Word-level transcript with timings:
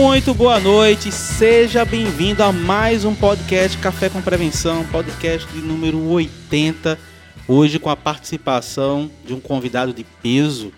Muito 0.00 0.32
boa 0.32 0.58
noite, 0.58 1.12
seja 1.12 1.84
bem-vindo 1.84 2.42
a 2.42 2.50
mais 2.50 3.04
um 3.04 3.14
podcast 3.14 3.76
Café 3.76 4.08
com 4.08 4.22
Prevenção, 4.22 4.82
podcast 4.86 5.46
de 5.52 5.60
número 5.60 6.02
80. 6.08 6.98
Hoje 7.46 7.78
com 7.78 7.90
a 7.90 7.94
participação 7.94 9.10
de 9.26 9.34
um 9.34 9.40
convidado 9.40 9.92
de 9.92 10.02
peso, 10.02 10.72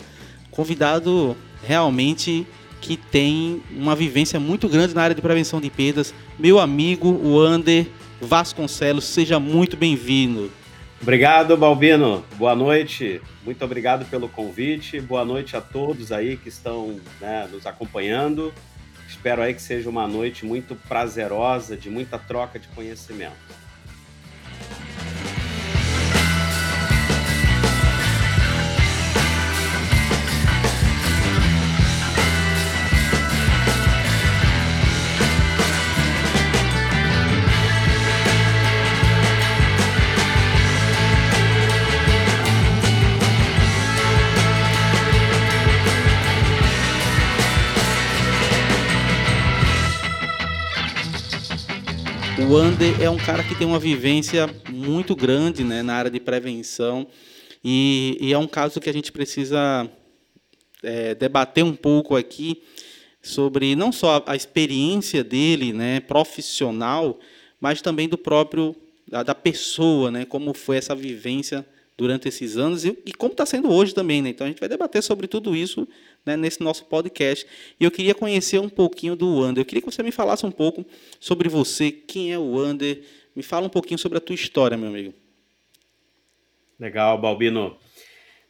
convidado 0.50 1.36
realmente 1.64 2.44
que 2.80 2.96
tem 2.96 3.62
uma 3.70 3.94
vivência 3.94 4.40
muito 4.40 4.68
grande 4.68 4.92
na 4.92 5.02
área 5.02 5.14
de 5.14 5.22
prevenção 5.22 5.60
de 5.60 5.70
perdas, 5.70 6.12
meu 6.36 6.58
amigo 6.58 7.08
o 7.08 7.40
Ander 7.40 7.86
Vasconcelos, 8.20 9.04
seja 9.04 9.38
muito 9.38 9.76
bem-vindo. 9.76 10.50
Obrigado, 11.00 11.56
Balbino. 11.56 12.24
Boa 12.36 12.54
noite. 12.54 13.20
Muito 13.44 13.64
obrigado 13.64 14.04
pelo 14.08 14.28
convite. 14.28 15.00
Boa 15.00 15.24
noite 15.24 15.56
a 15.56 15.60
todos 15.60 16.12
aí 16.12 16.36
que 16.36 16.48
estão 16.48 17.00
né, 17.20 17.48
nos 17.52 17.66
acompanhando. 17.66 18.52
Espero 19.12 19.42
aí 19.42 19.52
que 19.52 19.60
seja 19.60 19.90
uma 19.90 20.08
noite 20.08 20.44
muito 20.46 20.74
prazerosa, 20.74 21.76
de 21.76 21.90
muita 21.90 22.18
troca 22.18 22.58
de 22.58 22.66
conhecimento. 22.68 23.61
O 52.52 52.56
Ander 52.58 53.00
é 53.00 53.08
um 53.08 53.16
cara 53.16 53.42
que 53.42 53.54
tem 53.54 53.66
uma 53.66 53.78
vivência 53.78 54.46
muito 54.70 55.16
grande 55.16 55.64
né, 55.64 55.82
na 55.82 55.94
área 55.94 56.10
de 56.10 56.20
prevenção 56.20 57.06
e, 57.64 58.18
e 58.20 58.30
é 58.30 58.36
um 58.36 58.46
caso 58.46 58.78
que 58.78 58.90
a 58.90 58.92
gente 58.92 59.10
precisa 59.10 59.90
é, 60.82 61.14
debater 61.14 61.64
um 61.64 61.74
pouco 61.74 62.14
aqui 62.14 62.62
sobre 63.22 63.74
não 63.74 63.90
só 63.90 64.22
a 64.26 64.36
experiência 64.36 65.24
dele, 65.24 65.72
né, 65.72 66.00
profissional, 66.00 67.18
mas 67.58 67.80
também 67.80 68.06
do 68.06 68.18
próprio 68.18 68.76
da, 69.08 69.22
da 69.22 69.34
pessoa, 69.34 70.10
né, 70.10 70.26
como 70.26 70.52
foi 70.52 70.76
essa 70.76 70.94
vivência 70.94 71.66
durante 71.96 72.28
esses 72.28 72.58
anos 72.58 72.84
e, 72.84 72.98
e 73.06 73.14
como 73.14 73.32
está 73.32 73.46
sendo 73.46 73.72
hoje 73.72 73.94
também. 73.94 74.20
Né? 74.20 74.28
Então 74.28 74.46
a 74.46 74.50
gente 74.50 74.60
vai 74.60 74.68
debater 74.68 75.02
sobre 75.02 75.26
tudo 75.26 75.56
isso 75.56 75.88
né, 76.24 76.36
nesse 76.36 76.62
nosso 76.62 76.84
podcast. 76.86 77.46
E 77.78 77.84
eu 77.84 77.90
queria 77.90 78.14
conhecer 78.14 78.58
um 78.60 78.68
pouquinho 78.68 79.16
do 79.16 79.40
Wander. 79.40 79.62
Eu 79.62 79.66
queria 79.66 79.82
que 79.82 79.90
você 79.90 80.02
me 80.02 80.12
falasse 80.12 80.46
um 80.46 80.50
pouco 80.50 80.84
sobre 81.20 81.48
você, 81.48 81.90
quem 81.90 82.32
é 82.32 82.38
o 82.38 82.52
Wander. 82.52 83.02
Me 83.34 83.42
fala 83.42 83.66
um 83.66 83.70
pouquinho 83.70 83.98
sobre 83.98 84.18
a 84.18 84.20
tua 84.20 84.34
história, 84.34 84.76
meu 84.76 84.88
amigo. 84.88 85.14
Legal, 86.78 87.20
Balbino. 87.20 87.76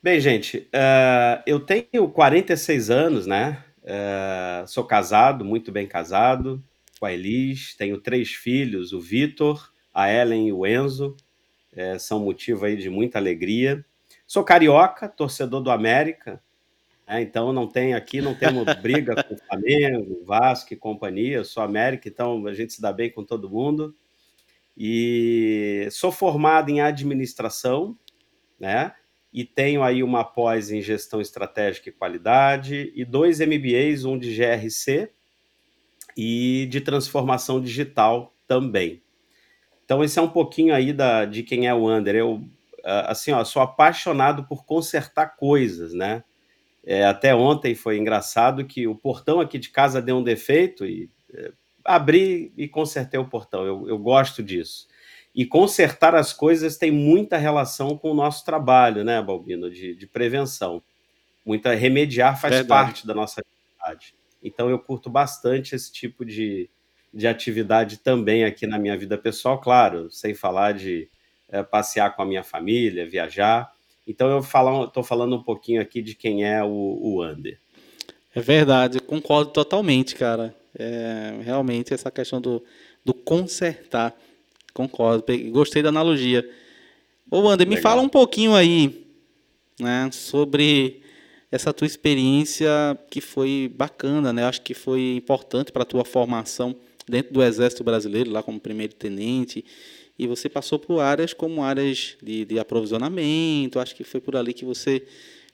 Bem, 0.03 0.21
gente, 0.21 0.69
uh, 0.75 1.43
eu 1.47 1.61
tenho 1.61 2.09
46 2.09 2.91
anos, 2.91 3.27
né? 3.27 3.63
Uh, 3.83 4.67
sou 4.67 4.85
casado, 4.85 5.45
muito 5.45 5.71
bem 5.71 5.87
casado, 5.87 6.63
com 6.99 7.07
a 7.07 7.13
Elis. 7.13 7.77
Tenho 7.77 7.99
três 7.99 8.31
filhos, 8.31 8.93
o 8.93 9.01
Vitor, 9.01 9.71
a 9.95 10.13
Ellen 10.13 10.49
e 10.49 10.53
o 10.53 10.67
Enzo. 10.67 11.17
Uh, 11.73 11.99
são 12.01 12.21
motivo 12.21 12.65
aí 12.65 12.77
de 12.77 12.91
muita 12.91 13.19
alegria. 13.19 13.85
Sou 14.27 14.43
carioca, 14.43 15.09
torcedor 15.09 15.61
do 15.61 15.71
América, 15.71 16.43
é, 17.13 17.23
então 17.23 17.53
não 17.53 17.67
tem 17.67 17.95
aqui, 17.95 18.21
não 18.21 18.35
temos 18.35 18.65
briga 18.81 19.23
com 19.23 19.37
Flamengo, 19.37 20.25
Vasco 20.25 20.73
e 20.73 20.77
companhia, 20.77 21.45
sou 21.45 21.63
América, 21.63 22.09
então 22.09 22.47
a 22.47 22.55
gente 22.55 22.73
se 22.73 22.81
dá 22.81 22.93
bem 22.93 23.11
com 23.11 23.25
todo 23.25 23.51
mundo. 23.51 23.95
E 24.77 25.87
sou 25.91 26.11
formado 26.11 26.71
em 26.71 26.81
administração, 26.81 27.99
né? 28.59 28.95
E 29.33 29.45
tenho 29.45 29.83
aí 29.83 30.03
uma 30.03 30.25
pós 30.25 30.71
em 30.71 30.81
gestão 30.81 31.21
estratégica 31.21 31.89
e 31.89 31.93
qualidade 31.93 32.93
e 32.95 33.05
dois 33.05 33.41
MBAs, 33.41 34.05
um 34.05 34.19
de 34.19 34.35
GRC 34.35 35.11
e 36.17 36.67
de 36.71 36.81
transformação 36.81 37.61
digital 37.61 38.35
também. 38.47 39.03
Então 39.85 40.03
esse 40.03 40.19
é 40.19 40.23
um 40.23 40.29
pouquinho 40.29 40.75
aí 40.75 40.93
da, 40.93 41.25
de 41.25 41.43
quem 41.43 41.67
é 41.67 41.75
o 41.75 41.91
Under. 41.91 42.15
Eu 42.15 42.43
assim, 42.85 43.33
ó, 43.33 43.45
sou 43.45 43.63
apaixonado 43.63 44.45
por 44.45 44.65
consertar 44.65 45.37
coisas, 45.37 45.93
né? 45.93 46.25
É, 46.85 47.05
até 47.05 47.35
ontem 47.35 47.75
foi 47.75 47.99
engraçado 47.99 48.65
que 48.65 48.87
o 48.87 48.95
portão 48.95 49.41
aqui 49.41 49.59
de 49.59 49.71
casa 49.71 50.03
deu 50.03 50.17
um 50.17 50.23
defeito 50.23 50.85
e 50.85 51.09
é, 51.33 51.53
abri 51.85 52.53
e 52.57 52.67
consertei 52.67 53.19
o 53.19 53.29
portão. 53.29 53.65
Eu, 53.65 53.89
eu 53.89 53.99
gosto 53.99 54.43
disso. 54.43 54.89
E 55.35 55.47
consertar 55.47 56.15
as 56.15 56.33
coisas 56.33 56.77
tem 56.77 56.91
muita 56.91 57.39
relação 57.39 57.97
com 57.97 58.11
o 58.11 58.15
nosso 58.15 58.45
trabalho, 58.45 59.03
né, 59.03 59.23
Balbino, 59.23 59.71
de, 59.71 59.95
de 59.95 60.07
prevenção. 60.07 60.83
Muita 61.45 61.75
remediar 61.75 62.39
faz 62.41 62.55
Verdade. 62.55 62.69
parte 62.69 63.07
da 63.07 63.15
nossa 63.15 63.41
atividade. 63.41 64.15
Então 64.43 64.69
eu 64.69 64.79
curto 64.79 65.09
bastante 65.09 65.75
esse 65.75 65.91
tipo 65.91 66.25
de, 66.25 66.69
de 67.15 67.27
atividade 67.27 67.99
também 67.99 68.45
aqui 68.45 68.67
na 68.67 68.79
minha 68.79 68.97
vida 68.97 69.17
pessoal, 69.17 69.61
claro, 69.61 70.11
sem 70.11 70.35
falar 70.35 70.73
de 70.73 71.09
é, 71.49 71.63
passear 71.63 72.15
com 72.15 72.23
a 72.23 72.27
minha 72.27 72.43
família, 72.43 73.09
viajar. 73.09 73.73
Então 74.13 74.31
eu 74.31 74.41
estou 74.41 75.03
falando 75.03 75.35
um 75.35 75.43
pouquinho 75.43 75.81
aqui 75.81 76.03
de 76.03 76.15
quem 76.15 76.45
é 76.45 76.63
o, 76.63 76.69
o 76.69 77.25
Under. 77.25 77.59
É 78.35 78.41
verdade, 78.41 79.01
concordo 79.01 79.51
totalmente, 79.51 80.15
cara. 80.15 80.55
É, 80.79 81.41
realmente 81.43 81.93
essa 81.95 82.11
questão 82.11 82.41
do, 82.41 82.63
do 83.03 83.15
consertar, 83.15 84.15
concordo. 84.75 85.25
Gostei 85.51 85.83
da 85.83 85.89
analogia. 85.89 86.49
Ô, 87.31 87.49
Ander, 87.49 87.67
me 87.67 87.79
fala 87.79 88.03
um 88.03 88.09
pouquinho 88.09 88.55
aí 88.55 89.07
né, 89.81 90.11
sobre 90.13 91.03
essa 91.51 91.73
tua 91.73 91.87
experiência 91.87 92.71
que 93.11 93.23
foi 93.23 93.73
bacana, 93.75 94.31
né? 94.31 94.45
Acho 94.45 94.61
que 94.61 94.75
foi 94.75 95.17
importante 95.17 95.73
para 95.73 95.83
a 95.83 95.87
tua 95.87 96.05
formação 96.05 96.77
dentro 97.09 97.33
do 97.33 97.43
Exército 97.43 97.83
Brasileiro, 97.83 98.31
lá 98.31 98.43
como 98.43 98.61
primeiro 98.61 98.95
tenente 98.95 99.65
e 100.23 100.27
você 100.27 100.49
passou 100.49 100.79
por 100.79 101.01
áreas 101.01 101.33
como 101.33 101.63
áreas 101.65 102.17
de, 102.23 102.45
de 102.45 102.59
aprovisionamento, 102.59 103.81
acho 103.81 103.95
que 103.95 104.05
foi 104.05 104.21
por 104.21 104.37
ali 104.37 104.55
que 104.55 104.65
você 104.65 105.05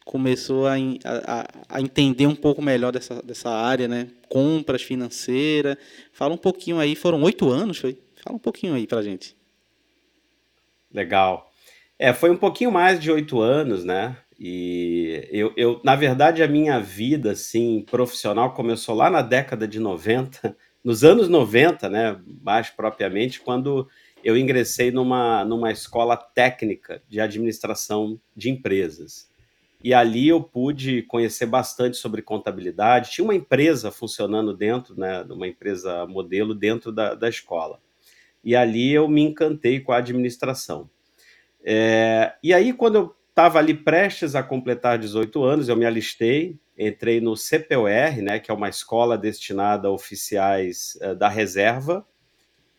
começou 0.05 0.67
a, 0.67 0.75
a, 1.05 1.49
a, 1.69 1.81
entender 1.81 2.27
um 2.27 2.35
pouco 2.35 2.63
melhor 2.63 2.93
dessa, 2.93 3.23
dessa 3.23 3.51
área, 3.51 3.87
né? 3.87 4.09
Compras 4.29 4.83
financeiras. 4.83 5.77
Fala 6.13 6.35
um 6.35 6.39
pouquinho 6.39 6.79
aí, 6.79 6.95
foram 6.95 7.23
oito 7.23 7.51
anos, 7.51 7.79
foi? 7.79 7.99
Fala 8.23 8.37
um 8.37 8.41
pouquinho 8.41 8.75
aí 8.75 8.87
pra 8.87 9.03
gente. 9.03 9.37
Legal. 10.93 11.51
É, 11.99 12.13
foi 12.13 12.31
um 12.31 12.37
pouquinho 12.37 12.71
mais 12.71 13.01
de 13.01 13.11
oito 13.11 13.41
anos, 13.41 13.85
né? 13.85 14.17
E 14.39 15.29
eu, 15.31 15.53
eu, 15.57 15.81
na 15.83 15.97
verdade, 15.97 16.43
a 16.43 16.49
minha 16.49 16.79
vida, 16.79 17.33
assim, 17.33 17.85
profissional 17.91 18.55
começou 18.55 18.95
lá 18.95 19.11
na 19.11 19.21
década 19.21 19.67
de 19.67 19.81
90, 19.81 20.57
nos 20.85 21.05
anos 21.05 21.29
90, 21.29 21.89
né? 21.89 22.19
Mais 22.43 22.71
propriamente, 22.71 23.41
quando 23.41 23.89
eu 24.25 24.37
ingressei 24.37 24.91
numa, 24.91 25.45
numa 25.45 25.71
escola 25.71 26.17
técnica 26.17 27.03
de 27.09 27.21
administração 27.21 28.21
de 28.37 28.51
empresas. 28.51 29.29
E 29.83 29.95
ali 29.95 30.29
eu 30.29 30.43
pude 30.43 31.03
conhecer 31.03 31.47
bastante 31.47 31.97
sobre 31.97 32.21
contabilidade. 32.21 33.11
Tinha 33.13 33.25
uma 33.25 33.35
empresa 33.35 33.91
funcionando 33.91 34.53
dentro, 34.53 34.99
né, 34.99 35.23
uma 35.31 35.47
empresa 35.47 36.05
modelo 36.07 36.55
dentro 36.55 36.91
da, 36.91 37.15
da 37.15 37.29
escola. 37.29 37.81
E 38.43 38.57
ali 38.57 38.93
eu 38.93 39.09
me 39.09 39.23
encantei 39.23 39.81
com 39.81 39.93
a 39.93 39.99
administração. 39.99 40.91
É, 41.65 42.35
e 42.43 42.53
aí, 42.53 42.73
quando 42.73 42.97
eu 42.97 43.17
estava 43.29 43.59
ali 43.59 43.75
prestes 43.75 44.35
a 44.35 44.43
completar 44.43 44.99
18 44.99 45.45
anos, 45.45 45.69
eu 45.69 45.77
me 45.77 45.85
alistei, 45.85 46.57
entrei 46.77 47.21
no 47.21 47.35
CPOR, 47.35 48.23
né, 48.23 48.39
que 48.39 48.51
é 48.51 48.55
uma 48.55 48.69
escola 48.69 49.19
destinada 49.19 49.89
a 49.89 49.93
oficiais 49.93 50.99
uh, 51.03 51.15
da 51.15 51.29
reserva, 51.29 52.05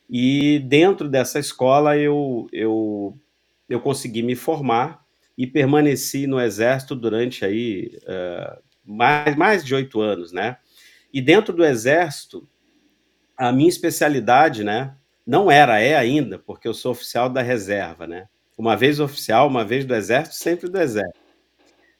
e 0.09 0.59
dentro 0.59 1.07
dessa 1.07 1.38
escola 1.38 1.95
eu, 1.95 2.47
eu, 2.51 3.15
eu 3.69 3.79
consegui 3.79 4.23
me 4.23 4.35
formar 4.35 5.06
e 5.38 5.45
permaneci 5.45 6.25
no 6.25 6.39
Exército 6.41 6.95
durante 6.95 7.45
aí 7.45 7.97
uh, 8.03 8.59
mais, 8.83 9.35
mais 9.35 9.63
de 9.63 9.75
oito 9.75 10.01
anos, 10.01 10.31
né? 10.31 10.57
E 11.13 11.21
dentro 11.21 11.53
do 11.53 11.63
Exército, 11.63 12.47
a 13.38 13.51
minha 13.51 13.69
especialidade, 13.69 14.63
né? 14.63 14.95
Não 15.25 15.51
era, 15.51 15.79
é 15.79 15.95
ainda, 15.95 16.39
porque 16.39 16.67
eu 16.67 16.73
sou 16.73 16.91
oficial 16.91 17.29
da 17.29 17.41
reserva, 17.41 18.07
né? 18.07 18.27
Uma 18.57 18.75
vez 18.75 19.00
oficial, 19.00 19.47
uma 19.47 19.63
vez 19.63 19.85
do 19.85 19.95
Exército, 19.95 20.35
sempre 20.35 20.67
do 20.67 20.79
Exército. 20.79 21.19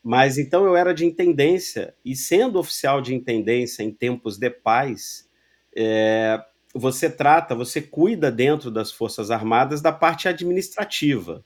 Mas 0.03 0.38
então 0.38 0.65
eu 0.65 0.75
era 0.75 0.94
de 0.94 1.06
intendência, 1.06 1.94
e 2.03 2.15
sendo 2.15 2.57
oficial 2.57 3.01
de 3.01 3.13
intendência 3.13 3.83
em 3.83 3.91
tempos 3.91 4.38
de 4.38 4.50
paz, 4.50 5.29
é, 5.75 6.44
você 6.74 7.10
trata, 7.10 7.56
você 7.56 7.81
cuida 7.81 8.31
dentro 8.31 8.69
das 8.69 8.92
Forças 8.92 9.31
Armadas 9.31 9.81
da 9.81 9.92
parte 9.92 10.27
administrativa, 10.27 11.44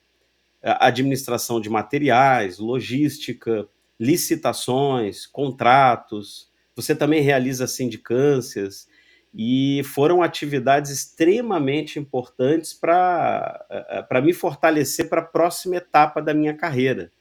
administração 0.62 1.60
de 1.60 1.70
materiais, 1.70 2.60
logística, 2.60 3.68
licitações, 4.00 5.26
contratos, 5.26 6.52
Você 6.76 6.96
também 6.96 7.22
realiza 7.22 7.68
sindicâncias. 7.68 8.88
E 9.34 9.82
foram 9.84 10.22
atividades 10.24 10.92
extremamente 10.92 12.00
importantes 12.00 12.74
para 12.74 13.66
eh, 13.70 14.22
me 14.22 14.34
fortalecer 14.34 15.10
para 15.10 15.22
a 15.22 15.26
próxima 15.26 15.78
etapa 15.78 16.22
da 16.22 16.34
minha 16.34 16.54
carreira, 16.56 17.12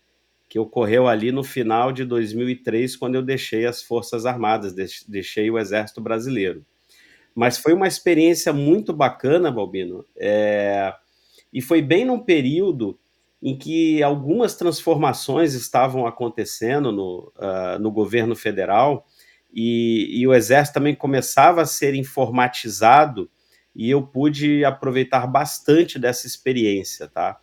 que 0.49 0.59
ocorreu 0.59 1.09
ali 1.09 1.33
no 1.33 1.43
final 1.43 1.93
de 1.93 2.05
2003, 2.05 2.97
quando 2.97 3.15
eu 3.15 3.23
deixei 3.23 3.67
as 3.67 3.83
Forças 3.83 4.27
Armadas, 4.27 4.75
deixei 5.07 5.51
o 5.51 5.59
Exército 5.59 6.01
Brasileiro. 6.03 6.65
Mas 7.35 7.59
foi 7.59 7.73
uma 7.73 7.89
experiência 7.89 8.53
muito 8.53 8.93
bacana, 8.93 9.51
Balbino, 9.51 10.05
é... 10.17 10.93
e 11.53 11.61
foi 11.61 11.81
bem 11.81 12.05
num 12.05 12.19
período 12.19 12.99
em 13.43 13.59
que 13.59 14.03
algumas 14.03 14.55
transformações 14.55 15.55
estavam 15.55 16.07
acontecendo 16.07 16.93
no, 16.93 17.33
uh, 17.37 17.79
no 17.81 17.91
governo 17.91 18.37
federal 18.37 19.05
e, 19.53 20.21
e, 20.21 20.27
o 20.27 20.33
exército 20.33 20.75
também 20.75 20.95
começava 20.95 21.61
a 21.61 21.67
ser 21.67 21.95
informatizado 21.95 23.29
e 23.75 23.91
eu 23.91 24.03
pude 24.03 24.65
aproveitar 24.65 25.27
bastante 25.27 25.99
dessa 25.99 26.27
experiência, 26.27 27.09
tá? 27.09 27.39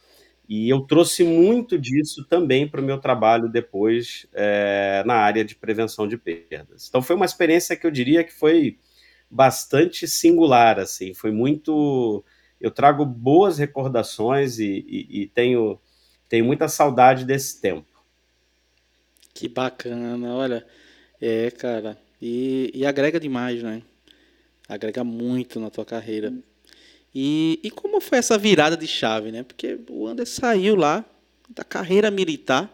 E 0.48 0.68
eu 0.68 0.82
trouxe 0.82 1.24
muito 1.24 1.78
disso 1.78 2.26
também 2.28 2.68
para 2.68 2.82
o 2.82 2.84
meu 2.84 2.98
trabalho 2.98 3.48
depois 3.48 4.26
é, 4.34 5.04
na 5.06 5.16
área 5.16 5.46
de 5.46 5.54
prevenção 5.56 6.08
de 6.08 6.18
perdas. 6.18 6.88
Então 6.88 7.04
foi 7.04 7.16
uma 7.16 7.26
experiência 7.26 7.76
que 7.76 7.86
eu 7.86 7.92
diria 7.92 8.24
que 8.24 8.34
foi 8.34 8.80
bastante 9.30 10.08
singular, 10.08 10.80
assim, 10.80 11.14
foi 11.14 11.32
muito. 11.32 12.24
Eu 12.60 12.72
trago 12.72 13.06
boas 13.06 13.58
recordações 13.58 14.60
e, 14.60 14.86
e, 14.88 15.22
e 15.22 15.28
tenho 15.28 15.80
tenho 16.30 16.46
muita 16.46 16.68
saudade 16.68 17.26
desse 17.26 17.60
tempo. 17.60 17.88
Que 19.34 19.50
bacana, 19.50 20.34
olha. 20.36 20.66
É, 21.20 21.50
cara. 21.50 21.98
E, 22.22 22.72
e 22.74 22.86
agrega 22.86 23.20
demais, 23.20 23.64
né? 23.64 23.82
Agrega 24.68 25.04
muito 25.04 25.60
na 25.60 25.72
tua 25.72 25.84
carreira. 25.84 26.32
E, 27.14 27.60
e 27.64 27.72
como 27.72 28.00
foi 28.00 28.20
essa 28.20 28.38
virada 28.38 28.78
de 28.78 28.86
chave, 28.86 29.32
né? 29.32 29.42
Porque 29.42 29.80
o 29.90 30.06
Anderson 30.06 30.42
saiu 30.42 30.76
lá 30.76 31.04
da 31.50 31.64
carreira 31.64 32.12
militar, 32.12 32.72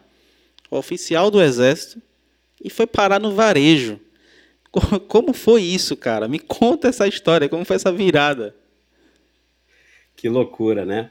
oficial 0.70 1.30
do 1.30 1.40
Exército, 1.40 2.02
e 2.62 2.68
foi 2.68 2.86
parar 2.86 3.18
no 3.18 3.34
varejo. 3.34 3.98
Como 5.08 5.32
foi 5.32 5.62
isso, 5.62 5.96
cara? 5.96 6.28
Me 6.28 6.38
conta 6.38 6.88
essa 6.88 7.06
história, 7.06 7.48
como 7.48 7.64
foi 7.64 7.76
essa 7.76 7.92
virada. 7.92 8.54
Que 10.14 10.28
loucura, 10.28 10.84
né? 10.84 11.10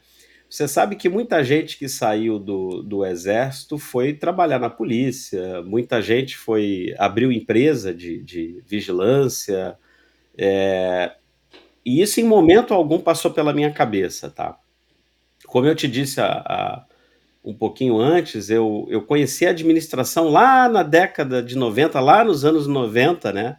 Você 0.50 0.68
sabe 0.68 0.96
que 0.96 1.10
muita 1.10 1.44
gente 1.44 1.78
que 1.78 1.90
saiu 1.90 2.40
do, 2.40 2.82
do 2.82 3.06
exército 3.06 3.78
foi 3.78 4.14
trabalhar 4.14 4.60
na 4.60 4.70
polícia, 4.70 5.62
muita 5.64 6.02
gente 6.02 6.38
foi 6.38 6.94
abriu 6.98 7.32
empresa 7.32 7.94
de, 7.94 8.22
de 8.24 8.64
vigilância, 8.66 9.78
é, 10.38 11.14
e 11.86 12.02
isso 12.02 12.20
em 12.20 12.24
momento 12.24 12.74
algum 12.74 13.00
passou 13.00 13.32
pela 13.32 13.54
minha 13.54 13.72
cabeça, 13.72 14.30
tá? 14.30 14.58
Como 15.46 15.68
eu 15.68 15.76
te 15.76 15.88
disse 15.88 16.22
a, 16.22 16.44
a, 16.46 16.86
um 17.46 17.54
pouquinho 17.54 18.00
antes, 18.00 18.50
eu, 18.50 18.88
eu 18.90 19.04
conheci 19.04 19.46
a 19.46 19.52
administração 19.52 20.30
lá 20.30 20.68
na 20.68 20.82
década 20.82 21.44
de 21.44 21.56
90, 21.56 22.00
lá 22.00 22.24
nos 22.24 22.44
anos 22.44 22.66
90, 22.66 23.32
né? 23.32 23.58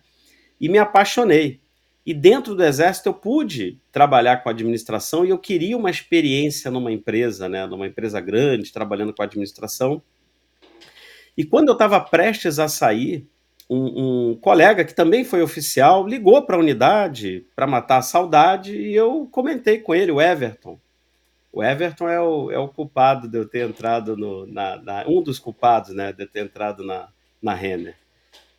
E 0.61 0.69
me 0.69 0.77
apaixonei. 0.77 1.61
E 2.05 2.13
dentro 2.13 2.55
do 2.55 2.65
Exército 2.65 3.09
eu 3.09 3.15
pude 3.15 3.81
trabalhar 3.93 4.39
com 4.39 4.49
administração 4.49 5.25
e 5.25 5.31
eu 5.31 5.39
queria 5.39 5.77
uma 5.77 5.91
experiência 5.91 6.71
numa 6.71 6.91
empresa, 6.91 7.49
né, 7.49 7.67
numa 7.67 7.87
empresa 7.87 8.21
grande, 8.21 8.73
trabalhando 8.73 9.13
com 9.13 9.23
administração. 9.23 10.03
E 11.37 11.45
quando 11.45 11.69
eu 11.69 11.73
estava 11.73 12.01
prestes 12.01 12.59
a 12.59 12.69
sair, 12.69 13.27
um, 13.69 14.31
um, 14.31 14.35
colega 14.37 14.85
que 14.85 14.95
também 14.95 15.25
foi 15.25 15.43
oficial 15.43 16.07
ligou 16.07 16.41
para 16.43 16.55
a 16.55 16.61
unidade 16.61 17.45
para 17.57 17.67
matar 17.67 17.99
a 17.99 18.03
saudade 18.03 18.77
e 18.77 18.95
eu 18.95 19.29
comentei 19.31 19.81
com 19.81 19.93
ele, 19.93 20.13
o 20.13 20.21
Everton. 20.21 20.79
O 21.57 21.65
Everton 21.65 22.07
é 22.07 22.21
o, 22.21 22.51
é 22.51 22.59
o 22.59 22.69
culpado 22.69 23.27
de 23.27 23.39
eu 23.39 23.49
ter 23.49 23.67
entrado 23.67 24.15
no, 24.15 24.47
na, 24.47 24.77
na, 24.77 25.05
um 25.09 25.23
dos 25.23 25.39
culpados, 25.39 25.95
né, 25.95 26.13
de 26.13 26.25
eu 26.25 26.29
ter 26.29 26.41
entrado 26.41 26.85
na, 26.85 27.09
na 27.41 27.55
Renner. 27.55 27.97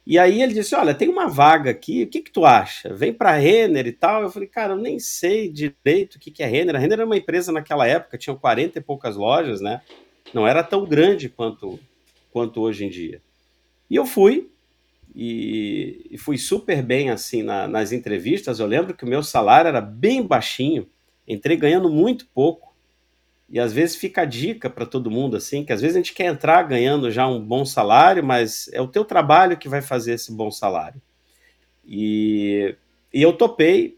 E 0.04 0.18
aí 0.18 0.42
ele 0.42 0.56
disse: 0.56 0.74
Olha, 0.74 0.96
tem 0.96 1.08
uma 1.08 1.30
vaga 1.30 1.70
aqui, 1.70 2.02
o 2.02 2.08
que, 2.08 2.22
que 2.22 2.32
tu 2.32 2.44
acha? 2.44 2.92
Vem 2.96 3.14
para 3.14 3.34
Renner 3.34 3.86
e 3.86 3.92
tal. 3.92 4.24
Eu 4.24 4.32
falei: 4.32 4.48
Cara, 4.48 4.74
eu 4.74 4.78
nem 4.78 4.98
sei 4.98 5.48
direito 5.48 6.16
o 6.16 6.20
que, 6.20 6.32
que 6.32 6.42
é 6.42 6.48
Renner. 6.48 6.76
A 6.76 6.80
Renner 6.80 6.98
era 6.98 7.06
uma 7.06 7.16
empresa 7.16 7.52
naquela 7.52 7.86
época, 7.86 8.18
tinha 8.18 8.36
40 8.36 8.80
e 8.80 8.82
poucas 8.82 9.16
lojas, 9.16 9.62
né? 9.62 9.80
Não 10.34 10.48
era 10.48 10.64
tão 10.64 10.84
grande 10.84 11.30
quanto, 11.30 11.80
quanto 12.32 12.62
hoje 12.62 12.84
em 12.84 12.90
dia. 12.90 13.22
E 13.88 13.96
eu 13.96 14.08
fui, 14.08 14.50
e, 15.16 16.08
e 16.10 16.18
fui 16.18 16.40
super 16.40 16.82
bem 16.82 17.12
assim 17.12 17.44
na, 17.44 17.68
nas 17.68 17.92
entrevistas. 17.92 18.60
Eu 18.60 18.66
lembro 18.66 18.96
que 18.96 19.06
o 19.06 19.08
meu 19.08 19.22
salário 19.22 19.70
era 19.70 19.82
bem 19.82 20.26
baixinho, 20.26 20.90
entrei 21.28 21.56
ganhando 21.56 21.92
muito 21.92 22.26
pouco. 22.34 22.67
E 23.50 23.60
às 23.60 23.72
vezes 23.72 23.96
fica 23.96 24.24
a 24.24 24.26
dica 24.26 24.70
para 24.70 24.86
todo 24.86 25.10
mundo 25.10 25.38
assim, 25.38 25.64
que 25.64 25.72
às 25.72 25.80
vezes 25.80 25.96
a 25.96 26.00
gente 26.00 26.14
quer 26.14 26.26
entrar 26.26 26.64
ganhando 26.64 27.10
já 27.10 27.26
um 27.28 27.40
bom 27.40 27.64
salário, 27.64 28.24
mas 28.24 28.70
é 28.74 28.82
o 28.82 28.88
teu 28.88 29.06
trabalho 29.06 29.58
que 29.58 29.70
vai 29.70 29.82
fazer 29.82 30.14
esse 30.14 30.34
bom 30.34 30.52
salário. 30.52 31.02
E, 31.86 32.76
e 33.14 33.22
eu 33.22 33.32
topei. 33.32 33.98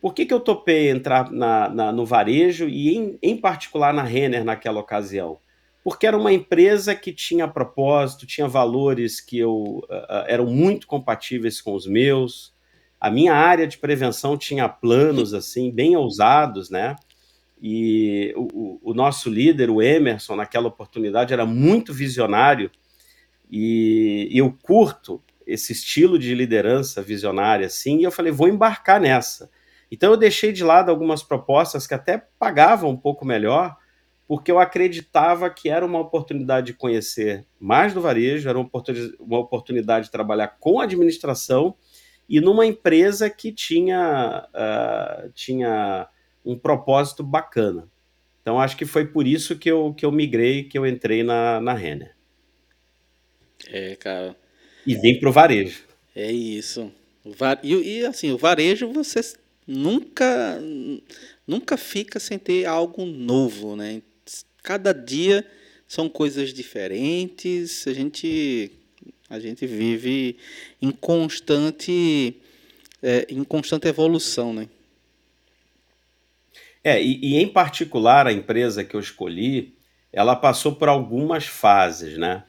Por 0.00 0.14
que, 0.14 0.26
que 0.26 0.32
eu 0.32 0.40
topei 0.40 0.90
entrar 0.90 1.30
na, 1.30 1.68
na, 1.68 1.92
no 1.92 2.06
varejo 2.06 2.68
e 2.68 2.94
em, 2.94 3.18
em 3.22 3.36
particular 3.36 3.92
na 3.92 4.02
Renner 4.02 4.44
naquela 4.44 4.80
ocasião? 4.80 5.38
Porque 5.82 6.06
era 6.06 6.16
uma 6.16 6.32
empresa 6.32 6.94
que 6.94 7.12
tinha 7.12 7.48
propósito, 7.48 8.26
tinha 8.26 8.46
valores 8.46 9.20
que 9.20 9.38
eu, 9.38 9.82
uh, 9.88 10.24
eram 10.26 10.46
muito 10.46 10.86
compatíveis 10.86 11.60
com 11.60 11.74
os 11.74 11.86
meus. 11.86 12.54
A 13.00 13.10
minha 13.10 13.34
área 13.34 13.66
de 13.66 13.78
prevenção 13.78 14.36
tinha 14.36 14.68
planos 14.68 15.32
assim 15.32 15.70
bem 15.70 15.96
ousados, 15.96 16.68
né? 16.68 16.96
E 17.62 18.32
o, 18.36 18.90
o, 18.90 18.94
nosso 18.94 19.28
líder, 19.28 19.68
o 19.68 19.82
Emerson, 19.82 20.34
naquela 20.34 20.68
oportunidade, 20.68 21.32
era 21.32 21.44
muito 21.44 21.92
visionário 21.92 22.70
e, 23.50 24.28
eu 24.32 24.56
curto 24.62 25.22
esse 25.46 25.72
estilo 25.72 26.18
de 26.18 26.34
liderança 26.34 27.02
visionária 27.02 27.66
assim, 27.66 27.98
e 27.98 28.04
eu 28.04 28.12
falei, 28.12 28.32
vou 28.32 28.48
embarcar 28.48 29.00
nessa. 29.00 29.50
Então 29.90 30.12
eu 30.12 30.16
deixei 30.16 30.52
de 30.52 30.62
lado 30.62 30.90
algumas 30.90 31.22
propostas 31.22 31.86
que 31.86 31.94
até 31.94 32.24
pagavam 32.38 32.90
um 32.90 32.96
pouco 32.96 33.26
melhor, 33.26 33.76
porque 34.28 34.50
eu 34.50 34.60
acreditava 34.60 35.50
que 35.50 35.68
era 35.68 35.84
uma 35.84 35.98
oportunidade 35.98 36.68
de 36.68 36.74
conhecer 36.74 37.44
mais 37.58 37.92
do 37.92 38.00
varejo, 38.00 38.48
era 38.48 38.58
uma 38.58 39.38
oportunidade, 39.38 40.06
de 40.06 40.12
trabalhar 40.12 40.56
com 40.60 40.80
administração 40.80 41.74
e 42.28 42.40
numa 42.40 42.64
empresa 42.64 43.28
que 43.28 43.50
tinha, 43.50 44.48
uh, 44.54 45.32
tinha 45.32 46.08
um 46.44 46.58
propósito 46.58 47.22
bacana. 47.22 47.88
Então 48.42 48.58
acho 48.58 48.76
que 48.76 48.86
foi 48.86 49.06
por 49.06 49.26
isso 49.26 49.56
que 49.56 49.70
eu, 49.70 49.94
que 49.94 50.04
eu 50.04 50.12
migrei, 50.12 50.64
que 50.64 50.78
eu 50.78 50.86
entrei 50.86 51.22
na, 51.22 51.60
na 51.60 51.74
Renner. 51.74 52.14
É, 53.68 53.94
cara. 53.96 54.36
E 54.86 54.94
vim 54.94 55.18
pro 55.18 55.32
varejo. 55.32 55.84
É 56.14 56.32
isso. 56.32 56.90
E, 57.62 57.74
e 57.74 58.06
assim, 58.06 58.32
o 58.32 58.38
varejo 58.38 58.90
você 58.92 59.20
nunca 59.66 60.58
nunca 61.46 61.76
fica 61.76 62.18
sem 62.18 62.38
ter 62.38 62.64
algo 62.64 63.04
novo, 63.04 63.76
né? 63.76 64.02
Cada 64.62 64.92
dia 64.92 65.46
são 65.86 66.08
coisas 66.08 66.52
diferentes, 66.52 67.86
a 67.86 67.92
gente 67.92 68.72
a 69.28 69.38
gente 69.38 69.66
vive 69.66 70.36
em 70.80 70.90
constante 70.90 72.36
é, 73.02 73.26
em 73.28 73.44
constante 73.44 73.86
evolução, 73.86 74.52
né? 74.52 74.68
É, 76.82 77.00
e, 77.02 77.18
e, 77.22 77.36
em 77.36 77.48
particular 77.48 78.26
a 78.26 78.32
empresa 78.32 78.84
que 78.84 78.94
eu 78.96 79.00
escolhi, 79.00 79.74
ela 80.12 80.34
passou 80.34 80.74
por 80.74 80.88
algumas 80.88 81.46
fases, 81.46 82.16
né? 82.16 82.44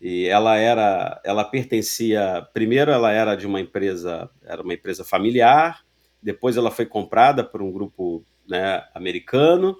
E 0.00 0.26
ela 0.26 0.56
era, 0.56 1.20
ela 1.24 1.44
pertencia, 1.44 2.46
primeiro 2.52 2.90
ela 2.90 3.12
era 3.12 3.36
de 3.36 3.46
uma 3.46 3.60
empresa, 3.60 4.28
era 4.44 4.62
uma 4.62 4.74
empresa 4.74 5.04
familiar, 5.04 5.84
depois 6.22 6.56
ela 6.56 6.70
foi 6.70 6.86
comprada 6.86 7.44
por 7.44 7.62
um 7.62 7.70
grupo 7.72 8.24
né, 8.48 8.82
americano 8.94 9.76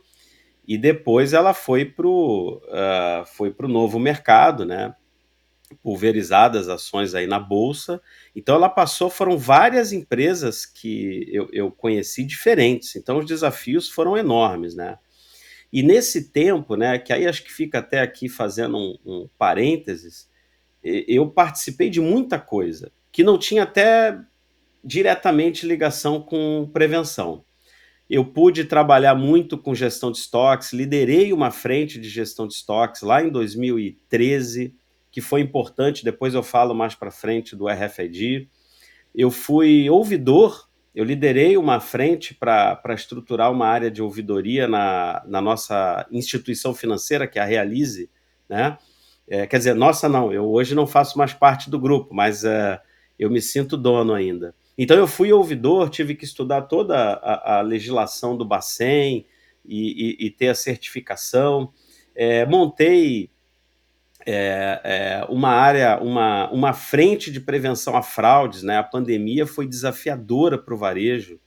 e 0.67 0.79
depois 0.79 1.33
ela 1.33 1.53
foi 1.53 1.85
para 1.85 2.07
o 2.07 2.61
uh, 2.65 3.69
novo 3.69 3.99
mercado, 3.99 4.65
né? 4.65 4.95
Pulverizadas 5.83 6.69
ações 6.69 7.15
aí 7.15 7.27
na 7.27 7.39
bolsa. 7.39 8.01
Então 8.35 8.55
ela 8.55 8.69
passou, 8.69 9.09
foram 9.09 9.39
várias 9.39 9.93
empresas 9.93 10.67
que 10.67 11.29
eu, 11.33 11.49
eu 11.53 11.71
conheci 11.71 12.25
diferentes. 12.25 12.97
Então 12.97 13.19
os 13.19 13.27
desafios 13.27 13.89
foram 13.89 14.17
enormes, 14.17 14.75
né? 14.75 14.99
E 15.73 15.83
nesse 15.83 16.31
tempo, 16.31 16.77
né, 16.77 16.99
que 16.99 17.13
aí 17.13 17.27
acho 17.27 17.43
que 17.43 17.53
fica 17.53 17.79
até 17.79 18.01
aqui 18.01 18.29
fazendo 18.29 18.77
um, 18.77 18.99
um 19.07 19.29
parênteses, 19.39 20.29
eu 20.83 21.31
participei 21.31 21.89
de 21.89 22.01
muita 22.01 22.39
coisa 22.39 22.93
que 23.11 23.23
não 23.23 23.39
tinha 23.39 23.63
até 23.63 24.19
diretamente 24.85 25.67
ligação 25.67 26.21
com 26.21 26.69
prevenção. 26.73 27.45
Eu 28.11 28.25
pude 28.25 28.65
trabalhar 28.65 29.15
muito 29.15 29.57
com 29.57 29.75
gestão 29.75 30.11
de 30.11 30.19
estoques, 30.19 30.73
liderei 30.73 31.33
uma 31.33 31.51
frente 31.51 31.99
de 31.99 32.09
gestão 32.09 32.47
de 32.47 32.55
estoques 32.55 33.03
lá 33.03 33.23
em 33.23 33.31
2013 33.31 34.75
que 35.13 35.21
foi 35.21 35.43
importante, 35.43 36.05
depois 36.05 36.33
eu 36.33 36.43
falo 36.43 36.75
mais 36.75 36.95
para 36.95 37.11
frente 37.11 37.55
do 37.55 37.69
RFID. 37.69 38.49
eu 39.15 39.31
fui 39.31 39.91
ouvidor, 39.91 40.67
eu 40.95 41.05
liderei 41.05 41.59
uma 41.59 41.81
frente 41.81 42.35
para 42.35 42.81
estruturar 42.95 43.53
uma 43.53 43.67
área 43.67 43.91
de 43.91 44.03
ouvidoria 44.03 44.67
na, 44.67 45.23
na 45.27 45.41
nossa 45.43 46.07
instituição 46.11 46.75
financeira, 46.75 47.27
que 47.27 47.39
é 47.39 47.43
a 47.43 47.45
Realize, 47.45 48.11
né? 48.49 48.79
É, 49.29 49.47
quer 49.47 49.59
dizer, 49.59 49.75
nossa 49.75 50.09
não, 50.09 50.33
eu 50.33 50.51
hoje 50.51 50.75
não 50.75 50.87
faço 50.87 51.17
mais 51.17 51.33
parte 51.33 51.71
do 51.71 51.79
grupo, 51.79 52.15
mas 52.15 52.43
é, 52.43 52.81
eu 53.19 53.31
me 53.31 53.41
sinto 53.41 53.77
dono 53.77 54.13
ainda. 54.15 54.55
Então 54.77 54.97
eu 54.97 55.07
fui 55.07 55.33
ouvidor, 55.33 55.91
tive 55.91 56.15
que 56.15 56.25
estudar 56.25 56.63
toda 56.63 56.97
a, 56.97 57.59
a 57.59 57.61
legislação 57.61 58.37
do 58.37 58.45
Bacen 58.45 59.25
e, 59.65 60.17
e, 60.25 60.27
e, 60.27 60.31
ter 60.31 60.49
a 60.49 60.55
certificação. 60.55 61.73
É, 62.15 62.45
montei 62.45 63.31
é, 64.27 64.81
é, 64.85 65.27
uma 65.29 65.51
área, 65.51 65.99
uma, 66.01 66.51
uma 66.51 66.73
frente 66.73 67.31
de 67.31 67.41
prevenção 67.41 67.97
a 67.97 68.03
fraudes. 68.03 68.63
Né? 68.63 68.79
A 68.79 68.83
pandemia 68.83 69.47
foi 69.47 69.67
desafiadora 69.67 70.59
para 70.59 70.75
o 70.75 70.77
varejo. 70.79 71.41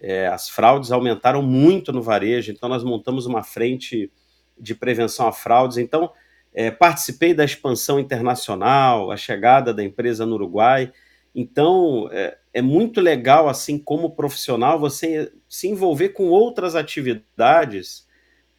É, 0.00 0.26
as 0.26 0.48
fraudes 0.48 0.90
aumentaram 0.90 1.42
muito 1.42 1.92
no 1.92 2.02
varejo, 2.02 2.50
então 2.50 2.68
nós 2.68 2.82
montamos 2.82 3.24
uma 3.24 3.44
frente 3.44 4.10
de 4.58 4.74
prevenção 4.74 5.28
a 5.28 5.32
fraudes. 5.32 5.78
Então, 5.78 6.10
é, 6.52 6.70
participei 6.70 7.32
da 7.32 7.44
expansão 7.44 7.98
internacional, 7.98 9.10
a 9.10 9.16
chegada 9.16 9.72
da 9.72 9.82
empresa 9.82 10.26
no 10.26 10.34
Uruguai. 10.34 10.92
Então, 11.34 12.08
é, 12.12 12.36
é, 12.52 12.60
muito 12.60 13.00
legal, 13.00 13.48
assim, 13.48 13.78
como 13.78 14.14
profissional, 14.14 14.78
você 14.78 15.32
se 15.48 15.68
envolver 15.68 16.10
com 16.10 16.28
outras 16.28 16.74
atividades 16.74 18.06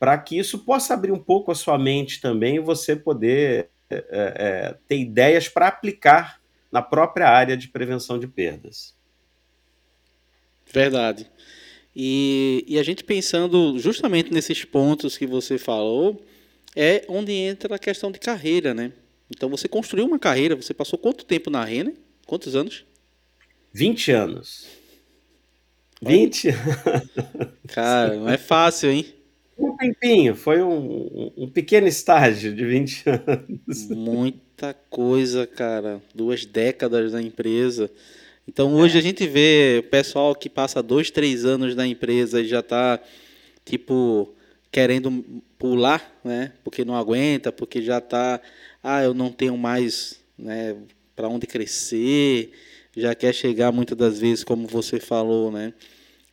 para 0.03 0.17
que 0.17 0.38
isso 0.38 0.60
possa 0.60 0.95
abrir 0.95 1.13
um 1.13 1.17
pouco 1.17 1.50
a 1.50 1.55
sua 1.55 1.79
mente 1.79 2.19
também 2.19 2.57
e 2.57 2.60
você 2.60 2.93
poder 2.93 3.69
é, 3.89 4.03
é, 4.12 4.75
ter 4.86 4.98
ideias 4.98 5.48
para 5.48 5.69
aplicar 5.69 6.41
na 6.69 6.81
própria 6.81 7.29
área 7.29 7.55
de 7.55 7.69
prevenção 7.69 8.19
de 8.19 8.27
perdas. 8.27 8.93
Verdade. 10.69 11.31
E, 11.95 12.65
e 12.67 12.77
a 12.77 12.83
gente 12.83 13.01
pensando 13.01 13.79
justamente 13.79 14.33
nesses 14.33 14.65
pontos 14.65 15.17
que 15.17 15.25
você 15.25 15.57
falou, 15.57 16.22
é 16.75 17.05
onde 17.07 17.31
entra 17.31 17.74
a 17.74 17.79
questão 17.79 18.12
de 18.12 18.19
carreira, 18.19 18.74
né? 18.74 18.91
Então 19.33 19.48
você 19.48 19.69
construiu 19.69 20.05
uma 20.05 20.19
carreira, 20.19 20.53
você 20.53 20.74
passou 20.74 21.00
quanto 21.00 21.24
tempo 21.24 21.50
na 21.50 21.63
Renner? 21.63 21.95
Quantos 22.27 22.57
anos? 22.57 22.86
20 23.72 24.12
anos. 24.12 24.67
20 26.01 26.50
Cara, 27.74 28.17
não 28.17 28.27
é 28.29 28.38
fácil, 28.38 28.91
hein? 28.91 29.12
Um 29.57 29.77
tempinho, 29.77 30.36
foi 30.36 30.62
um, 30.63 31.31
um 31.38 31.50
pequeno 31.50 31.88
estágio 31.88 32.53
de 32.53 32.65
20 32.65 33.03
anos. 33.10 33.89
Muita 33.89 34.74
coisa, 34.89 35.45
cara. 35.45 36.01
Duas 36.13 36.45
décadas 36.45 37.13
na 37.13 37.22
empresa. 37.22 37.89
Então 38.48 38.74
hoje 38.75 38.98
é. 38.98 39.00
a 39.00 39.03
gente 39.03 39.27
vê 39.27 39.86
pessoal 39.89 40.36
que 40.36 40.50
passa 40.50 40.81
dois, 40.83 41.10
três 41.12 41.45
anos 41.45 41.75
na 41.75 41.88
empresa 41.88 42.41
e 42.41 42.48
já 42.48 42.60
está, 42.60 43.00
tipo, 43.63 44.33
querendo 44.72 45.24
pular, 45.57 46.19
né? 46.24 46.51
Porque 46.63 46.83
não 46.83 46.95
aguenta, 46.95 47.51
porque 47.51 47.81
já 47.81 48.00
está, 48.00 48.41
ah, 48.83 49.03
eu 49.03 49.13
não 49.13 49.31
tenho 49.31 49.57
mais, 49.57 50.19
né, 50.38 50.75
para 51.15 51.29
onde 51.29 51.48
crescer, 51.48 52.51
já 52.95 53.15
quer 53.15 53.33
chegar 53.33 53.72
muitas 53.72 53.98
das 53.98 54.19
vezes, 54.19 54.43
como 54.43 54.67
você 54.67 55.00
falou, 55.00 55.51
né? 55.51 55.74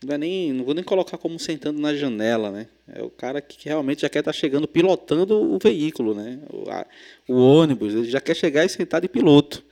Não, 0.02 0.14
é 0.14 0.19
nem, 0.19 0.52
não 0.52 0.64
vou 0.64 0.75
nem 0.75 0.83
colocar 0.83 1.19
como 1.19 1.38
sentando 1.38 1.80
na 1.80 1.95
janela, 1.95 2.50
né? 2.50 2.66
É 2.88 3.02
o 3.02 3.11
cara 3.11 3.40
que 3.40 3.69
realmente 3.69 4.02
já 4.02 4.09
quer 4.09 4.21
estar 4.21 4.33
tá 4.33 4.38
chegando 4.38 4.66
pilotando 4.66 5.54
o 5.54 5.59
veículo, 5.59 6.14
né? 6.14 6.40
O, 6.50 6.71
a, 6.71 6.87
o 7.28 7.35
ônibus, 7.35 7.95
ele 7.95 8.11
já 8.11 8.21
quer 8.21 8.35
chegar 8.35 8.64
e 8.64 8.69
sentar 8.69 9.00
de 9.00 9.09
piloto. 9.09 9.62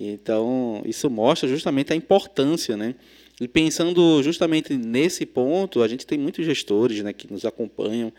Então, 0.00 0.82
isso 0.86 1.10
mostra 1.10 1.48
justamente 1.48 1.92
a 1.92 1.96
importância, 1.96 2.76
né? 2.76 2.94
E 3.40 3.46
pensando 3.46 4.22
justamente 4.22 4.74
nesse 4.74 5.24
ponto, 5.24 5.82
a 5.82 5.88
gente 5.88 6.06
tem 6.06 6.18
muitos 6.18 6.44
gestores 6.44 7.02
né, 7.02 7.12
que 7.12 7.30
nos 7.30 7.44
acompanham 7.44 8.12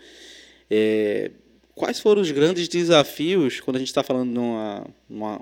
é, 0.70 1.30
quais 1.74 2.00
foram 2.00 2.22
os 2.22 2.30
grandes 2.30 2.68
desafios 2.68 3.60
quando 3.60 3.76
a 3.76 3.78
gente 3.78 3.88
está 3.88 4.02
falando 4.02 4.30
numa, 4.30 4.86
numa, 5.08 5.40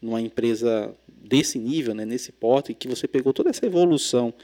numa, 0.00 0.20
empresa 0.20 0.92
desse 1.08 1.58
nível, 1.58 1.94
né, 1.94 2.04
nesse 2.04 2.32
porte, 2.32 2.74
que 2.74 2.88
você 2.88 3.06
pegou 3.06 3.32
toda 3.32 3.50
essa 3.50 3.64
evolução, 3.64 4.34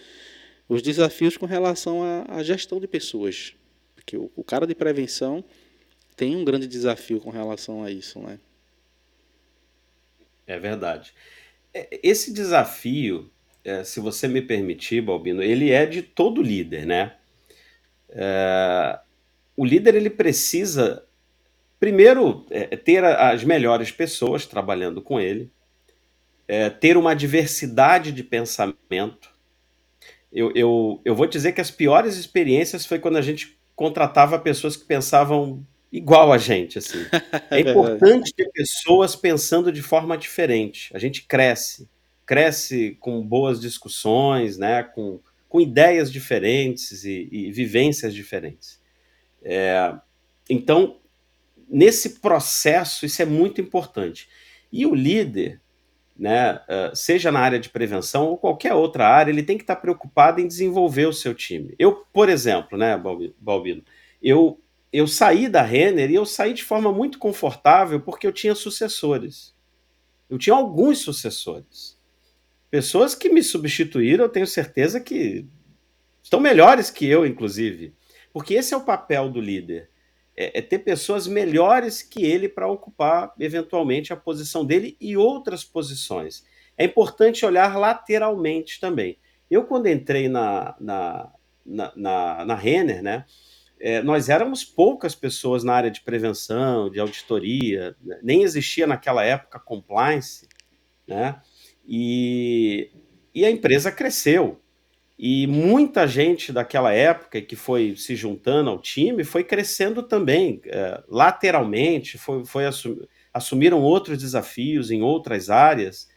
os 0.70 0.82
desafios 0.82 1.36
com 1.36 1.46
relação 1.46 2.00
à, 2.28 2.42
gestão 2.44 2.78
de 2.78 2.86
pessoas? 2.86 3.54
Porque 3.96 4.16
o, 4.16 4.30
o, 4.36 4.44
cara 4.44 4.68
de 4.68 4.74
prevenção 4.74 5.44
tem 6.16 6.36
um 6.36 6.44
grande 6.44 6.68
desafio 6.68 7.18
com 7.18 7.28
relação 7.28 7.82
a 7.82 7.90
isso, 7.90 8.20
né? 8.20 8.38
É 10.46 10.58
verdade. 10.60 11.12
É, 11.74 11.98
esse 12.04 12.32
desafio, 12.32 13.28
é, 13.64 13.82
se 13.82 13.98
você 13.98 14.28
me 14.28 14.40
permitir, 14.40 15.00
Balbino, 15.00 15.42
ele 15.42 15.72
é 15.72 15.84
de 15.84 16.02
todo 16.02 16.40
líder, 16.40 16.86
né? 16.86 17.16
É, 18.08 19.00
o 19.56 19.64
líder 19.64 19.96
ele 19.96 20.10
precisa, 20.10 21.04
primeiro, 21.80 22.46
é, 22.48 22.76
ter 22.76 23.04
as 23.04 23.42
melhores 23.42 23.90
pessoas 23.90 24.46
trabalhando 24.46 25.02
com 25.02 25.20
ele, 25.20 25.50
é, 26.46 26.70
ter 26.70 26.96
uma 26.96 27.14
diversidade 27.14 28.12
de 28.12 28.22
pensamento. 28.22 29.39
Eu, 30.32 30.52
eu, 30.54 31.00
eu 31.04 31.14
vou 31.14 31.26
dizer 31.26 31.52
que 31.52 31.60
as 31.60 31.70
piores 31.70 32.16
experiências 32.16 32.86
foi 32.86 32.98
quando 32.98 33.16
a 33.16 33.22
gente 33.22 33.58
contratava 33.74 34.38
pessoas 34.38 34.76
que 34.76 34.84
pensavam 34.84 35.66
igual 35.90 36.32
a 36.32 36.38
gente. 36.38 36.78
Assim. 36.78 36.98
É, 37.50 37.56
é 37.56 37.60
importante 37.60 38.32
ter 38.32 38.48
pessoas 38.52 39.16
pensando 39.16 39.72
de 39.72 39.82
forma 39.82 40.16
diferente. 40.16 40.88
A 40.94 41.00
gente 41.00 41.26
cresce, 41.26 41.88
cresce 42.24 42.96
com 43.00 43.26
boas 43.26 43.60
discussões, 43.60 44.56
né? 44.56 44.84
com, 44.84 45.18
com 45.48 45.60
ideias 45.60 46.12
diferentes 46.12 47.04
e, 47.04 47.28
e 47.32 47.50
vivências 47.50 48.14
diferentes. 48.14 48.80
É, 49.42 49.92
então, 50.48 51.00
nesse 51.68 52.20
processo, 52.20 53.04
isso 53.04 53.20
é 53.20 53.24
muito 53.24 53.60
importante. 53.60 54.28
E 54.72 54.86
o 54.86 54.94
líder, 54.94 55.60
né, 56.20 56.60
seja 56.94 57.32
na 57.32 57.40
área 57.40 57.58
de 57.58 57.70
prevenção 57.70 58.26
ou 58.26 58.36
qualquer 58.36 58.74
outra 58.74 59.08
área, 59.08 59.30
ele 59.30 59.42
tem 59.42 59.56
que 59.56 59.62
estar 59.62 59.76
preocupado 59.76 60.38
em 60.38 60.46
desenvolver 60.46 61.06
o 61.06 61.14
seu 61.14 61.34
time. 61.34 61.74
Eu, 61.78 62.04
por 62.12 62.28
exemplo, 62.28 62.76
né, 62.76 63.02
Balbino, 63.40 63.82
eu, 64.22 64.60
eu 64.92 65.06
saí 65.06 65.48
da 65.48 65.62
Renner 65.62 66.10
e 66.10 66.14
eu 66.14 66.26
saí 66.26 66.52
de 66.52 66.62
forma 66.62 66.92
muito 66.92 67.18
confortável 67.18 68.00
porque 68.00 68.26
eu 68.26 68.32
tinha 68.32 68.54
sucessores. 68.54 69.54
Eu 70.28 70.38
tinha 70.38 70.54
alguns 70.54 70.98
sucessores. 70.98 71.98
Pessoas 72.70 73.14
que 73.14 73.30
me 73.30 73.42
substituíram, 73.42 74.26
eu 74.26 74.30
tenho 74.30 74.46
certeza 74.46 75.00
que 75.00 75.46
estão 76.22 76.38
melhores 76.38 76.90
que 76.90 77.06
eu, 77.06 77.26
inclusive. 77.26 77.94
Porque 78.32 78.54
esse 78.54 78.74
é 78.74 78.76
o 78.76 78.84
papel 78.84 79.28
do 79.30 79.40
líder. 79.40 79.89
É, 80.40 80.58
é 80.58 80.62
ter 80.62 80.78
pessoas 80.78 81.26
melhores 81.26 82.00
que 82.00 82.24
ele 82.24 82.48
para 82.48 82.66
ocupar, 82.66 83.34
eventualmente, 83.38 84.10
a 84.10 84.16
posição 84.16 84.64
dele 84.64 84.96
e 84.98 85.14
outras 85.14 85.62
posições. 85.62 86.46
É 86.78 86.84
importante 86.86 87.44
olhar 87.44 87.76
lateralmente 87.76 88.80
também. 88.80 89.18
Eu, 89.50 89.64
quando 89.64 89.88
entrei 89.88 90.30
na, 90.30 90.74
na, 90.80 91.30
na, 91.66 91.92
na, 91.94 92.44
na 92.46 92.54
Renner, 92.54 93.02
né, 93.02 93.26
é, 93.78 94.02
nós 94.02 94.30
éramos 94.30 94.64
poucas 94.64 95.14
pessoas 95.14 95.62
na 95.62 95.74
área 95.74 95.90
de 95.90 96.00
prevenção, 96.00 96.88
de 96.88 96.98
auditoria, 96.98 97.94
né, 98.00 98.18
nem 98.22 98.42
existia 98.42 98.86
naquela 98.86 99.22
época 99.22 99.60
compliance, 99.60 100.48
né? 101.06 101.38
E, 101.86 102.90
e 103.34 103.44
a 103.44 103.50
empresa 103.50 103.92
cresceu. 103.92 104.58
E 105.22 105.46
muita 105.46 106.08
gente 106.08 106.50
daquela 106.50 106.94
época 106.94 107.42
que 107.42 107.54
foi 107.54 107.94
se 107.94 108.16
juntando 108.16 108.70
ao 108.70 108.80
time 108.80 109.22
foi 109.22 109.44
crescendo 109.44 110.02
também, 110.02 110.62
é, 110.64 111.02
lateralmente, 111.06 112.16
foi, 112.16 112.42
foi 112.46 112.64
assum, 112.64 113.02
assumiram 113.30 113.82
outros 113.82 114.16
desafios 114.16 114.90
em 114.90 115.02
outras 115.02 115.50
áreas. 115.50 116.08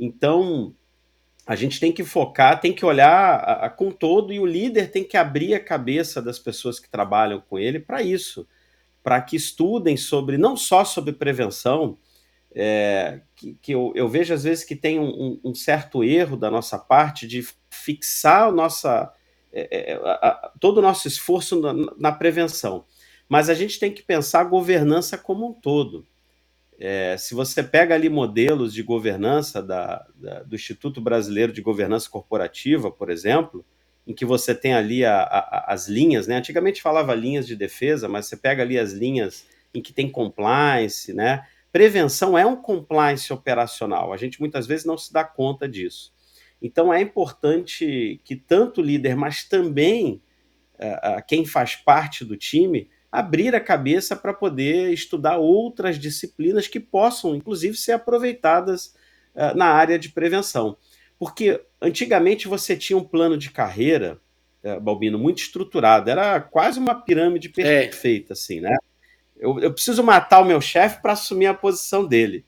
Então, 0.00 0.74
a 1.46 1.54
gente 1.54 1.78
tem 1.78 1.92
que 1.92 2.02
focar, 2.02 2.58
tem 2.58 2.72
que 2.72 2.86
olhar 2.86 3.34
a, 3.34 3.66
a, 3.66 3.68
com 3.68 3.90
todo, 3.90 4.32
e 4.32 4.40
o 4.40 4.46
líder 4.46 4.90
tem 4.90 5.04
que 5.04 5.18
abrir 5.18 5.52
a 5.52 5.60
cabeça 5.62 6.22
das 6.22 6.38
pessoas 6.38 6.80
que 6.80 6.88
trabalham 6.88 7.42
com 7.46 7.58
ele 7.58 7.78
para 7.78 8.00
isso, 8.00 8.48
para 9.02 9.20
que 9.20 9.36
estudem 9.36 9.98
sobre, 9.98 10.38
não 10.38 10.56
só 10.56 10.82
sobre 10.82 11.12
prevenção, 11.12 11.98
é, 12.58 13.20
que, 13.34 13.52
que 13.60 13.72
eu, 13.72 13.92
eu, 13.94 14.08
vejo 14.08 14.32
às 14.32 14.44
vezes 14.44 14.64
que 14.64 14.74
tem 14.74 14.98
um, 14.98 15.38
um, 15.44 15.54
certo 15.54 16.02
erro 16.02 16.38
da 16.38 16.50
nossa 16.50 16.78
parte 16.78 17.28
de 17.28 17.46
fixar 17.68 18.50
nossa, 18.50 19.12
é, 19.52 19.92
é, 19.92 19.94
a, 19.96 20.12
a, 20.12 20.52
todo 20.58 20.78
o 20.78 20.82
nosso 20.82 21.06
esforço 21.06 21.60
na, 21.60 21.74
na, 21.98 22.12
prevenção. 22.12 22.86
Mas 23.28 23.50
a 23.50 23.54
gente 23.54 23.78
tem 23.78 23.92
que 23.92 24.02
pensar 24.02 24.40
a 24.40 24.44
governança 24.44 25.18
como 25.18 25.46
um 25.46 25.52
todo. 25.52 26.06
É, 26.80 27.14
se 27.18 27.34
você 27.34 27.62
pega 27.62 27.94
ali 27.94 28.08
modelos 28.08 28.72
de 28.72 28.82
governança 28.82 29.62
da, 29.62 30.06
da, 30.14 30.42
do 30.42 30.54
Instituto 30.54 30.98
Brasileiro 30.98 31.52
de 31.52 31.60
Governança 31.60 32.08
Corporativa, 32.08 32.90
por 32.90 33.10
exemplo, 33.10 33.62
em 34.06 34.14
que 34.14 34.24
você 34.24 34.54
tem 34.54 34.72
ali 34.72 35.04
a, 35.04 35.24
as 35.68 35.88
linhas, 35.88 36.26
né? 36.26 36.36
Antigamente 36.36 36.80
falava 36.80 37.14
linhas 37.14 37.46
de 37.46 37.54
defesa, 37.54 38.08
mas 38.08 38.26
você 38.26 38.36
pega 38.36 38.62
ali 38.62 38.78
as 38.78 38.92
linhas 38.92 39.46
em 39.74 39.82
que 39.82 39.92
tem 39.92 40.08
compliance, 40.08 41.12
né? 41.12 41.44
Prevenção 41.72 42.38
é 42.38 42.46
um 42.46 42.56
compliance 42.56 43.32
operacional. 43.32 44.12
A 44.12 44.16
gente 44.16 44.40
muitas 44.40 44.66
vezes 44.66 44.86
não 44.86 44.96
se 44.96 45.12
dá 45.12 45.24
conta 45.24 45.68
disso. 45.68 46.14
Então 46.60 46.92
é 46.92 47.00
importante 47.00 48.20
que 48.24 48.34
tanto 48.34 48.80
o 48.80 48.84
líder, 48.84 49.14
mas 49.14 49.44
também 49.44 50.22
uh, 50.74 51.22
quem 51.26 51.44
faz 51.44 51.76
parte 51.76 52.24
do 52.24 52.36
time, 52.36 52.88
abrir 53.12 53.54
a 53.54 53.60
cabeça 53.60 54.16
para 54.16 54.32
poder 54.32 54.92
estudar 54.92 55.36
outras 55.36 55.98
disciplinas 55.98 56.66
que 56.66 56.80
possam, 56.80 57.34
inclusive, 57.34 57.76
ser 57.76 57.92
aproveitadas 57.92 58.94
uh, 59.34 59.56
na 59.56 59.66
área 59.66 59.98
de 59.98 60.08
prevenção. 60.08 60.76
Porque 61.18 61.62
antigamente 61.80 62.48
você 62.48 62.76
tinha 62.76 62.96
um 62.96 63.04
plano 63.04 63.36
de 63.38 63.50
carreira, 63.50 64.20
Balbino, 64.82 65.16
muito 65.16 65.38
estruturado, 65.38 66.10
era 66.10 66.40
quase 66.40 66.80
uma 66.80 66.92
pirâmide 66.92 67.52
é. 67.58 67.82
perfeita, 67.84 68.32
é. 68.32 68.34
assim, 68.34 68.60
né? 68.60 68.76
Eu, 69.38 69.58
eu 69.60 69.72
preciso 69.72 70.02
matar 70.02 70.40
o 70.40 70.44
meu 70.44 70.60
chefe 70.60 71.00
para 71.00 71.12
assumir 71.12 71.46
a 71.46 71.54
posição 71.54 72.06
dele. 72.06 72.44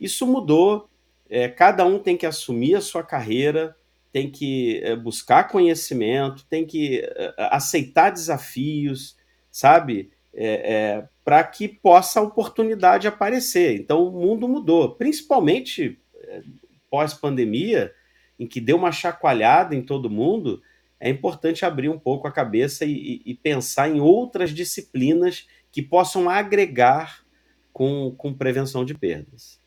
Isso 0.00 0.26
mudou. 0.26 0.88
É, 1.28 1.48
cada 1.48 1.84
um 1.84 1.98
tem 1.98 2.16
que 2.16 2.26
assumir 2.26 2.74
a 2.76 2.80
sua 2.80 3.02
carreira, 3.02 3.76
tem 4.12 4.30
que 4.30 4.80
é, 4.82 4.94
buscar 4.94 5.48
conhecimento, 5.48 6.46
tem 6.48 6.64
que 6.64 7.00
é, 7.00 7.34
aceitar 7.50 8.10
desafios, 8.10 9.16
sabe? 9.50 10.10
É, 10.32 10.74
é, 10.74 11.08
para 11.24 11.42
que 11.42 11.66
possa 11.66 12.20
a 12.20 12.22
oportunidade 12.22 13.08
aparecer. 13.08 13.74
Então 13.80 14.06
o 14.06 14.12
mundo 14.12 14.48
mudou, 14.48 14.94
principalmente 14.94 15.98
é, 16.14 16.42
pós-pandemia, 16.90 17.92
em 18.38 18.46
que 18.46 18.60
deu 18.60 18.76
uma 18.76 18.92
chacoalhada 18.92 19.74
em 19.74 19.82
todo 19.82 20.10
mundo. 20.10 20.62
É 21.00 21.08
importante 21.08 21.64
abrir 21.64 21.88
um 21.88 21.98
pouco 21.98 22.28
a 22.28 22.32
cabeça 22.32 22.84
e, 22.84 23.22
e 23.24 23.34
pensar 23.34 23.88
em 23.88 24.00
outras 24.00 24.50
disciplinas 24.50 25.46
que 25.76 25.82
possam 25.82 26.30
agregar 26.30 27.22
com, 27.70 28.10
com 28.16 28.32
prevenção 28.32 28.82
de 28.82 28.94
perdas. 28.94 29.60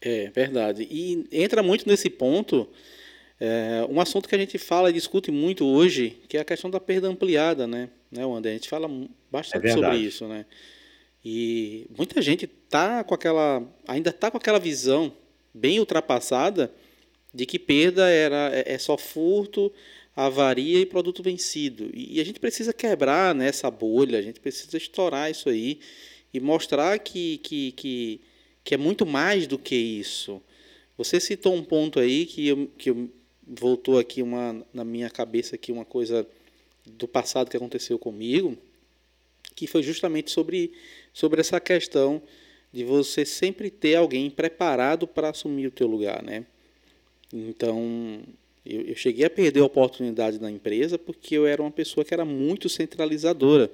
É 0.00 0.30
verdade. 0.30 0.86
E 0.88 1.26
entra 1.32 1.64
muito 1.64 1.88
nesse 1.88 2.08
ponto 2.08 2.68
é, 3.40 3.84
um 3.90 4.00
assunto 4.00 4.28
que 4.28 4.36
a 4.36 4.38
gente 4.38 4.56
fala 4.56 4.88
e 4.88 4.92
discute 4.92 5.32
muito 5.32 5.66
hoje, 5.66 6.10
que 6.28 6.36
é 6.36 6.40
a 6.40 6.44
questão 6.44 6.70
da 6.70 6.78
perda 6.78 7.08
ampliada, 7.08 7.66
né? 7.66 7.88
né 8.08 8.24
Wander? 8.24 8.52
A 8.52 8.54
gente 8.54 8.68
fala 8.68 8.88
bastante 9.28 9.66
é 9.66 9.72
sobre 9.72 9.96
isso, 9.96 10.28
né? 10.28 10.46
E 11.24 11.88
muita 11.98 12.22
gente 12.22 12.46
tá 12.46 13.02
com 13.02 13.12
aquela, 13.12 13.64
ainda 13.88 14.10
está 14.10 14.30
com 14.30 14.36
aquela 14.36 14.60
visão 14.60 15.12
bem 15.52 15.80
ultrapassada 15.80 16.72
de 17.34 17.44
que 17.44 17.58
perda 17.58 18.08
era 18.08 18.52
é, 18.54 18.74
é 18.74 18.78
só 18.78 18.96
furto, 18.96 19.72
avaria 20.16 20.80
e 20.80 20.86
produto 20.86 21.22
vencido. 21.22 21.90
E 21.92 22.18
a 22.18 22.24
gente 22.24 22.40
precisa 22.40 22.72
quebrar 22.72 23.34
né, 23.34 23.50
bolha, 23.78 24.18
a 24.18 24.22
gente 24.22 24.40
precisa 24.40 24.74
estourar 24.78 25.30
isso 25.30 25.50
aí 25.50 25.78
e 26.32 26.40
mostrar 26.40 26.98
que, 26.98 27.36
que, 27.38 27.72
que, 27.72 28.20
que 28.64 28.74
é 28.74 28.78
muito 28.78 29.04
mais 29.04 29.46
do 29.46 29.58
que 29.58 29.76
isso. 29.76 30.42
Você 30.96 31.20
citou 31.20 31.54
um 31.54 31.62
ponto 31.62 32.00
aí 32.00 32.24
que, 32.24 32.48
eu, 32.48 32.70
que 32.78 32.88
eu, 32.88 33.10
voltou 33.46 33.98
aqui 33.98 34.22
uma, 34.22 34.64
na 34.72 34.84
minha 34.84 35.10
cabeça 35.10 35.54
aqui 35.54 35.70
uma 35.70 35.84
coisa 35.84 36.26
do 36.84 37.06
passado 37.06 37.50
que 37.50 37.56
aconteceu 37.56 37.98
comigo, 37.98 38.56
que 39.54 39.66
foi 39.66 39.82
justamente 39.82 40.30
sobre, 40.30 40.72
sobre 41.12 41.40
essa 41.40 41.60
questão 41.60 42.22
de 42.72 42.84
você 42.84 43.24
sempre 43.24 43.70
ter 43.70 43.96
alguém 43.96 44.30
preparado 44.30 45.06
para 45.06 45.30
assumir 45.30 45.66
o 45.66 45.70
teu 45.70 45.86
lugar, 45.86 46.22
né? 46.22 46.44
Então, 47.32 48.22
eu, 48.68 48.82
eu 48.82 48.96
cheguei 48.96 49.24
a 49.24 49.30
perder 49.30 49.60
a 49.60 49.64
oportunidade 49.64 50.40
na 50.40 50.50
empresa 50.50 50.98
porque 50.98 51.36
eu 51.36 51.46
era 51.46 51.62
uma 51.62 51.70
pessoa 51.70 52.04
que 52.04 52.12
era 52.12 52.24
muito 52.24 52.68
centralizadora. 52.68 53.70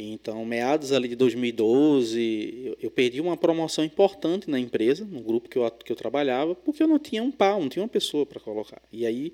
Então, 0.00 0.44
meados 0.44 0.92
ali 0.92 1.08
de 1.08 1.16
2012, 1.16 2.62
eu, 2.64 2.76
eu, 2.82 2.90
perdi 2.90 3.20
uma 3.20 3.36
promoção 3.36 3.84
importante 3.84 4.48
na 4.48 4.58
empresa, 4.58 5.04
no 5.04 5.20
grupo 5.20 5.48
que 5.48 5.58
eu, 5.58 5.68
que 5.70 5.90
eu 5.90 5.96
trabalhava, 5.96 6.54
porque 6.54 6.82
eu 6.82 6.86
não 6.86 7.00
tinha 7.00 7.20
um 7.20 7.32
pau, 7.32 7.60
não 7.60 7.68
tinha 7.68 7.82
uma 7.82 7.88
pessoa 7.88 8.24
para 8.24 8.38
colocar. 8.38 8.80
E 8.92 9.04
aí, 9.04 9.32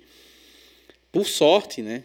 por 1.12 1.26
sorte, 1.26 1.83
né, 1.83 2.02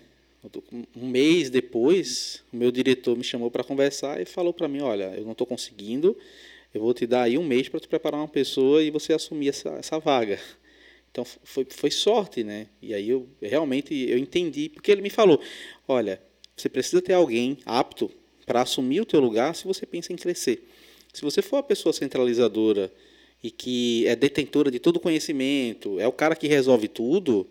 um 0.95 1.07
mês 1.07 1.49
depois, 1.49 2.43
o 2.51 2.57
meu 2.57 2.69
diretor 2.69 3.17
me 3.17 3.23
chamou 3.23 3.49
para 3.49 3.63
conversar 3.63 4.21
e 4.21 4.25
falou 4.25 4.53
para 4.53 4.67
mim, 4.67 4.81
olha, 4.81 5.13
eu 5.15 5.23
não 5.23 5.31
estou 5.31 5.47
conseguindo, 5.47 6.17
eu 6.73 6.81
vou 6.81 6.93
te 6.93 7.07
dar 7.07 7.23
aí 7.23 7.37
um 7.37 7.45
mês 7.45 7.69
para 7.69 7.79
te 7.79 7.87
preparar 7.87 8.19
uma 8.19 8.27
pessoa 8.27 8.83
e 8.83 8.91
você 8.91 9.13
assumir 9.13 9.49
essa, 9.49 9.69
essa 9.69 9.99
vaga. 9.99 10.37
Então 11.11 11.25
foi, 11.25 11.65
foi 11.69 11.91
sorte, 11.91 12.43
né? 12.43 12.67
E 12.81 12.93
aí 12.93 13.09
eu 13.09 13.27
realmente 13.41 13.93
eu 13.93 14.17
entendi, 14.17 14.69
porque 14.69 14.91
ele 14.91 15.01
me 15.01 15.09
falou, 15.09 15.39
olha, 15.87 16.21
você 16.55 16.69
precisa 16.69 17.01
ter 17.01 17.13
alguém 17.13 17.57
apto 17.65 18.11
para 18.45 18.61
assumir 18.61 19.01
o 19.01 19.05
teu 19.05 19.19
lugar 19.19 19.55
se 19.55 19.65
você 19.65 19.85
pensa 19.85 20.13
em 20.13 20.15
crescer. 20.15 20.67
Se 21.13 21.21
você 21.21 21.41
for 21.41 21.57
uma 21.57 21.63
pessoa 21.63 21.93
centralizadora 21.93 22.91
e 23.43 23.49
que 23.49 24.05
é 24.07 24.15
detentora 24.15 24.69
de 24.69 24.79
todo 24.79 24.99
conhecimento, 24.99 25.99
é 25.99 26.07
o 26.07 26.11
cara 26.11 26.35
que 26.35 26.47
resolve 26.47 26.87
tudo, 26.87 27.47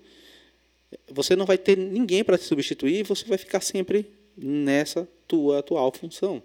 você 1.10 1.34
não 1.34 1.46
vai 1.46 1.58
ter 1.58 1.76
ninguém 1.76 2.22
para 2.22 2.38
te 2.38 2.44
substituir 2.44 3.00
e 3.00 3.02
você 3.02 3.24
vai 3.24 3.38
ficar 3.38 3.60
sempre 3.60 4.06
nessa 4.36 5.08
tua 5.26 5.58
atual 5.58 5.92
função. 5.92 6.42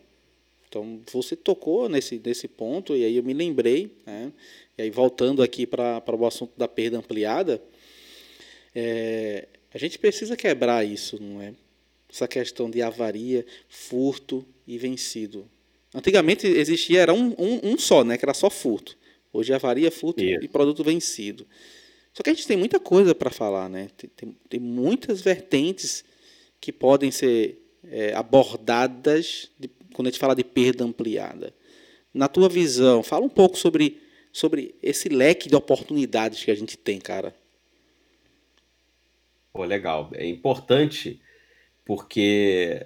Então, 0.74 1.02
você 1.12 1.36
tocou 1.36 1.88
nesse, 1.88 2.20
nesse 2.26 2.48
ponto, 2.48 2.96
e 2.96 3.06
aí 3.06 3.18
eu 3.18 3.22
me 3.22 3.32
lembrei, 3.32 3.96
né? 4.08 4.34
e 4.76 4.82
aí 4.82 4.90
voltando 4.90 5.44
aqui 5.44 5.68
para 5.68 6.04
o 6.08 6.26
assunto 6.26 6.52
da 6.58 6.68
perda 6.68 6.98
ampliada, 6.98 7.62
é, 8.74 9.48
a 9.72 9.78
gente 9.78 10.00
precisa 10.00 10.36
quebrar 10.36 10.84
isso, 10.84 11.22
não 11.22 11.40
é? 11.40 11.54
Essa 12.12 12.28
questão 12.28 12.72
de 12.72 12.82
avaria, 12.82 13.46
furto 13.70 14.44
e 14.66 14.80
vencido. 14.80 15.48
Antigamente 15.94 16.48
existia 16.48 17.02
era 17.02 17.14
um, 17.14 17.36
um, 17.38 17.60
um 17.72 17.78
só, 17.78 18.04
né? 18.04 18.18
Que 18.18 18.26
era 18.26 18.34
só 18.34 18.50
furto. 18.50 18.98
Hoje 19.32 19.54
é 19.54 19.56
avaria, 19.56 19.92
furto 19.92 20.24
e 20.24 20.48
produto 20.48 20.84
vencido. 20.84 21.46
Só 22.14 22.24
que 22.24 22.32
a 22.32 22.34
gente 22.34 22.48
tem 22.48 22.58
muita 22.58 22.80
coisa 22.80 23.14
para 23.14 23.30
falar, 23.30 23.70
né? 23.70 23.90
Tem, 23.96 24.10
tem, 24.16 24.38
tem, 24.50 24.60
muitas 24.60 25.22
vertentes 25.22 26.04
que 26.60 26.72
podem 26.72 27.12
ser 27.12 27.60
é, 27.84 28.14
abordadas 28.14 29.52
de, 29.60 29.70
quando 29.94 30.08
a 30.08 30.12
gente 30.12 30.20
fala 30.20 30.36
de 30.36 30.44
perda 30.44 30.84
ampliada. 30.84 31.54
Na 32.14 32.28
tua 32.28 32.50
visão, 32.50 33.02
fala 33.02 33.26
um 33.26 33.30
pouco 33.30 33.58
sobre, 33.58 34.02
sobre 34.32 34.76
esse 34.82 35.10
leque 35.10 35.50
de 35.50 35.56
oportunidades 35.56 36.44
que 36.44 36.52
a 36.52 36.56
gente 36.56 36.78
tem, 36.78 37.00
cara. 37.00 37.34
Pô, 39.52 39.64
legal. 39.64 40.10
É 40.14 40.26
importante 40.28 41.22
porque 41.86 42.86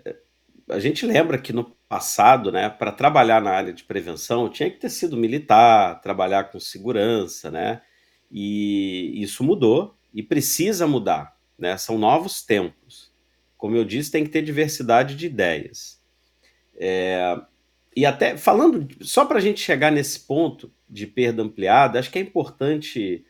a 0.69 0.79
gente 0.79 1.05
lembra 1.05 1.37
que 1.37 1.53
no 1.53 1.75
passado, 1.87 2.51
né, 2.51 2.69
para 2.69 2.91
trabalhar 2.91 3.41
na 3.41 3.51
área 3.51 3.71
de 3.71 3.83
prevenção, 3.83 4.49
tinha 4.49 4.69
que 4.69 4.77
ter 4.77 4.89
sido 4.89 5.15
militar, 5.15 6.01
trabalhar 6.01 6.45
com 6.45 6.59
segurança, 6.59 7.49
né? 7.49 7.81
E 8.29 9.13
isso 9.21 9.43
mudou 9.43 9.95
e 10.13 10.21
precisa 10.21 10.85
mudar, 10.85 11.37
né? 11.57 11.77
São 11.77 11.97
novos 11.97 12.41
tempos. 12.41 13.11
Como 13.57 13.75
eu 13.75 13.85
disse, 13.85 14.11
tem 14.11 14.25
que 14.25 14.29
ter 14.29 14.41
diversidade 14.41 15.15
de 15.15 15.25
ideias. 15.25 15.96
É, 16.77 17.39
e 17.95 18.05
até 18.05 18.37
falando, 18.37 18.87
só 19.01 19.25
para 19.25 19.37
a 19.37 19.41
gente 19.41 19.59
chegar 19.59 19.91
nesse 19.91 20.19
ponto 20.19 20.71
de 20.87 21.07
perda 21.07 21.41
ampliada, 21.41 21.99
acho 21.99 22.11
que 22.11 22.19
é 22.19 22.21
importante, 22.21 23.25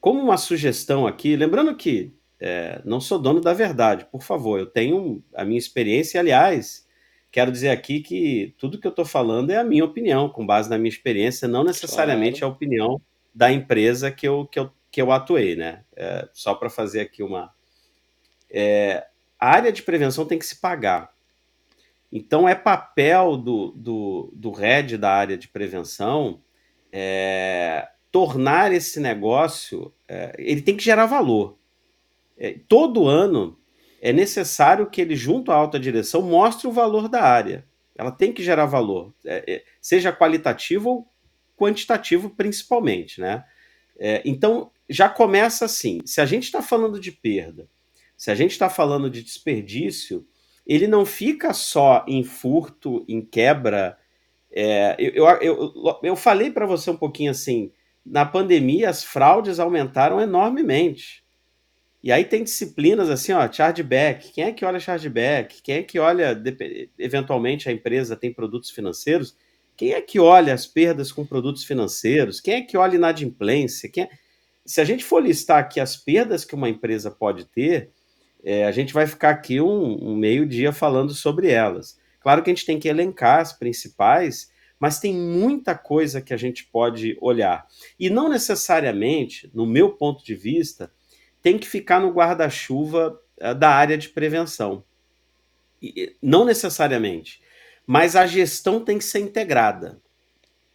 como 0.00 0.20
uma 0.20 0.36
sugestão 0.36 1.06
aqui, 1.06 1.34
lembrando 1.36 1.74
que 1.76 2.14
é, 2.38 2.80
não 2.84 3.00
sou 3.00 3.18
dono 3.18 3.40
da 3.40 3.52
verdade, 3.52 4.06
por 4.10 4.22
favor, 4.22 4.58
eu 4.58 4.66
tenho 4.66 5.22
a 5.34 5.44
minha 5.44 5.58
experiência, 5.58 6.18
e, 6.18 6.20
aliás, 6.20 6.86
quero 7.30 7.50
dizer 7.50 7.70
aqui 7.70 8.00
que 8.00 8.54
tudo 8.58 8.78
que 8.78 8.86
eu 8.86 8.90
estou 8.90 9.04
falando 9.04 9.50
é 9.50 9.56
a 9.56 9.64
minha 9.64 9.84
opinião, 9.84 10.28
com 10.28 10.46
base 10.46 10.68
na 10.68 10.76
minha 10.78 10.88
experiência, 10.88 11.48
não 11.48 11.64
necessariamente 11.64 12.40
claro. 12.40 12.52
a 12.52 12.56
opinião 12.56 13.00
da 13.34 13.50
empresa 13.50 14.10
que 14.10 14.28
eu, 14.28 14.46
que 14.46 14.58
eu, 14.58 14.70
que 14.90 15.00
eu 15.00 15.10
atuei, 15.10 15.56
né? 15.56 15.84
É, 15.96 16.28
só 16.32 16.54
para 16.54 16.68
fazer 16.68 17.00
aqui 17.00 17.22
uma. 17.22 17.50
É, 18.50 19.06
a 19.38 19.48
área 19.48 19.72
de 19.72 19.82
prevenção 19.82 20.26
tem 20.26 20.38
que 20.38 20.46
se 20.46 20.60
pagar. 20.60 21.12
Então, 22.12 22.46
é 22.46 22.54
papel 22.54 23.38
do, 23.38 23.72
do, 23.72 24.32
do 24.34 24.50
RED 24.50 24.98
da 24.98 25.10
área 25.10 25.38
de 25.38 25.48
prevenção 25.48 26.42
é, 26.92 27.88
tornar 28.10 28.70
esse 28.72 29.00
negócio. 29.00 29.92
É, 30.06 30.34
ele 30.38 30.60
tem 30.60 30.76
que 30.76 30.84
gerar 30.84 31.06
valor. 31.06 31.56
É, 32.36 32.56
todo 32.68 33.08
ano 33.08 33.58
é 34.00 34.12
necessário 34.12 34.90
que 34.90 35.00
ele, 35.00 35.16
junto 35.16 35.50
à 35.50 35.54
alta 35.54 35.80
direção, 35.80 36.20
mostre 36.20 36.68
o 36.68 36.72
valor 36.72 37.08
da 37.08 37.22
área. 37.22 37.64
Ela 37.96 38.10
tem 38.10 38.32
que 38.32 38.42
gerar 38.42 38.66
valor, 38.66 39.14
é, 39.24 39.44
é, 39.46 39.64
seja 39.80 40.12
qualitativo 40.12 40.90
ou 40.90 41.08
quantitativo, 41.56 42.30
principalmente. 42.30 43.20
Né? 43.20 43.44
É, 43.98 44.22
então, 44.24 44.70
já 44.88 45.08
começa 45.08 45.64
assim: 45.64 46.00
se 46.04 46.20
a 46.20 46.26
gente 46.26 46.44
está 46.44 46.60
falando 46.60 46.98
de 46.98 47.12
perda, 47.12 47.68
se 48.16 48.30
a 48.30 48.34
gente 48.34 48.52
está 48.52 48.68
falando 48.68 49.08
de 49.08 49.22
desperdício 49.22 50.26
ele 50.66 50.86
não 50.86 51.04
fica 51.04 51.52
só 51.52 52.04
em 52.06 52.22
furto, 52.22 53.04
em 53.08 53.20
quebra. 53.20 53.98
É, 54.50 54.96
eu, 54.98 55.26
eu, 55.26 55.40
eu, 55.40 56.00
eu 56.02 56.16
falei 56.16 56.50
para 56.50 56.66
você 56.66 56.90
um 56.90 56.96
pouquinho 56.96 57.30
assim: 57.30 57.72
na 58.04 58.24
pandemia 58.24 58.90
as 58.90 59.02
fraudes 59.02 59.58
aumentaram 59.58 60.20
enormemente. 60.20 61.22
E 62.02 62.10
aí 62.10 62.24
tem 62.24 62.42
disciplinas 62.42 63.08
assim, 63.08 63.32
ó, 63.32 63.50
chargeback. 63.50 64.32
Quem 64.32 64.44
é 64.44 64.52
que 64.52 64.64
olha 64.64 64.80
chargeback? 64.80 65.62
Quem 65.62 65.76
é 65.76 65.82
que 65.84 66.00
olha, 66.00 66.36
eventualmente 66.98 67.68
a 67.68 67.72
empresa 67.72 68.16
tem 68.16 68.32
produtos 68.32 68.70
financeiros? 68.70 69.36
Quem 69.76 69.92
é 69.92 70.00
que 70.00 70.18
olha 70.18 70.52
as 70.52 70.66
perdas 70.66 71.12
com 71.12 71.24
produtos 71.24 71.64
financeiros? 71.64 72.40
Quem 72.40 72.54
é 72.54 72.62
que 72.62 72.76
olha 72.76 72.96
inadimplência? 72.96 73.88
Quem 73.88 74.04
é... 74.04 74.08
se 74.66 74.80
a 74.80 74.84
gente 74.84 75.04
for 75.04 75.22
listar 75.22 75.58
aqui 75.58 75.78
as 75.78 75.96
perdas 75.96 76.44
que 76.44 76.56
uma 76.56 76.68
empresa 76.68 77.08
pode 77.08 77.44
ter, 77.44 77.90
é, 78.42 78.64
a 78.64 78.72
gente 78.72 78.92
vai 78.92 79.06
ficar 79.06 79.30
aqui 79.30 79.60
um, 79.60 80.10
um 80.10 80.16
meio 80.16 80.46
dia 80.46 80.72
falando 80.72 81.14
sobre 81.14 81.48
elas. 81.48 81.98
Claro 82.20 82.42
que 82.42 82.50
a 82.50 82.54
gente 82.54 82.66
tem 82.66 82.78
que 82.78 82.88
elencar 82.88 83.40
as 83.40 83.52
principais, 83.52 84.50
mas 84.78 84.98
tem 84.98 85.14
muita 85.14 85.76
coisa 85.76 86.20
que 86.20 86.34
a 86.34 86.36
gente 86.36 86.64
pode 86.64 87.16
olhar. 87.20 87.66
E 87.98 88.10
não 88.10 88.28
necessariamente, 88.28 89.50
no 89.54 89.64
meu 89.66 89.92
ponto 89.92 90.24
de 90.24 90.34
vista, 90.34 90.92
tem 91.40 91.58
que 91.58 91.66
ficar 91.66 92.00
no 92.00 92.10
guarda-chuva 92.10 93.20
uh, 93.40 93.54
da 93.54 93.70
área 93.70 93.96
de 93.96 94.08
prevenção. 94.08 94.84
E, 95.80 96.16
não 96.20 96.44
necessariamente. 96.44 97.40
Mas 97.86 98.14
a 98.16 98.26
gestão 98.26 98.84
tem 98.84 98.98
que 98.98 99.04
ser 99.04 99.20
integrada. 99.20 100.00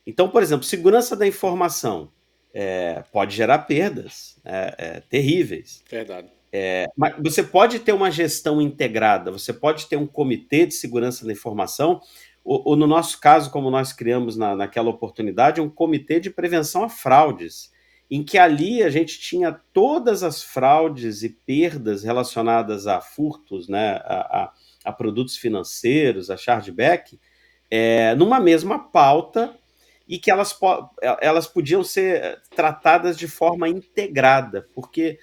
Então, 0.06 0.30
por 0.30 0.42
exemplo, 0.42 0.66
segurança 0.66 1.16
da 1.16 1.28
informação 1.28 2.12
é, 2.54 3.04
pode 3.12 3.36
gerar 3.36 3.60
perdas 3.60 4.40
é, 4.44 5.02
terríveis. 5.10 5.84
Verdade. 5.90 6.37
É, 6.52 6.88
mas 6.96 7.16
você 7.22 7.44
pode 7.44 7.80
ter 7.80 7.92
uma 7.92 8.10
gestão 8.10 8.62
integrada, 8.62 9.32
você 9.32 9.52
pode 9.52 9.88
ter 9.88 9.98
um 9.98 10.08
comitê 10.08 10.66
de 10.66 10.74
segurança 10.74 11.26
da 11.26 11.34
informação, 11.34 12.00
ou, 12.44 12.62
ou 12.66 12.76
no 12.76 12.88
nosso 12.88 13.20
caso, 13.20 13.52
como 13.52 13.70
nós 13.70 13.92
criamos 13.92 14.38
na, 14.38 14.56
naquela 14.56 14.90
oportunidade, 14.90 15.60
um 15.60 15.70
comitê 15.70 16.20
de 16.20 16.30
prevenção 16.30 16.84
a 16.84 16.90
fraudes, 16.90 17.72
em 18.10 18.24
que 18.24 18.38
ali 18.38 18.82
a 18.82 18.90
gente 18.90 19.20
tinha 19.20 19.52
todas 19.74 20.24
as 20.24 20.42
fraudes 20.42 21.24
e 21.24 21.30
perdas 21.30 22.04
relacionadas 22.04 22.88
a 22.88 23.02
furtos, 23.02 23.68
né, 23.68 24.02
a, 24.06 24.44
a, 24.44 24.54
a 24.86 24.94
produtos 24.94 25.36
financeiros, 25.36 26.30
a 26.30 26.38
chargeback, 26.38 27.20
é, 27.70 28.16
numa 28.16 28.40
mesma 28.40 28.80
pauta 28.80 29.54
e 30.08 30.18
que 30.18 30.32
elas, 30.32 30.58
elas 31.20 31.48
podiam 31.48 31.84
ser 31.84 32.42
tratadas 32.56 33.18
de 33.18 33.28
forma 33.28 33.68
integrada, 33.68 34.66
porque 34.74 35.20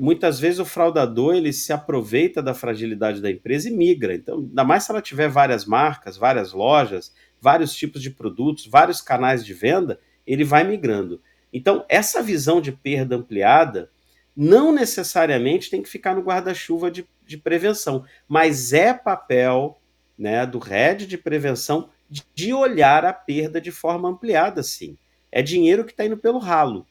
muitas 0.00 0.40
vezes 0.40 0.58
o 0.58 0.64
fraudador 0.64 1.34
ele 1.36 1.52
se 1.52 1.72
aproveita 1.72 2.42
da 2.42 2.52
fragilidade 2.52 3.20
da 3.20 3.30
empresa 3.30 3.68
e 3.68 3.72
migra. 3.72 4.14
Então, 4.14 4.38
ainda 4.38 4.64
mais 4.64 4.84
se 4.84 4.90
ela 4.90 5.00
tiver 5.00 5.28
várias 5.28 5.64
marcas, 5.64 6.16
várias 6.16 6.52
lojas, 6.52 7.14
vários 7.40 7.72
tipos 7.74 8.02
de 8.02 8.10
produtos, 8.10 8.66
vários 8.66 9.00
canais 9.00 9.44
de 9.44 9.54
venda, 9.54 10.00
ele 10.26 10.44
vai 10.44 10.64
migrando. 10.64 11.20
Então, 11.52 11.84
essa 11.88 12.22
visão 12.22 12.60
de 12.60 12.72
perda 12.72 13.16
ampliada 13.16 13.90
não 14.36 14.72
necessariamente 14.72 15.70
tem 15.70 15.82
que 15.82 15.88
ficar 15.88 16.14
no 16.14 16.22
guarda-chuva 16.22 16.90
de, 16.90 17.06
de 17.26 17.36
prevenção, 17.36 18.04
mas 18.28 18.72
é 18.72 18.92
papel 18.92 19.80
né, 20.16 20.44
do 20.44 20.58
RED 20.58 21.06
de 21.06 21.18
prevenção 21.18 21.90
de 22.34 22.52
olhar 22.52 23.04
a 23.04 23.12
perda 23.12 23.60
de 23.60 23.70
forma 23.70 24.08
ampliada, 24.08 24.62
sim. 24.62 24.96
É 25.30 25.42
dinheiro 25.42 25.84
que 25.84 25.90
está 25.92 26.06
indo 26.06 26.16
pelo 26.16 26.38
ralo. 26.38 26.86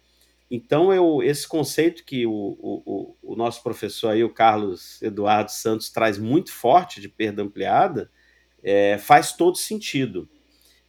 Então, 0.49 0.93
eu, 0.93 1.21
esse 1.21 1.47
conceito 1.47 2.05
que 2.05 2.25
o, 2.25 2.31
o, 2.31 3.15
o, 3.21 3.35
nosso 3.35 3.61
professor 3.61 4.09
aí, 4.09 4.23
o 4.23 4.33
Carlos 4.33 5.01
Eduardo 5.01 5.51
Santos, 5.51 5.89
traz 5.89 6.17
muito 6.17 6.53
forte 6.53 7.01
de 7.01 7.09
perda 7.09 7.43
ampliada, 7.43 8.09
é, 8.63 8.97
faz 8.97 9.33
todo 9.33 9.57
sentido. 9.57 10.27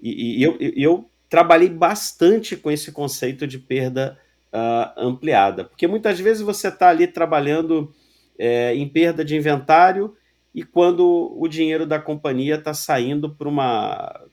E, 0.01 0.39
e 0.39 0.43
eu, 0.43 0.57
eu, 0.61 1.11
trabalhei 1.29 1.69
bastante 1.69 2.57
com 2.57 2.71
esse 2.71 2.93
conceito 2.93 3.47
de 3.47 3.59
perda 3.59 4.19
uh, 4.53 4.93
ampliada, 4.97 5.65
porque 5.65 5.87
muitas 5.87 6.19
vezes 6.19 6.41
você 6.43 6.69
está 6.69 6.89
ali 6.89 7.07
trabalhando 7.07 7.93
é, 8.39 8.75
em 8.75 8.89
perda 8.89 9.25
de 9.25 9.37
inventário 9.37 10.17
e 10.55 10.63
quando 10.63 11.37
o 11.37 11.47
dinheiro 11.47 11.85
da 11.85 11.99
companhia 11.99 12.55
está 12.55 12.73
saindo 12.73 13.35
para 13.35 13.49
uma 13.49 14.25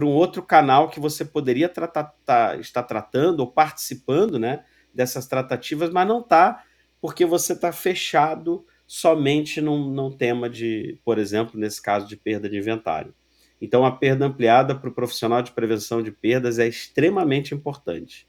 para 0.00 0.06
um 0.06 0.12
outro 0.12 0.42
canal 0.42 0.88
que 0.88 0.98
você 0.98 1.26
poderia 1.26 1.68
tratar, 1.68 2.04
tá, 2.24 2.56
estar 2.56 2.82
tratando 2.84 3.40
ou 3.40 3.46
participando 3.46 4.38
né, 4.38 4.64
dessas 4.94 5.26
tratativas, 5.26 5.90
mas 5.90 6.08
não 6.08 6.20
está, 6.20 6.64
porque 7.02 7.26
você 7.26 7.52
está 7.52 7.70
fechado 7.70 8.64
somente 8.86 9.60
num, 9.60 9.90
num 9.90 10.10
tema 10.10 10.48
de, 10.48 10.98
por 11.04 11.18
exemplo, 11.18 11.60
nesse 11.60 11.82
caso 11.82 12.08
de 12.08 12.16
perda 12.16 12.48
de 12.48 12.56
inventário. 12.56 13.14
Então, 13.60 13.84
a 13.84 13.92
perda 13.92 14.24
ampliada 14.24 14.74
para 14.74 14.88
o 14.88 14.94
profissional 14.94 15.42
de 15.42 15.50
prevenção 15.50 16.02
de 16.02 16.10
perdas 16.10 16.58
é 16.58 16.66
extremamente 16.66 17.54
importante. 17.54 18.26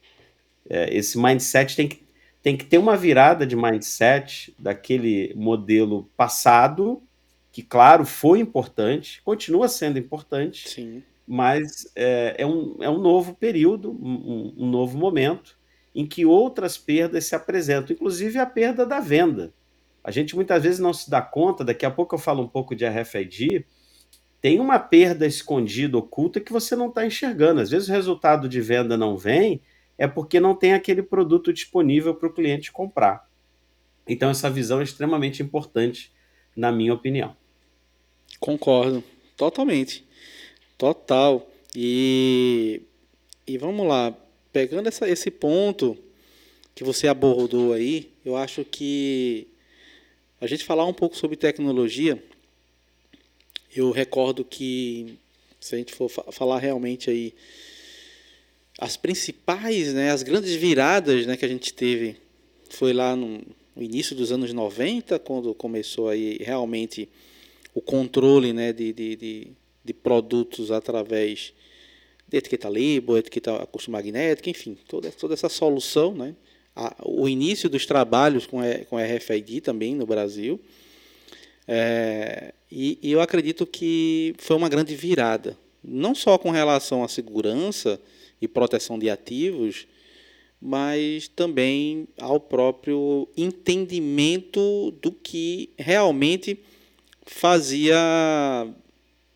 É, 0.68 0.94
esse 0.94 1.18
mindset 1.18 1.74
tem 1.74 1.88
que, 1.88 2.04
tem 2.42 2.54
que 2.54 2.66
ter 2.66 2.76
uma 2.76 2.98
virada 2.98 3.46
de 3.46 3.56
mindset 3.56 4.54
daquele 4.58 5.32
modelo 5.34 6.10
passado, 6.18 7.02
que, 7.50 7.62
claro, 7.62 8.04
foi 8.04 8.40
importante, 8.40 9.22
continua 9.22 9.68
sendo 9.68 9.98
importante, 9.98 10.68
Sim 10.68 11.02
mas 11.26 11.90
é, 11.94 12.36
é, 12.38 12.46
um, 12.46 12.76
é 12.80 12.90
um 12.90 12.98
novo 12.98 13.34
período, 13.34 13.90
um, 13.92 14.54
um, 14.58 14.70
novo 14.70 14.98
momento 14.98 15.58
em 15.94 16.06
que 16.06 16.26
outras 16.26 16.76
perdas 16.76 17.26
se 17.26 17.34
apresentam, 17.34 17.94
inclusive 17.94 18.38
a 18.38 18.46
perda 18.46 18.84
da 18.84 19.00
venda. 19.00 19.52
A 20.02 20.10
gente 20.10 20.34
muitas 20.34 20.62
vezes 20.62 20.80
não 20.80 20.92
se 20.92 21.08
dá 21.08 21.22
conta, 21.22 21.64
daqui 21.64 21.86
a 21.86 21.90
pouco 21.90 22.14
eu 22.14 22.18
falo 22.18 22.42
um 22.42 22.48
pouco 22.48 22.74
de 22.74 22.86
RFID, 22.86 23.64
tem 24.40 24.58
uma 24.58 24.78
perda 24.78 25.24
escondida, 25.26 25.96
oculta, 25.96 26.40
que 26.40 26.52
você 26.52 26.74
não 26.74 26.88
está 26.88 27.06
enxergando. 27.06 27.60
Às 27.60 27.70
vezes 27.70 27.88
o 27.88 27.92
resultado 27.92 28.48
de 28.48 28.60
venda 28.60 28.96
não 28.96 29.16
vem, 29.16 29.60
é 29.96 30.08
porque 30.08 30.40
não 30.40 30.54
tem 30.54 30.74
aquele 30.74 31.02
produto 31.02 31.52
disponível 31.52 32.12
para 32.12 32.28
o 32.28 32.32
cliente 32.32 32.72
comprar. 32.72 33.28
Então, 34.06 34.30
essa 34.30 34.50
visão 34.50 34.80
é 34.80 34.82
extremamente 34.82 35.42
importante, 35.42 36.12
na 36.56 36.72
minha 36.72 36.92
opinião. 36.92 37.36
Concordo, 38.40 39.04
totalmente. 39.36 40.04
Total. 40.82 41.48
E, 41.76 42.82
e 43.46 43.56
vamos 43.56 43.86
lá, 43.86 44.12
pegando 44.52 44.88
essa, 44.88 45.08
esse 45.08 45.30
ponto 45.30 45.96
que 46.74 46.82
você 46.82 47.06
abordou 47.06 47.72
aí, 47.72 48.10
eu 48.24 48.34
acho 48.34 48.64
que 48.64 49.46
a 50.40 50.46
gente 50.48 50.64
falar 50.64 50.84
um 50.84 50.92
pouco 50.92 51.16
sobre 51.16 51.36
tecnologia, 51.36 52.20
eu 53.76 53.92
recordo 53.92 54.44
que 54.44 55.16
se 55.60 55.76
a 55.76 55.78
gente 55.78 55.94
for 55.94 56.08
falar 56.08 56.58
realmente 56.58 57.08
aí 57.08 57.32
as 58.76 58.96
principais, 58.96 59.94
né, 59.94 60.10
as 60.10 60.24
grandes 60.24 60.52
viradas, 60.56 61.26
né, 61.26 61.36
que 61.36 61.44
a 61.44 61.48
gente 61.48 61.72
teve 61.72 62.16
foi 62.70 62.92
lá 62.92 63.14
no, 63.14 63.40
início 63.76 64.16
dos 64.16 64.32
anos 64.32 64.52
90, 64.52 65.16
quando 65.20 65.54
começou 65.54 66.08
aí 66.08 66.38
realmente 66.40 67.08
o 67.72 67.80
controle, 67.80 68.52
né, 68.52 68.72
de, 68.72 68.92
de, 68.92 69.14
de 69.14 69.61
de 69.84 69.92
produtos 69.92 70.70
através 70.70 71.52
de 72.28 72.38
etiqueta 72.38 72.68
label, 72.68 73.18
etiqueta 73.18 73.66
custo 73.66 73.90
magnética, 73.90 74.48
enfim, 74.48 74.76
toda, 74.88 75.10
toda 75.10 75.34
essa 75.34 75.48
solução, 75.48 76.14
né? 76.14 76.34
A, 76.74 76.96
o 77.04 77.28
início 77.28 77.68
dos 77.68 77.84
trabalhos 77.84 78.46
com, 78.46 78.60
com 78.88 78.96
RFID 78.96 79.60
também 79.60 79.94
no 79.94 80.06
Brasil. 80.06 80.58
É, 81.68 82.54
e, 82.70 82.98
e 83.02 83.12
eu 83.12 83.20
acredito 83.20 83.66
que 83.66 84.34
foi 84.38 84.56
uma 84.56 84.68
grande 84.68 84.96
virada, 84.96 85.56
não 85.84 86.14
só 86.14 86.38
com 86.38 86.50
relação 86.50 87.04
à 87.04 87.08
segurança 87.08 88.00
e 88.40 88.48
proteção 88.48 88.98
de 88.98 89.10
ativos, 89.10 89.86
mas 90.60 91.28
também 91.28 92.06
ao 92.18 92.38
próprio 92.40 93.28
entendimento 93.36 94.92
do 95.02 95.12
que 95.12 95.70
realmente 95.76 96.58
fazia 97.26 97.98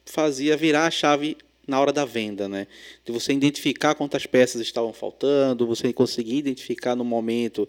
fazia 0.06 0.56
virar 0.56 0.86
a 0.86 0.90
chave 0.90 1.36
na 1.66 1.80
hora 1.80 1.92
da 1.92 2.04
venda, 2.04 2.48
né? 2.48 2.66
De 3.04 3.12
você 3.12 3.32
identificar 3.32 3.94
quantas 3.94 4.24
peças 4.24 4.60
estavam 4.62 4.92
faltando, 4.92 5.66
você 5.66 5.92
conseguir 5.92 6.36
identificar 6.36 6.94
no 6.94 7.04
momento 7.04 7.68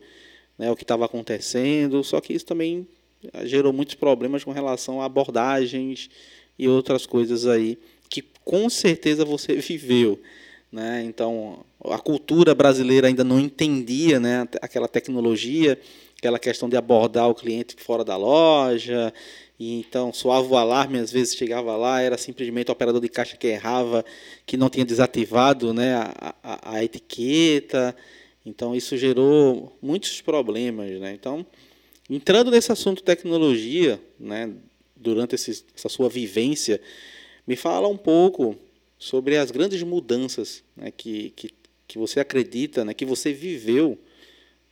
né, 0.57 0.71
o 0.71 0.75
que 0.75 0.83
estava 0.83 1.05
acontecendo. 1.05 2.03
Só 2.03 2.21
que 2.21 2.33
isso 2.33 2.45
também 2.45 2.87
eh, 3.33 3.47
gerou 3.47 3.73
muitos 3.73 3.95
problemas 3.95 4.43
com 4.43 4.51
relação 4.51 5.01
a 5.01 5.05
abordagens 5.05 6.09
e 6.57 6.67
outras 6.67 7.05
coisas 7.05 7.47
aí 7.47 7.77
que 8.09 8.23
com 8.45 8.69
certeza 8.69 9.25
você 9.25 9.55
viveu, 9.57 10.21
né? 10.71 11.03
Então 11.03 11.65
a 11.83 11.99
cultura 11.99 12.53
brasileira 12.53 13.07
ainda 13.07 13.23
não 13.23 13.39
entendia, 13.39 14.19
né, 14.19 14.47
aquela 14.61 14.87
tecnologia, 14.87 15.79
aquela 16.17 16.39
questão 16.39 16.67
de 16.67 16.75
abordar 16.75 17.29
o 17.29 17.35
cliente 17.35 17.75
fora 17.77 18.03
da 18.03 18.17
loja 18.17 19.13
e 19.59 19.79
então 19.79 20.13
soava 20.13 20.47
o 20.47 20.55
alarme, 20.55 20.99
às 20.99 21.11
vezes 21.11 21.35
chegava 21.35 21.75
lá, 21.75 21.99
era 21.99 22.17
simplesmente 22.17 22.69
o 22.69 22.71
operador 22.71 23.01
de 23.01 23.09
caixa 23.09 23.35
que 23.35 23.47
errava, 23.47 24.05
que 24.45 24.55
não 24.55 24.69
tinha 24.69 24.85
desativado 24.85 25.73
né, 25.73 25.95
a, 25.95 26.35
a, 26.43 26.75
a 26.75 26.83
etiqueta. 26.83 27.95
Então 28.45 28.75
isso 28.75 28.95
gerou 28.95 29.75
muitos 29.81 30.21
problemas. 30.21 30.99
Né? 30.99 31.13
Então, 31.13 31.45
entrando 32.07 32.51
nesse 32.51 32.71
assunto 32.71 33.01
tecnologia, 33.01 33.99
né, 34.19 34.53
durante 34.95 35.33
esse, 35.33 35.65
essa 35.75 35.89
sua 35.89 36.07
vivência, 36.07 36.79
me 37.45 37.55
fala 37.55 37.87
um 37.87 37.97
pouco 37.97 38.55
sobre 38.99 39.37
as 39.37 39.49
grandes 39.49 39.81
mudanças 39.81 40.63
né, 40.75 40.91
que, 40.95 41.31
que, 41.31 41.49
que 41.87 41.97
você 41.97 42.19
acredita, 42.19 42.85
né, 42.85 42.93
que 42.93 43.05
você 43.05 43.33
viveu 43.33 43.97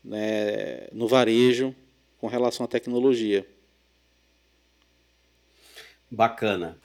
né, 0.04 0.88
no 0.94 1.08
varejo 1.08 1.76
com 2.20 2.28
relação 2.28 2.66
à 2.66 2.68
tecnologia. 2.68 3.46
Bacana. 6.16 6.78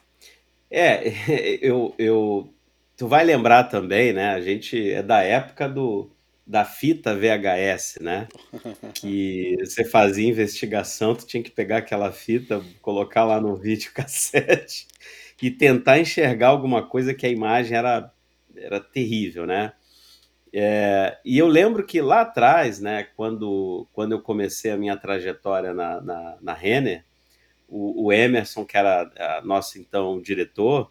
É, 0.71 1.03
eu, 1.63 1.95
eu, 1.99 2.53
tu 2.97 3.09
vai 3.09 3.25
lembrar 3.25 3.65
também, 3.65 4.13
né? 4.13 4.31
A 4.31 4.41
gente 4.41 4.91
é 4.91 5.03
da 5.03 5.23
época 5.23 5.69
do, 5.69 6.11
da 6.47 6.65
fita 6.65 7.15
VHS, 7.17 7.99
né? 8.03 8.29
Que 8.95 9.57
você 9.61 9.85
fazia 9.85 10.29
investigação, 10.29 11.15
tu 11.15 11.27
tinha 11.27 11.43
que 11.43 11.51
pegar 11.51 11.79
aquela 11.79 12.13
fita, 12.13 12.63
colocar 12.83 13.25
lá 13.25 13.41
no 13.41 13.57
videocassete 13.57 14.89
e 15.43 15.51
tentar 15.51 15.99
enxergar 16.01 16.49
alguma 16.49 16.87
coisa 16.87 17.15
que 17.15 17.27
a 17.27 17.31
imagem 17.31 17.77
era, 17.79 18.13
era 18.57 18.81
terrível, 18.81 19.47
né? 19.47 19.73
É, 20.53 21.19
e 21.25 21.39
eu 21.39 21.47
lembro 21.47 21.87
que 21.87 22.01
lá 22.01 22.23
atrás, 22.23 22.81
né, 22.81 23.05
quando, 23.17 23.87
quando 23.93 24.13
eu 24.13 24.21
comecei 24.21 24.71
a 24.73 24.77
minha 24.77 24.97
trajetória 24.97 25.73
na, 25.73 26.01
na, 26.01 26.39
na 26.41 26.55
Renner, 26.55 27.05
o, 27.71 28.07
o, 28.07 28.13
Emerson, 28.13 28.65
que 28.65 28.77
era 28.77 29.41
nosso 29.45 29.79
então 29.79 30.21
diretor, 30.21 30.91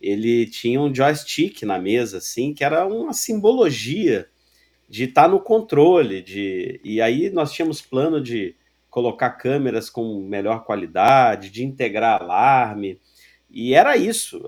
ele 0.00 0.46
tinha 0.46 0.80
um 0.80 0.94
joystick 0.94 1.62
na 1.64 1.78
mesa, 1.78 2.18
assim, 2.18 2.54
que 2.54 2.64
era 2.64 2.86
uma 2.86 3.12
simbologia 3.12 4.28
de 4.88 5.04
estar 5.04 5.24
tá 5.24 5.28
no 5.28 5.40
controle, 5.40 6.22
de 6.22 6.80
e 6.82 7.00
aí 7.00 7.30
nós 7.30 7.52
tínhamos 7.52 7.82
plano 7.82 8.20
de 8.20 8.56
colocar 8.88 9.30
câmeras 9.30 9.90
com 9.90 10.20
melhor 10.20 10.64
qualidade, 10.64 11.50
de 11.50 11.64
integrar 11.64 12.22
alarme, 12.22 13.00
e 13.50 13.74
era 13.74 13.96
isso. 13.96 14.42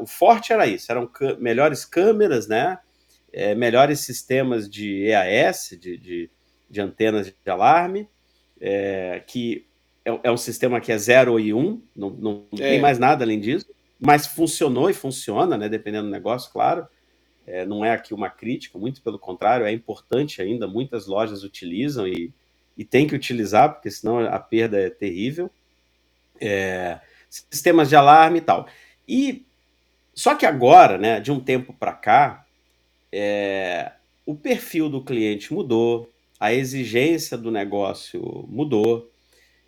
O 0.00 0.06
forte 0.06 0.52
era 0.52 0.66
isso, 0.66 0.90
eram 0.90 1.10
melhores 1.38 1.84
câmeras, 1.84 2.48
né? 2.48 2.78
é, 3.36 3.54
melhores 3.54 4.00
sistemas 4.00 4.68
de 4.68 5.04
EAS, 5.04 5.76
de, 5.78 5.98
de, 5.98 6.30
de 6.70 6.80
antenas 6.80 7.26
de 7.26 7.50
alarme, 7.50 8.08
é, 8.58 9.22
que 9.26 9.66
é, 10.06 10.20
é, 10.22 10.30
um 10.30 10.36
sistema 10.36 10.80
que 10.80 10.92
é 10.92 10.96
0 10.96 11.40
e 11.40 11.52
1, 11.52 11.58
um, 11.58 11.82
não, 11.94 12.10
não 12.10 12.46
tem 12.56 12.76
é. 12.76 12.80
mais 12.80 12.96
nada 12.96 13.24
além 13.24 13.40
disso, 13.40 13.66
mas 13.98 14.24
funcionou 14.24 14.88
e 14.88 14.94
funciona, 14.94 15.58
né, 15.58 15.68
dependendo 15.68 16.06
do 16.06 16.12
negócio, 16.12 16.52
claro. 16.52 16.86
É, 17.44 17.66
não 17.66 17.84
é 17.84 17.90
aqui 17.90 18.14
uma 18.14 18.30
crítica, 18.30 18.78
muito 18.78 19.02
pelo 19.02 19.18
contrário, 19.18 19.66
é 19.66 19.72
importante 19.72 20.40
ainda, 20.40 20.68
muitas 20.68 21.06
lojas 21.06 21.42
utilizam 21.42 22.06
e, 22.06 22.32
e 22.76 22.84
tem 22.84 23.06
que 23.06 23.16
utilizar, 23.16 23.72
porque 23.72 23.90
senão 23.90 24.20
a 24.20 24.38
perda 24.38 24.78
é 24.78 24.90
terrível. 24.90 25.50
É, 26.40 27.00
sistemas 27.28 27.88
de 27.88 27.96
alarme 27.96 28.38
e 28.38 28.42
tal. 28.42 28.68
E 29.08 29.44
só 30.14 30.34
que 30.34 30.46
agora, 30.46 30.98
né, 30.98 31.20
de 31.20 31.32
um 31.32 31.40
tempo 31.40 31.72
para 31.72 31.92
cá, 31.92 32.46
é, 33.10 33.92
o 34.24 34.34
perfil 34.34 34.88
do 34.88 35.02
cliente 35.02 35.52
mudou, 35.52 36.12
a 36.38 36.52
exigência 36.52 37.36
do 37.36 37.50
negócio 37.50 38.46
mudou, 38.48 39.10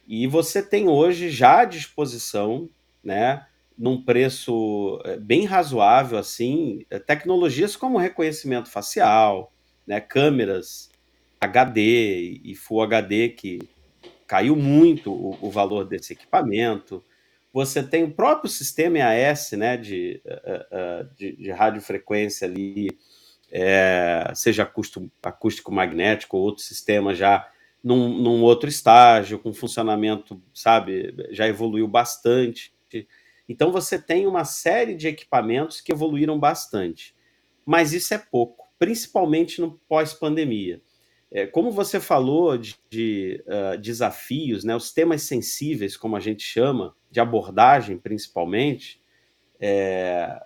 e 0.09 0.27
você 0.27 0.63
tem 0.63 0.89
hoje 0.89 1.29
já 1.29 1.61
à 1.61 1.65
disposição, 1.67 2.71
né, 3.05 3.47
num 3.77 4.03
preço 4.03 4.99
é, 5.05 5.19
bem 5.19 5.45
razoável, 5.45 6.17
assim, 6.17 6.87
é, 6.89 6.99
tecnologias 6.99 7.77
como 7.77 7.99
reconhecimento 7.99 8.71
facial, 8.71 9.53
né, 9.87 10.01
câmeras 10.01 10.91
HD 11.39 12.41
e 12.43 12.55
Full 12.55 12.83
HD, 12.83 13.29
que 13.29 13.59
caiu 14.27 14.57
muito 14.57 15.13
o, 15.13 15.39
o 15.43 15.51
valor 15.51 15.85
desse 15.85 16.15
equipamento. 16.15 17.05
Você 17.53 17.83
tem 17.83 18.03
o 18.05 18.11
próprio 18.11 18.51
sistema 18.51 18.99
EAS, 18.99 19.53
né, 19.53 19.77
de, 19.77 20.23
é, 20.25 21.07
de, 21.17 21.37
de 21.37 21.51
radiofrequência 21.51 22.49
ali, 22.49 22.89
é, 23.53 24.33
seja 24.35 24.63
acústico, 24.63 25.11
acústico 25.23 25.71
magnético 25.71 26.39
ou 26.39 26.45
outro 26.45 26.63
sistema 26.63 27.15
já 27.15 27.47
num, 27.89 28.19
num, 28.19 28.43
outro 28.43 28.69
estágio, 28.69 29.39
com 29.39 29.53
funcionamento, 29.53 30.41
sabe, 30.53 31.15
já 31.31 31.49
evoluiu 31.49 31.89
bastante. 31.89 32.73
Então 33.49 33.73
você 33.73 33.99
tem 33.99 34.27
uma 34.27 34.45
série 34.45 34.95
de 34.95 35.09
equipamentos 35.09 35.81
que 35.81 35.91
evoluíram 35.91 36.39
bastante. 36.39 37.15
Mas 37.65 37.95
isso 37.95 38.13
é 38.13 38.19
pouco, 38.19 38.69
principalmente 38.79 39.61
no 39.61 39.81
pós-pandemia. 39.89 40.83
É, 41.31 41.47
como 41.47 41.71
você 41.71 41.99
falou 41.99 42.57
de, 42.59 42.77
de 42.91 43.43
uh, 43.47 43.79
desafios, 43.79 44.65
né, 44.65 44.75
os 44.77 44.93
temas 44.93 45.23
sensíveis, 45.23 45.97
como 45.97 46.17
a 46.17 46.21
gente 46.21 46.43
chama, 46.43 46.95
de 47.11 47.21
abordagem 47.21 47.99
principalmente, 47.99 49.01
é, 49.61 50.41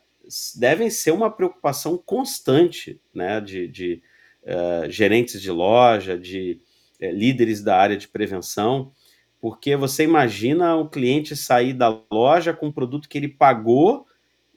devem 0.57 0.91
ser 0.91 1.13
uma 1.13 1.31
preocupação 1.31 1.99
constante 1.99 3.01
né, 3.15 3.41
de, 3.41 3.69
de 3.69 4.03
uh, 4.43 4.91
gerentes 4.91 5.41
de 5.41 5.51
loja, 5.51 6.19
de 6.19 6.61
uh, 7.03 7.13
líderes 7.13 7.63
da 7.63 7.77
área 7.77 7.97
de 7.97 8.09
prevenção, 8.09 8.93
porque 9.41 9.75
você 9.75 10.05
imagina 10.05 10.77
o 10.77 10.89
cliente 10.89 11.35
sair 11.35 11.73
da 11.73 12.01
loja 12.11 12.55
com 12.55 12.69
um 12.69 12.73
produto 12.73 13.09
que 13.09 13.19
ele 13.19 13.29
pagou 13.29 14.07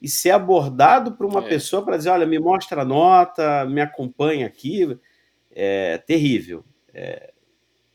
e 0.00 0.08
ser 0.08 0.30
abordado 0.30 1.12
por 1.12 1.26
uma 1.26 1.44
é. 1.44 1.48
pessoa 1.48 1.84
para 1.84 1.96
dizer: 1.96 2.10
olha, 2.10 2.26
me 2.26 2.38
mostra 2.38 2.82
a 2.82 2.84
nota, 2.84 3.64
me 3.66 3.80
acompanha 3.80 4.46
aqui. 4.46 4.98
É 5.50 5.98
terrível. 5.98 6.64
É, 6.92 7.32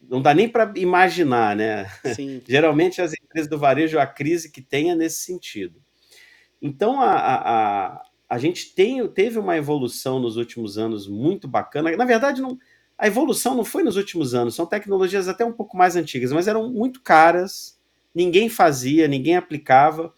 não 0.09 0.21
dá 0.21 0.33
nem 0.33 0.49
para 0.49 0.73
imaginar, 0.75 1.55
né? 1.55 1.85
Geralmente 2.47 3.01
as 3.01 3.13
empresas 3.13 3.49
do 3.49 3.57
varejo, 3.57 3.99
a 3.99 4.05
crise 4.05 4.51
que 4.51 4.61
tem 4.61 4.91
é 4.91 4.95
nesse 4.95 5.23
sentido. 5.23 5.81
Então, 6.61 6.99
a, 6.99 7.13
a, 7.13 8.03
a 8.29 8.37
gente 8.37 8.73
tem, 8.73 9.07
teve 9.07 9.39
uma 9.39 9.57
evolução 9.57 10.19
nos 10.19 10.37
últimos 10.37 10.77
anos 10.77 11.07
muito 11.07 11.47
bacana. 11.47 11.95
Na 11.95 12.05
verdade, 12.05 12.41
não, 12.41 12.57
a 13.01 13.07
evolução 13.07 13.55
não 13.55 13.65
foi 13.65 13.81
nos 13.81 13.97
últimos 13.97 14.35
anos, 14.35 14.53
são 14.53 14.63
tecnologias 14.63 15.27
até 15.27 15.43
um 15.43 15.51
pouco 15.51 15.75
mais 15.75 15.95
antigas, 15.95 16.31
mas 16.31 16.47
eram 16.47 16.71
muito 16.71 17.01
caras, 17.01 17.81
ninguém 18.13 18.47
fazia, 18.47 19.07
ninguém 19.07 19.35
aplicava, 19.35 20.13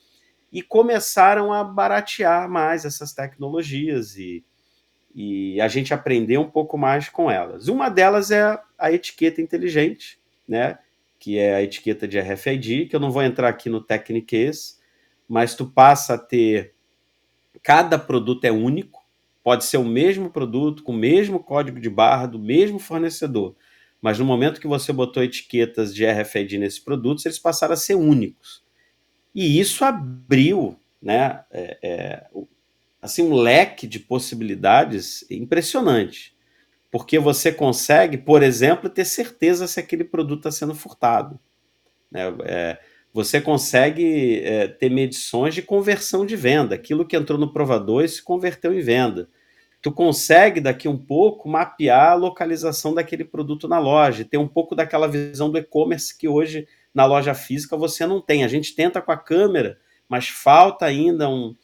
e 0.51 0.61
começaram 0.61 1.53
a 1.53 1.63
baratear 1.63 2.49
mais 2.49 2.83
essas 2.83 3.13
tecnologias 3.13 4.17
e, 4.17 4.43
e 5.15 5.61
a 5.61 5.69
gente 5.69 5.93
aprendeu 5.93 6.41
um 6.41 6.51
pouco 6.51 6.77
mais 6.77 7.07
com 7.07 7.31
elas. 7.31 7.69
Uma 7.69 7.87
delas 7.87 8.31
é 8.31 8.59
a 8.77 8.91
etiqueta 8.91 9.41
inteligente, 9.41 10.19
né? 10.45 10.77
que 11.17 11.39
é 11.39 11.55
a 11.55 11.63
etiqueta 11.63 12.05
de 12.05 12.19
RFID, 12.19 12.87
que 12.87 12.95
eu 12.97 12.99
não 12.99 13.11
vou 13.11 13.23
entrar 13.23 13.47
aqui 13.47 13.69
no 13.69 13.79
Techniques, 13.79 14.77
mas 15.25 15.55
tu 15.55 15.65
passa 15.65 16.15
a 16.15 16.17
ter 16.17 16.75
cada 17.63 17.97
produto 17.97 18.43
é 18.43 18.51
único, 18.51 19.02
pode 19.43 19.65
ser 19.65 19.77
o 19.77 19.83
mesmo 19.83 20.29
produto 20.29 20.83
com 20.83 20.93
o 20.93 20.97
mesmo 20.97 21.39
código 21.39 21.79
de 21.79 21.89
barra 21.89 22.25
do 22.25 22.39
mesmo 22.39 22.79
fornecedor, 22.79 23.55
mas 24.01 24.17
no 24.17 24.25
momento 24.25 24.59
que 24.59 24.67
você 24.67 24.91
botou 24.93 25.23
etiquetas 25.23 25.93
de 25.93 26.05
RFID 26.05 26.57
nesses 26.57 26.79
produtos, 26.79 27.25
eles 27.25 27.39
passaram 27.39 27.73
a 27.73 27.77
ser 27.77 27.95
únicos. 27.95 28.63
E 29.35 29.59
isso 29.59 29.83
abriu, 29.83 30.77
né, 31.01 31.43
é, 31.51 31.77
é, 31.81 32.25
assim 33.01 33.23
um 33.23 33.33
leque 33.33 33.87
de 33.87 33.99
possibilidades 33.99 35.25
impressionante, 35.29 36.33
porque 36.91 37.17
você 37.17 37.51
consegue, 37.51 38.17
por 38.17 38.43
exemplo, 38.43 38.89
ter 38.89 39.05
certeza 39.05 39.67
se 39.67 39.79
aquele 39.79 40.03
produto 40.03 40.47
está 40.47 40.51
sendo 40.51 40.75
furtado. 40.75 41.39
Né? 42.11 42.21
É, 42.43 42.79
você 43.13 43.39
consegue 43.39 44.41
é, 44.43 44.67
ter 44.67 44.89
medições 44.89 45.53
de 45.53 45.61
conversão 45.61 46.25
de 46.25 46.35
venda. 46.35 46.73
Aquilo 46.73 47.05
que 47.05 47.15
entrou 47.15 47.37
no 47.37 47.53
provador 47.53 48.07
se 48.09 48.21
converteu 48.21 48.73
em 48.73 48.81
venda. 48.81 49.29
Tu 49.81 49.91
consegue, 49.91 50.59
daqui 50.59 50.87
um 50.87 50.97
pouco, 50.97 51.47
mapear 51.47 52.13
a 52.13 52.15
localização 52.15 52.93
daquele 52.93 53.23
produto 53.23 53.67
na 53.67 53.77
loja, 53.77 54.25
ter 54.25 54.37
um 54.37 54.47
pouco 54.47 54.73
daquela 54.73 55.07
visão 55.07 55.51
do 55.51 55.59
e-commerce 55.59 56.17
que 56.17 56.27
hoje 56.27 56.67
na 56.91 57.05
loja 57.05 57.35
física 57.35 57.77
você 57.77 58.05
não 58.07 58.19
tem. 58.19 58.43
A 58.43 58.47
gente 58.47 58.73
tenta 58.73 58.99
com 59.01 59.11
a 59.11 59.17
câmera, 59.17 59.77
mas 60.09 60.27
falta 60.27 60.85
ainda 60.85 61.29
um. 61.29 61.55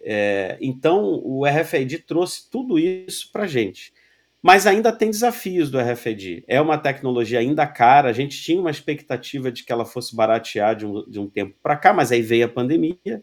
É, 0.00 0.56
então, 0.60 1.20
o 1.24 1.44
RFID 1.44 1.98
trouxe 2.06 2.48
tudo 2.48 2.78
isso 2.78 3.32
para 3.32 3.44
a 3.44 3.48
gente 3.48 3.92
mas 4.42 4.66
ainda 4.66 4.92
tem 4.92 5.10
desafios 5.10 5.70
do 5.70 5.78
RFID. 5.78 6.44
É 6.46 6.60
uma 6.60 6.78
tecnologia 6.78 7.40
ainda 7.40 7.66
cara, 7.66 8.08
a 8.08 8.12
gente 8.12 8.40
tinha 8.40 8.60
uma 8.60 8.70
expectativa 8.70 9.50
de 9.50 9.64
que 9.64 9.72
ela 9.72 9.84
fosse 9.84 10.14
baratear 10.14 10.76
de 10.76 10.86
um, 10.86 11.04
de 11.08 11.18
um 11.18 11.28
tempo 11.28 11.56
para 11.62 11.76
cá, 11.76 11.92
mas 11.92 12.12
aí 12.12 12.22
veio 12.22 12.46
a 12.46 12.48
pandemia, 12.48 13.22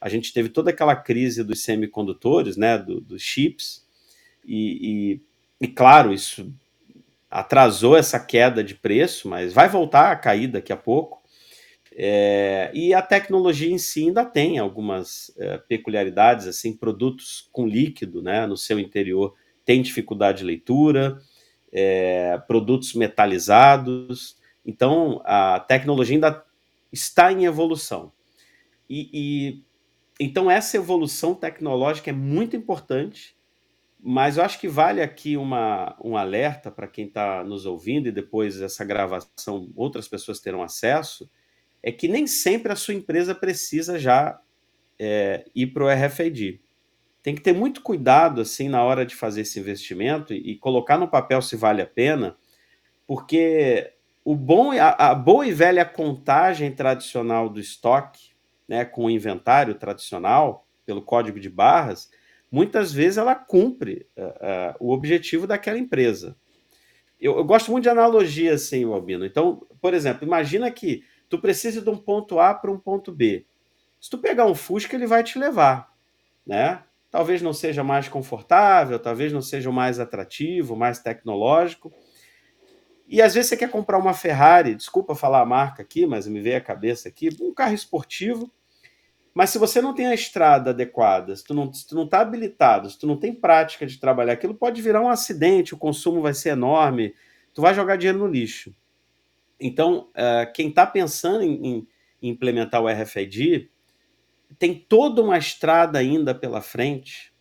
a 0.00 0.08
gente 0.08 0.32
teve 0.32 0.48
toda 0.48 0.70
aquela 0.70 0.96
crise 0.96 1.44
dos 1.44 1.62
semicondutores, 1.62 2.56
né, 2.56 2.76
do, 2.76 3.00
dos 3.00 3.22
chips, 3.22 3.86
e, 4.44 5.20
e, 5.60 5.66
e, 5.66 5.68
claro, 5.68 6.12
isso 6.12 6.52
atrasou 7.30 7.96
essa 7.96 8.18
queda 8.18 8.62
de 8.62 8.74
preço, 8.74 9.28
mas 9.28 9.52
vai 9.52 9.68
voltar 9.68 10.10
a 10.10 10.16
cair 10.16 10.48
daqui 10.48 10.72
a 10.72 10.76
pouco. 10.76 11.22
É, 11.94 12.70
e 12.74 12.92
a 12.92 13.00
tecnologia 13.00 13.70
em 13.70 13.78
si 13.78 14.06
ainda 14.06 14.24
tem 14.24 14.58
algumas 14.58 15.32
é, 15.38 15.58
peculiaridades, 15.58 16.46
assim, 16.46 16.76
produtos 16.76 17.48
com 17.52 17.66
líquido 17.66 18.20
né, 18.22 18.46
no 18.46 18.56
seu 18.56 18.78
interior 18.80 19.34
tem 19.64 19.82
dificuldade 19.82 20.38
de 20.38 20.44
leitura, 20.44 21.18
é, 21.72 22.38
produtos 22.46 22.94
metalizados. 22.94 24.36
Então, 24.64 25.20
a 25.24 25.60
tecnologia 25.60 26.16
ainda 26.16 26.44
está 26.92 27.32
em 27.32 27.44
evolução. 27.44 28.12
E, 28.88 29.08
e, 29.12 29.64
então 30.20 30.50
essa 30.50 30.76
evolução 30.76 31.34
tecnológica 31.34 32.10
é 32.10 32.12
muito 32.12 32.54
importante, 32.54 33.34
mas 33.98 34.36
eu 34.36 34.44
acho 34.44 34.60
que 34.60 34.68
vale 34.68 35.00
aqui 35.00 35.36
uma, 35.36 35.96
um 36.04 36.16
alerta 36.16 36.70
para 36.70 36.88
quem 36.88 37.06
está 37.06 37.42
nos 37.42 37.64
ouvindo 37.64 38.08
e 38.08 38.12
depois 38.12 38.60
essa 38.60 38.84
gravação 38.84 39.72
outras 39.74 40.08
pessoas 40.08 40.40
terão 40.40 40.62
acesso, 40.62 41.30
é 41.82 41.90
que 41.90 42.06
nem 42.06 42.26
sempre 42.26 42.72
a 42.72 42.76
sua 42.76 42.94
empresa 42.94 43.34
precisa 43.34 43.98
já 43.98 44.40
é, 44.98 45.44
ir 45.54 45.68
para 45.68 45.84
o 45.84 45.88
RFID. 45.88 46.60
Tem 47.22 47.34
que 47.34 47.40
ter 47.40 47.52
muito 47.52 47.82
cuidado 47.82 48.40
assim 48.40 48.68
na 48.68 48.82
hora 48.82 49.06
de 49.06 49.14
fazer 49.14 49.42
esse 49.42 49.60
investimento 49.60 50.34
e, 50.34 50.52
e 50.52 50.58
colocar 50.58 50.98
no 50.98 51.08
papel 51.08 51.40
se 51.40 51.56
vale 51.56 51.80
a 51.80 51.86
pena, 51.86 52.36
porque 53.06 53.92
o 54.24 54.34
bom 54.34 54.72
a, 54.72 55.10
a 55.10 55.14
boa 55.14 55.46
e 55.46 55.52
velha 55.52 55.84
contagem 55.84 56.72
tradicional 56.72 57.48
do 57.48 57.60
estoque, 57.60 58.32
né, 58.68 58.84
com 58.84 59.04
o 59.04 59.10
inventário 59.10 59.74
tradicional 59.74 60.66
pelo 60.84 61.02
código 61.02 61.38
de 61.38 61.48
barras, 61.48 62.10
muitas 62.50 62.92
vezes 62.92 63.18
ela 63.18 63.34
cumpre 63.34 64.06
uh, 64.16 64.22
uh, 64.22 64.74
o 64.80 64.92
objetivo 64.92 65.46
daquela 65.46 65.78
empresa. 65.78 66.36
Eu, 67.20 67.36
eu, 67.36 67.44
gosto 67.44 67.70
muito 67.70 67.84
de 67.84 67.88
analogia 67.88 68.54
assim, 68.54 68.84
Albino. 68.84 69.24
Então, 69.24 69.66
por 69.80 69.94
exemplo, 69.94 70.26
imagina 70.26 70.70
que 70.70 71.04
tu 71.28 71.38
precisa 71.38 71.80
de 71.80 71.88
um 71.88 71.96
ponto 71.96 72.40
A 72.40 72.52
para 72.52 72.70
um 72.70 72.78
ponto 72.78 73.12
B. 73.12 73.46
Se 74.00 74.10
tu 74.10 74.18
pegar 74.18 74.46
um 74.46 74.54
Fusca, 74.54 74.96
ele 74.96 75.06
vai 75.06 75.22
te 75.22 75.38
levar, 75.38 75.94
né? 76.44 76.82
Talvez 77.12 77.42
não 77.42 77.52
seja 77.52 77.84
mais 77.84 78.08
confortável, 78.08 78.98
talvez 78.98 79.30
não 79.30 79.42
seja 79.42 79.70
mais 79.70 80.00
atrativo, 80.00 80.74
mais 80.74 80.98
tecnológico. 80.98 81.92
E 83.06 83.20
às 83.20 83.34
vezes 83.34 83.50
você 83.50 83.56
quer 83.58 83.70
comprar 83.70 83.98
uma 83.98 84.14
Ferrari, 84.14 84.74
desculpa 84.74 85.14
falar 85.14 85.42
a 85.42 85.46
marca 85.46 85.82
aqui, 85.82 86.06
mas 86.06 86.26
me 86.26 86.40
veio 86.40 86.56
a 86.56 86.60
cabeça 86.60 87.10
aqui, 87.10 87.28
um 87.42 87.52
carro 87.52 87.74
esportivo. 87.74 88.50
Mas 89.34 89.50
se 89.50 89.58
você 89.58 89.82
não 89.82 89.94
tem 89.94 90.06
a 90.06 90.14
estrada 90.14 90.70
adequada, 90.70 91.36
se 91.36 91.44
tu 91.44 91.52
não 91.52 91.68
está 91.70 91.94
não 91.94 92.08
tá 92.08 92.20
habilitado, 92.20 92.88
se 92.88 92.98
tu 92.98 93.06
não 93.06 93.18
tem 93.18 93.34
prática 93.34 93.86
de 93.86 94.00
trabalhar, 94.00 94.32
aquilo 94.32 94.54
pode 94.54 94.80
virar 94.80 95.02
um 95.02 95.10
acidente, 95.10 95.74
o 95.74 95.78
consumo 95.78 96.22
vai 96.22 96.32
ser 96.32 96.50
enorme, 96.50 97.14
tu 97.52 97.60
vai 97.60 97.74
jogar 97.74 97.96
dinheiro 97.96 98.18
no 98.18 98.26
lixo. 98.26 98.74
Então, 99.60 100.08
uh, 100.10 100.50
quem 100.54 100.70
está 100.70 100.86
pensando 100.86 101.42
em, 101.42 101.86
implementar 102.22 102.80
o 102.80 102.88
RFID, 102.88 103.70
tem 104.58 104.74
toda 104.74 105.22
uma 105.22 105.38
estrada 105.38 105.98
ainda 105.98 106.34
pela 106.34 106.60
frente, 106.60 107.32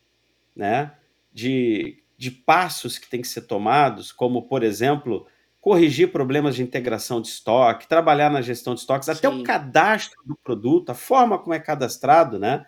né? 0.56 0.94
De, 1.34 2.04
de 2.18 2.30
passos 2.32 2.98
que 2.98 3.10
tem 3.10 3.22
que 3.22 3.28
ser 3.28 3.42
tomados, 3.42 4.12
como, 4.12 4.44
por 4.44 4.64
exemplo, 4.64 5.26
corrigir 5.62 6.12
problemas 6.12 6.56
de 6.56 6.64
integração 6.64 7.22
de 7.22 7.28
estoque, 7.28 7.88
trabalhar 7.88 8.30
na 8.30 8.42
gestão 8.42 8.74
de 8.74 8.82
estoques, 8.82 9.06
Sim. 9.06 9.12
até 9.12 9.30
o 9.30 9.44
cadastro 9.44 10.22
do 10.26 10.36
produto, 10.36 10.90
a 10.90 10.96
forma 10.96 11.38
como 11.38 11.54
é 11.54 11.60
cadastrado, 11.60 12.40
né? 12.40 12.66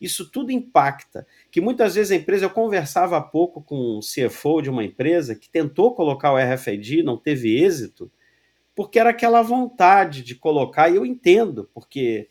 Isso 0.00 0.30
tudo 0.30 0.52
impacta. 0.52 1.26
Que 1.50 1.60
muitas 1.60 1.94
vezes 1.94 2.12
a 2.12 2.16
empresa, 2.16 2.44
eu 2.44 2.50
conversava 2.50 3.16
há 3.16 3.20
pouco 3.20 3.62
com 3.62 3.98
um 3.98 4.00
CFO 4.00 4.62
de 4.62 4.70
uma 4.70 4.84
empresa 4.84 5.34
que 5.34 5.48
tentou 5.50 5.94
colocar 5.94 6.32
o 6.32 6.36
RFID, 6.36 7.02
não 7.02 7.16
teve 7.16 7.58
êxito, 7.62 8.10
porque 8.74 8.98
era 8.98 9.10
aquela 9.10 9.42
vontade 9.42 10.22
de 10.22 10.34
colocar, 10.34 10.90
e 10.90 10.96
eu 10.96 11.06
entendo, 11.06 11.68
porque 11.72 12.28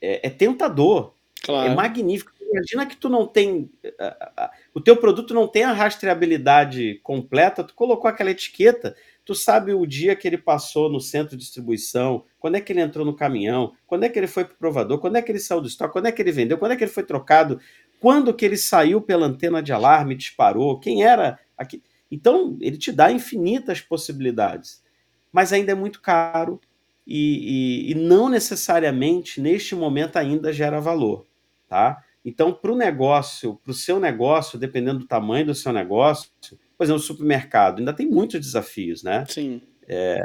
é, 0.00 0.26
é 0.26 0.30
tentador, 0.30 1.14
é 1.42 1.46
claro. 1.46 1.70
é 1.70 1.74
magnífico. 1.74 2.32
Imagina 2.52 2.84
que 2.84 2.96
tu 2.96 3.08
não 3.08 3.26
tem. 3.26 3.70
o 4.74 4.80
teu 4.80 4.96
produto 4.96 5.32
não 5.32 5.46
tem 5.46 5.62
a 5.62 5.72
rastreabilidade 5.72 6.98
completa, 7.02 7.62
tu 7.62 7.74
colocou 7.74 8.08
aquela 8.08 8.30
etiqueta, 8.30 8.96
tu 9.24 9.34
sabe 9.36 9.72
o 9.72 9.86
dia 9.86 10.16
que 10.16 10.26
ele 10.26 10.36
passou 10.36 10.90
no 10.90 11.00
centro 11.00 11.36
de 11.36 11.44
distribuição, 11.44 12.24
quando 12.40 12.56
é 12.56 12.60
que 12.60 12.72
ele 12.72 12.80
entrou 12.80 13.06
no 13.06 13.14
caminhão, 13.14 13.72
quando 13.86 14.02
é 14.02 14.08
que 14.08 14.18
ele 14.18 14.26
foi 14.26 14.44
para 14.44 14.54
o 14.54 14.58
provador, 14.58 14.98
quando 14.98 15.16
é 15.16 15.22
que 15.22 15.30
ele 15.30 15.38
saiu 15.38 15.60
do 15.60 15.68
estoque, 15.68 15.92
quando 15.92 16.06
é 16.06 16.12
que 16.12 16.20
ele 16.20 16.32
vendeu, 16.32 16.58
quando 16.58 16.72
é 16.72 16.76
que 16.76 16.82
ele 16.82 16.90
foi 16.90 17.04
trocado, 17.04 17.60
quando 18.00 18.34
que 18.34 18.44
ele 18.44 18.56
saiu 18.56 19.00
pela 19.00 19.26
antena 19.26 19.62
de 19.62 19.72
alarme 19.72 20.16
disparou, 20.16 20.80
quem 20.80 21.04
era 21.04 21.38
aqui. 21.56 21.82
Então, 22.10 22.58
ele 22.60 22.76
te 22.76 22.90
dá 22.90 23.12
infinitas 23.12 23.80
possibilidades, 23.80 24.82
mas 25.30 25.52
ainda 25.52 25.70
é 25.70 25.74
muito 25.76 26.00
caro, 26.00 26.60
e, 27.10 27.88
e, 27.88 27.90
e 27.90 27.94
não 27.96 28.28
necessariamente 28.28 29.40
neste 29.40 29.74
momento 29.74 30.16
ainda 30.16 30.52
gera 30.52 30.80
valor, 30.80 31.26
tá? 31.68 32.00
Então, 32.24 32.52
para 32.52 32.70
o 32.70 32.76
negócio, 32.76 33.56
para 33.64 33.72
o 33.72 33.74
seu 33.74 33.98
negócio, 33.98 34.56
dependendo 34.56 35.00
do 35.00 35.06
tamanho 35.08 35.46
do 35.46 35.54
seu 35.54 35.72
negócio, 35.72 36.30
por 36.78 36.84
exemplo, 36.84 37.00
o 37.00 37.04
supermercado 37.04 37.80
ainda 37.80 37.92
tem 37.92 38.06
muitos 38.06 38.38
desafios, 38.38 39.02
né? 39.02 39.24
Sim. 39.28 39.60
É, 39.88 40.24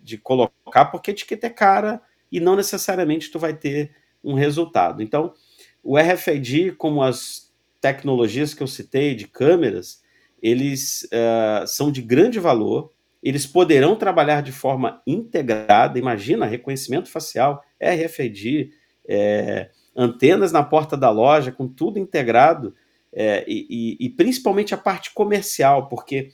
de 0.00 0.16
colocar, 0.16 0.86
porque 0.86 1.10
a 1.10 1.12
etiqueta 1.12 1.48
é 1.48 1.50
cara 1.50 2.00
e 2.30 2.40
não 2.40 2.56
necessariamente 2.56 3.30
tu 3.30 3.38
vai 3.38 3.52
ter 3.52 3.94
um 4.24 4.32
resultado. 4.32 5.02
Então, 5.02 5.34
o 5.82 5.98
RFID, 5.98 6.72
como 6.78 7.02
as 7.02 7.52
tecnologias 7.78 8.54
que 8.54 8.62
eu 8.62 8.66
citei 8.66 9.14
de 9.14 9.26
câmeras, 9.26 10.02
eles 10.40 11.02
uh, 11.04 11.66
são 11.66 11.92
de 11.92 12.00
grande 12.00 12.40
valor, 12.40 12.91
eles 13.22 13.46
poderão 13.46 13.94
trabalhar 13.94 14.42
de 14.42 14.50
forma 14.50 15.00
integrada. 15.06 15.98
Imagina, 15.98 16.44
reconhecimento 16.44 17.08
facial, 17.08 17.62
RFID, 17.80 18.70
é, 19.06 19.70
antenas 19.96 20.50
na 20.50 20.62
porta 20.62 20.96
da 20.96 21.10
loja, 21.10 21.52
com 21.52 21.68
tudo 21.68 21.98
integrado, 21.98 22.74
é, 23.12 23.44
e, 23.46 23.96
e, 24.00 24.10
principalmente 24.10 24.74
a 24.74 24.78
parte 24.78 25.12
comercial, 25.12 25.88
porque 25.88 26.30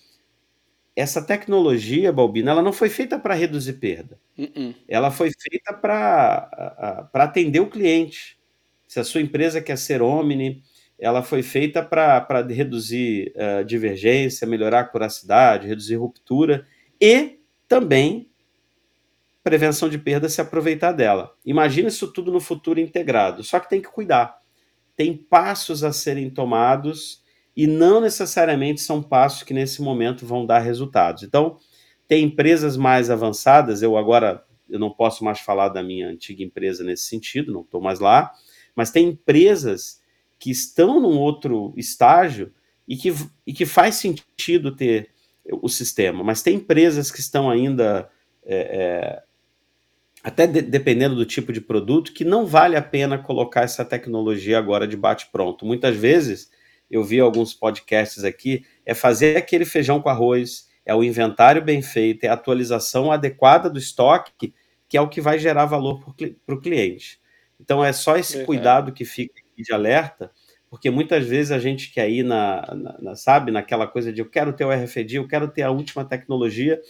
essa 0.96 1.20
tecnologia, 1.20 2.12
Balbina, 2.12 2.52
ela 2.52 2.62
não 2.62 2.72
foi 2.72 2.88
feita 2.88 3.18
para 3.18 3.34
reduzir 3.34 3.74
perda. 3.74 4.18
Uh 4.36 4.44
-uh. 4.44 4.74
Ela 4.88 5.10
foi 5.10 5.30
feita 5.30 5.74
para 5.74 7.10
atender 7.12 7.60
o 7.60 7.68
cliente. 7.68 8.38
Se 8.86 8.98
a 8.98 9.04
sua 9.04 9.20
empresa 9.20 9.60
quer 9.60 9.76
ser 9.76 10.00
Omni, 10.00 10.62
ela 10.98 11.22
foi 11.22 11.42
feita 11.42 11.82
para 11.82 12.46
reduzir 12.48 13.32
uh, 13.36 13.64
divergência, 13.64 14.46
melhorar 14.46 14.80
a 14.80 14.84
curacidade, 14.84 15.68
reduzir 15.68 15.96
ruptura 15.96 16.66
e 17.00 17.38
também 17.66 18.30
prevenção 19.42 19.88
de 19.88 19.98
perda 19.98 20.28
se 20.28 20.40
aproveitar 20.40 20.92
dela. 20.92 21.32
Imagina 21.44 21.88
isso 21.88 22.12
tudo 22.12 22.30
no 22.30 22.40
futuro 22.40 22.80
integrado. 22.80 23.42
Só 23.42 23.58
que 23.58 23.68
tem 23.68 23.80
que 23.80 23.88
cuidar. 23.88 24.38
Tem 24.94 25.16
passos 25.16 25.84
a 25.84 25.92
serem 25.92 26.28
tomados 26.28 27.22
e 27.56 27.66
não 27.66 28.00
necessariamente 28.00 28.80
são 28.80 29.02
passos 29.02 29.42
que 29.42 29.54
nesse 29.54 29.80
momento 29.80 30.26
vão 30.26 30.44
dar 30.44 30.58
resultados. 30.58 31.22
Então, 31.22 31.58
tem 32.06 32.24
empresas 32.24 32.76
mais 32.76 33.10
avançadas, 33.10 33.82
eu 33.82 33.96
agora 33.96 34.44
eu 34.68 34.78
não 34.78 34.90
posso 34.90 35.24
mais 35.24 35.40
falar 35.40 35.68
da 35.70 35.82
minha 35.82 36.08
antiga 36.08 36.42
empresa 36.42 36.84
nesse 36.84 37.04
sentido, 37.04 37.52
não 37.52 37.62
estou 37.62 37.80
mais 37.80 38.00
lá, 38.00 38.32
mas 38.76 38.90
tem 38.90 39.08
empresas 39.08 40.00
que 40.38 40.50
estão 40.50 41.00
num 41.00 41.18
outro 41.18 41.72
estágio 41.76 42.52
e 42.86 42.96
que, 42.96 43.14
e 43.46 43.52
que 43.52 43.66
faz 43.66 43.96
sentido 43.96 44.74
ter 44.74 45.10
o 45.50 45.68
sistema, 45.68 46.22
mas 46.22 46.42
tem 46.42 46.56
empresas 46.56 47.10
que 47.10 47.20
estão 47.20 47.48
ainda, 47.48 48.08
é, 48.44 48.56
é, 48.56 49.22
até 50.22 50.46
de, 50.46 50.60
dependendo 50.62 51.16
do 51.16 51.24
tipo 51.24 51.52
de 51.52 51.60
produto, 51.60 52.12
que 52.12 52.24
não 52.24 52.46
vale 52.46 52.76
a 52.76 52.82
pena 52.82 53.18
colocar 53.18 53.62
essa 53.62 53.84
tecnologia 53.84 54.58
agora 54.58 54.86
de 54.86 54.96
bate-pronto. 54.96 55.64
Muitas 55.64 55.96
vezes, 55.96 56.50
eu 56.90 57.02
vi 57.02 57.20
alguns 57.20 57.54
podcasts 57.54 58.24
aqui, 58.24 58.64
é 58.84 58.94
fazer 58.94 59.36
aquele 59.36 59.64
feijão 59.64 60.00
com 60.00 60.08
arroz, 60.08 60.68
é 60.84 60.94
o 60.94 61.04
inventário 61.04 61.62
bem 61.62 61.82
feito, 61.82 62.24
é 62.24 62.28
a 62.28 62.34
atualização 62.34 63.12
adequada 63.12 63.68
do 63.68 63.78
estoque, 63.78 64.54
que 64.88 64.96
é 64.96 65.00
o 65.00 65.08
que 65.08 65.20
vai 65.20 65.38
gerar 65.38 65.66
valor 65.66 66.02
para 66.46 66.54
o 66.54 66.60
cliente. 66.60 67.20
Então, 67.60 67.84
é 67.84 67.92
só 67.92 68.16
esse 68.16 68.44
cuidado 68.44 68.92
que 68.92 69.04
fica 69.04 69.34
de 69.56 69.72
alerta, 69.72 70.30
porque 70.70 70.90
muitas 70.90 71.26
vezes 71.26 71.50
a 71.50 71.58
gente 71.58 71.92
quer 71.92 72.10
ir 72.10 72.22
na, 72.22 72.74
na, 72.74 72.98
na, 73.00 73.14
sabe, 73.14 73.50
naquela 73.50 73.86
coisa 73.86 74.12
de 74.12 74.20
eu 74.20 74.28
quero 74.28 74.52
ter 74.52 74.64
o 74.64 74.70
RFID, 74.70 75.16
eu 75.16 75.28
quero 75.28 75.48
ter 75.48 75.62
a 75.62 75.70
última 75.70 76.04
tecnologia, 76.04 76.80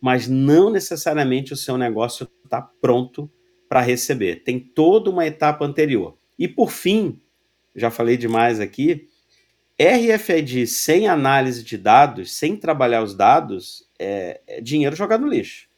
mas 0.00 0.28
não 0.28 0.70
necessariamente 0.70 1.52
o 1.52 1.56
seu 1.56 1.76
negócio 1.76 2.28
está 2.44 2.60
pronto 2.60 3.30
para 3.68 3.80
receber. 3.80 4.42
Tem 4.42 4.58
toda 4.58 5.10
uma 5.10 5.26
etapa 5.26 5.64
anterior. 5.64 6.16
E 6.38 6.48
por 6.48 6.70
fim, 6.70 7.20
já 7.74 7.90
falei 7.90 8.16
demais 8.16 8.60
aqui, 8.60 9.08
RFID 9.80 10.66
sem 10.66 11.06
análise 11.06 11.62
de 11.62 11.78
dados, 11.78 12.32
sem 12.32 12.56
trabalhar 12.56 13.02
os 13.02 13.14
dados, 13.14 13.88
é, 13.98 14.40
é 14.46 14.60
dinheiro 14.60 14.96
jogado 14.96 15.20
no 15.20 15.28
lixo. 15.28 15.68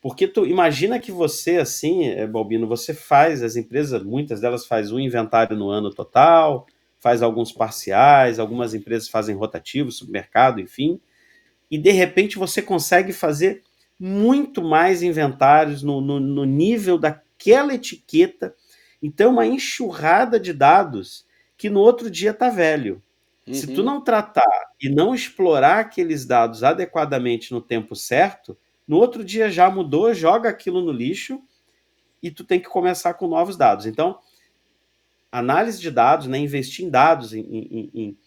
Porque 0.00 0.28
tu 0.28 0.46
imagina 0.46 1.00
que 1.00 1.10
você, 1.10 1.56
assim, 1.56 2.06
é, 2.08 2.26
Balbino, 2.26 2.68
você 2.68 2.92
faz, 2.92 3.42
as 3.42 3.56
empresas, 3.56 4.02
muitas 4.02 4.40
delas 4.40 4.66
faz 4.66 4.92
um 4.92 5.00
inventário 5.00 5.56
no 5.56 5.70
ano 5.70 5.90
total, 5.90 6.66
faz 7.04 7.22
alguns 7.22 7.52
parciais, 7.52 8.38
algumas 8.38 8.72
empresas 8.72 9.10
fazem 9.10 9.36
rotativos, 9.36 9.98
supermercado, 9.98 10.58
enfim, 10.58 10.98
e 11.70 11.76
de 11.76 11.90
repente 11.90 12.38
você 12.38 12.62
consegue 12.62 13.12
fazer 13.12 13.62
muito 14.00 14.64
mais 14.64 15.02
inventários 15.02 15.82
no, 15.82 16.00
no, 16.00 16.18
no 16.18 16.46
nível 16.46 16.96
daquela 16.96 17.74
etiqueta. 17.74 18.54
Então, 19.02 19.32
uma 19.32 19.44
enxurrada 19.44 20.40
de 20.40 20.54
dados 20.54 21.26
que 21.58 21.68
no 21.68 21.80
outro 21.80 22.10
dia 22.10 22.30
está 22.30 22.48
velho. 22.48 23.02
Uhum. 23.46 23.52
Se 23.52 23.66
tu 23.66 23.80
uhum. 23.80 23.84
não 23.84 24.00
tratar 24.00 24.72
e 24.80 24.88
não 24.88 25.14
explorar 25.14 25.80
aqueles 25.80 26.24
dados 26.24 26.64
adequadamente 26.64 27.52
no 27.52 27.60
tempo 27.60 27.94
certo, 27.94 28.56
no 28.88 28.96
outro 28.96 29.22
dia 29.22 29.50
já 29.50 29.70
mudou, 29.70 30.14
joga 30.14 30.48
aquilo 30.48 30.80
no 30.80 30.90
lixo 30.90 31.38
e 32.22 32.30
tu 32.30 32.44
tem 32.44 32.58
que 32.58 32.68
começar 32.70 33.12
com 33.12 33.28
novos 33.28 33.58
dados. 33.58 33.84
Então, 33.84 34.18
análise 35.38 35.80
de 35.80 35.90
dados, 35.90 36.28
né, 36.28 36.38
investir 36.38 36.84
em 36.84 36.90
dados, 36.90 37.34
em, 37.34 37.40
em, 37.40 37.90
em, 37.92 38.18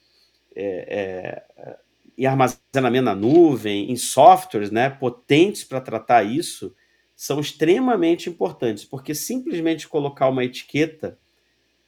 é, 0.53 1.43
é, 1.57 1.77
em 2.17 2.25
armazenamento 2.25 3.05
na 3.05 3.15
nuvem, 3.15 3.89
em 3.89 3.95
softwares 3.95 4.71
né, 4.71 4.89
potentes 4.89 5.63
para 5.63 5.79
tratar 5.79 6.23
isso, 6.23 6.75
são 7.15 7.39
extremamente 7.39 8.29
importantes, 8.29 8.83
porque 8.83 9.15
simplesmente 9.15 9.87
colocar 9.87 10.27
uma 10.27 10.43
etiqueta 10.43 11.17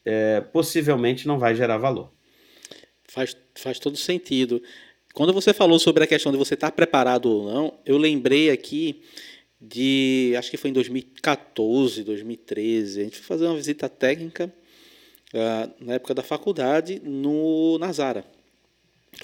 é, 0.06 0.40
possivelmente 0.40 1.28
não 1.28 1.38
vai 1.38 1.54
gerar 1.54 1.78
valor. 1.78 2.12
Faz, 3.08 3.36
faz 3.56 3.78
todo 3.78 3.98
sentido. 3.98 4.62
Quando 5.14 5.34
você 5.34 5.54
falou 5.54 5.80
sobre 5.80 6.04
a 6.04 6.08
questão 6.08 6.32
de 6.32 6.38
você 6.38 6.54
estar 6.54 6.72
preparado 6.72 7.26
ou 7.26 7.52
não, 7.52 7.80
eu 7.86 7.98
lembrei 7.98 8.50
aqui 8.50 9.02
de, 9.60 10.34
acho 10.38 10.50
que 10.50 10.58
foi 10.58 10.70
em 10.70 10.74
2014, 10.74 12.04
2013, 12.04 13.02
a 13.02 13.04
gente 13.04 13.18
foi 13.18 13.26
fazer 13.26 13.48
uma 13.48 13.58
visita 13.58 13.90
técnica 13.90 14.54
na 15.80 15.96
época 15.96 16.14
da 16.14 16.24
faculdade 16.24 17.02
no 17.04 17.78
Nazara. 17.78 18.26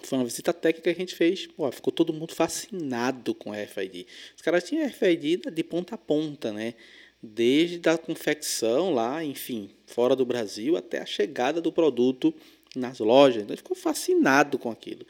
Foi 0.03 0.17
uma 0.17 0.25
visita 0.25 0.51
técnica 0.51 0.93
que 0.93 0.95
a 0.95 0.99
gente 0.99 1.15
fez, 1.15 1.47
pô, 1.47 1.71
ficou 1.71 1.93
todo 1.93 2.13
mundo 2.13 2.33
fascinado 2.33 3.33
com 3.33 3.51
a 3.51 3.61
RFID. 3.61 4.07
Os 4.35 4.41
caras 4.41 4.63
tinham 4.63 4.87
RFID 4.87 5.41
de 5.51 5.63
ponta 5.63 5.95
a 5.95 5.97
ponta, 5.97 6.51
né? 6.51 6.73
Desde 7.21 7.87
a 7.89 7.97
confecção 7.97 8.93
lá, 8.93 9.23
enfim, 9.23 9.71
fora 9.85 10.15
do 10.15 10.25
Brasil, 10.25 10.75
até 10.75 10.99
a 10.99 11.05
chegada 11.05 11.61
do 11.61 11.71
produto 11.71 12.33
nas 12.75 12.99
lojas. 12.99 13.43
Então, 13.43 13.55
ficou 13.55 13.75
fascinado 13.75 14.59
com 14.59 14.69
aquilo. 14.69 15.05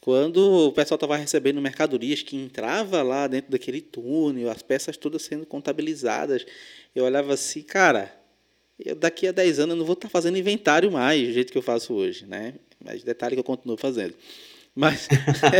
Quando 0.00 0.68
o 0.68 0.72
pessoal 0.72 0.96
estava 0.96 1.16
recebendo 1.16 1.60
mercadorias 1.60 2.22
que 2.22 2.36
entrava 2.36 3.02
lá 3.02 3.26
dentro 3.26 3.50
daquele 3.50 3.82
túnel, 3.82 4.50
as 4.50 4.62
peças 4.62 4.96
todas 4.96 5.22
sendo 5.22 5.44
contabilizadas, 5.44 6.46
eu 6.94 7.04
olhava 7.04 7.34
assim, 7.34 7.62
cara, 7.62 8.19
eu 8.84 8.94
daqui 8.94 9.26
a 9.26 9.32
10 9.32 9.60
anos 9.60 9.70
eu 9.74 9.78
não 9.78 9.84
vou 9.84 9.94
estar 9.94 10.08
tá 10.08 10.12
fazendo 10.12 10.38
inventário 10.38 10.90
mais 10.90 11.26
do 11.26 11.32
jeito 11.32 11.52
que 11.52 11.58
eu 11.58 11.62
faço 11.62 11.94
hoje, 11.94 12.26
né? 12.26 12.54
Mas 12.82 13.02
detalhe 13.02 13.34
que 13.34 13.40
eu 13.40 13.44
continuo 13.44 13.76
fazendo. 13.76 14.14
Mas 14.74 15.08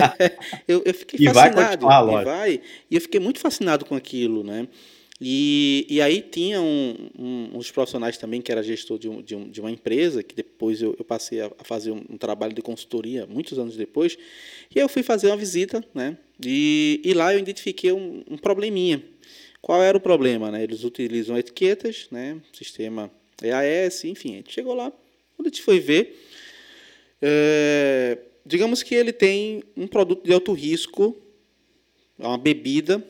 eu, 0.67 0.83
eu 0.85 0.95
fiquei 0.95 1.21
e 1.21 1.33
fascinado. 1.33 1.87
Vai 1.87 2.01
continuar, 2.01 2.23
e 2.23 2.25
vai. 2.25 2.61
E 2.91 2.95
eu 2.95 3.01
fiquei 3.01 3.21
muito 3.21 3.41
fascinado 3.41 3.85
com 3.85 3.95
aquilo, 3.95 4.43
né? 4.43 4.69
E, 5.23 5.87
e 5.91 6.01
aí 6.01 6.23
tinha 6.23 6.63
um, 6.63 7.11
um, 7.19 7.51
uns 7.59 7.71
profissionais 7.71 8.17
também 8.17 8.41
que 8.41 8.51
era 8.51 8.63
gestor 8.63 8.99
de, 8.99 9.07
um, 9.07 9.21
de, 9.21 9.37
um, 9.37 9.51
de 9.51 9.61
uma 9.61 9.71
empresa, 9.71 10.23
que 10.23 10.35
depois 10.35 10.81
eu, 10.81 10.97
eu 10.99 11.05
passei 11.05 11.43
a, 11.43 11.51
fazer 11.63 11.91
um, 11.91 12.17
trabalho 12.17 12.55
de 12.55 12.63
consultoria 12.63 13.27
muitos 13.27 13.59
anos 13.59 13.77
depois, 13.77 14.17
e 14.75 14.79
eu 14.79 14.89
fui 14.89 15.03
fazer 15.03 15.27
uma 15.27 15.37
visita, 15.37 15.85
né? 15.95 16.17
E, 16.43 17.03
e 17.05 17.13
lá 17.13 17.35
eu 17.35 17.39
identifiquei 17.39 17.93
um, 17.93 18.25
um 18.31 18.39
probleminha. 18.39 19.05
Qual 19.61 19.83
era 19.83 19.97
o 19.97 20.01
problema? 20.01 20.51
Né? 20.51 20.63
Eles 20.63 20.85
utilizam 20.85 21.37
etiquetas, 21.37 22.09
né? 22.11 22.41
sistema 22.53 23.11
EAS, 23.43 24.05
enfim, 24.05 24.35
a 24.35 24.37
gente 24.37 24.53
chegou 24.53 24.75
lá, 24.75 24.93
quando 25.37 25.47
a 25.47 25.51
gente 25.51 25.63
foi 25.63 25.81
ver, 25.81 26.19
é, 27.23 28.19
digamos 28.45 28.83
que 28.83 28.95
ele 28.95 29.13
tem 29.13 29.63
um 29.77 29.87
produto 29.87 30.25
de 30.25 30.33
alto 30.33 30.53
risco, 30.53 31.17
uma 32.19 32.37
bebida, 32.37 33.03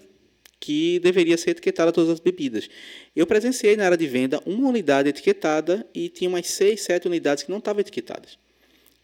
que 0.60 1.00
deveria 1.00 1.38
ser 1.38 1.50
etiquetada 1.50 1.90
todas 1.90 2.10
as 2.10 2.20
bebidas. 2.20 2.68
Eu 3.16 3.26
presenciei 3.26 3.76
na 3.76 3.86
área 3.86 3.96
de 3.96 4.06
venda 4.06 4.42
uma 4.44 4.68
unidade 4.68 5.08
etiquetada 5.08 5.86
e 5.94 6.10
tinha 6.10 6.28
umas 6.28 6.46
seis, 6.46 6.82
sete 6.82 7.08
unidades 7.08 7.42
que 7.42 7.50
não 7.50 7.58
estavam 7.58 7.80
etiquetadas. 7.80 8.38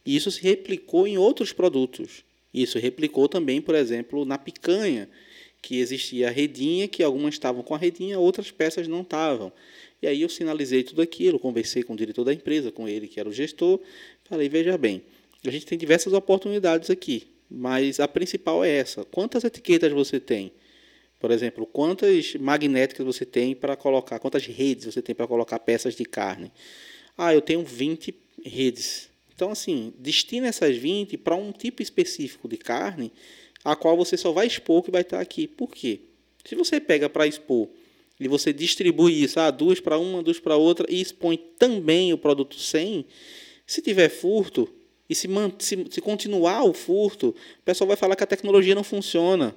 E 0.04 0.14
isso 0.14 0.30
se 0.30 0.42
replicou 0.42 1.08
em 1.08 1.16
outros 1.16 1.52
produtos. 1.52 2.22
Isso 2.52 2.78
replicou 2.78 3.26
também, 3.26 3.60
por 3.60 3.74
exemplo, 3.74 4.24
na 4.24 4.36
picanha, 4.36 5.08
que 5.62 5.78
existia 5.80 6.28
a 6.28 6.30
redinha, 6.30 6.86
que 6.86 7.02
algumas 7.02 7.34
estavam 7.34 7.62
com 7.62 7.74
a 7.74 7.78
redinha, 7.78 8.18
outras 8.18 8.50
peças 8.50 8.86
não 8.86 9.02
estavam. 9.02 9.52
E 10.00 10.06
aí 10.06 10.22
eu 10.22 10.28
sinalizei 10.28 10.82
tudo 10.82 11.02
aquilo, 11.02 11.38
conversei 11.38 11.82
com 11.82 11.94
o 11.94 11.96
diretor 11.96 12.24
da 12.24 12.32
empresa, 12.32 12.70
com 12.70 12.88
ele 12.88 13.08
que 13.08 13.18
era 13.18 13.28
o 13.28 13.32
gestor, 13.32 13.80
falei, 14.24 14.48
veja 14.48 14.76
bem, 14.76 15.02
a 15.44 15.50
gente 15.50 15.66
tem 15.66 15.78
diversas 15.78 16.12
oportunidades 16.12 16.90
aqui, 16.90 17.26
mas 17.50 18.00
a 18.00 18.08
principal 18.08 18.64
é 18.64 18.70
essa. 18.70 19.04
Quantas 19.04 19.44
etiquetas 19.44 19.92
você 19.92 20.20
tem? 20.20 20.52
Por 21.18 21.30
exemplo, 21.30 21.66
quantas 21.66 22.34
magnéticas 22.34 23.06
você 23.06 23.24
tem 23.24 23.54
para 23.54 23.74
colocar, 23.74 24.18
quantas 24.18 24.46
redes 24.46 24.84
você 24.84 25.00
tem 25.00 25.14
para 25.14 25.26
colocar 25.26 25.58
peças 25.58 25.94
de 25.94 26.04
carne? 26.04 26.52
Ah, 27.16 27.32
eu 27.32 27.40
tenho 27.40 27.64
20 27.64 28.14
redes. 28.44 29.08
Então, 29.34 29.50
assim, 29.50 29.92
destina 29.98 30.46
essas 30.46 30.76
20 30.76 31.16
para 31.16 31.34
um 31.34 31.52
tipo 31.52 31.82
específico 31.82 32.48
de 32.48 32.56
carne, 32.56 33.12
a 33.66 33.74
qual 33.74 33.96
você 33.96 34.16
só 34.16 34.30
vai 34.30 34.46
expor 34.46 34.80
que 34.80 34.92
vai 34.92 35.02
estar 35.02 35.20
aqui. 35.20 35.48
Por 35.48 35.74
quê? 35.74 36.00
Se 36.44 36.54
você 36.54 36.78
pega 36.78 37.08
para 37.08 37.26
expor 37.26 37.68
e 38.18 38.28
você 38.28 38.52
distribui 38.52 39.24
isso, 39.24 39.40
ah, 39.40 39.50
duas 39.50 39.80
para 39.80 39.98
uma, 39.98 40.22
duas 40.22 40.38
para 40.38 40.56
outra, 40.56 40.86
e 40.88 41.00
expõe 41.00 41.36
também 41.58 42.12
o 42.12 42.18
produto 42.18 42.54
sem, 42.56 43.04
se 43.66 43.82
tiver 43.82 44.08
furto, 44.08 44.72
e 45.10 45.14
se, 45.16 45.28
se, 45.58 45.86
se 45.90 46.00
continuar 46.00 46.62
o 46.64 46.72
furto, 46.72 47.30
o 47.30 47.62
pessoal 47.64 47.88
vai 47.88 47.96
falar 47.96 48.14
que 48.14 48.22
a 48.22 48.26
tecnologia 48.26 48.74
não 48.74 48.84
funciona. 48.84 49.54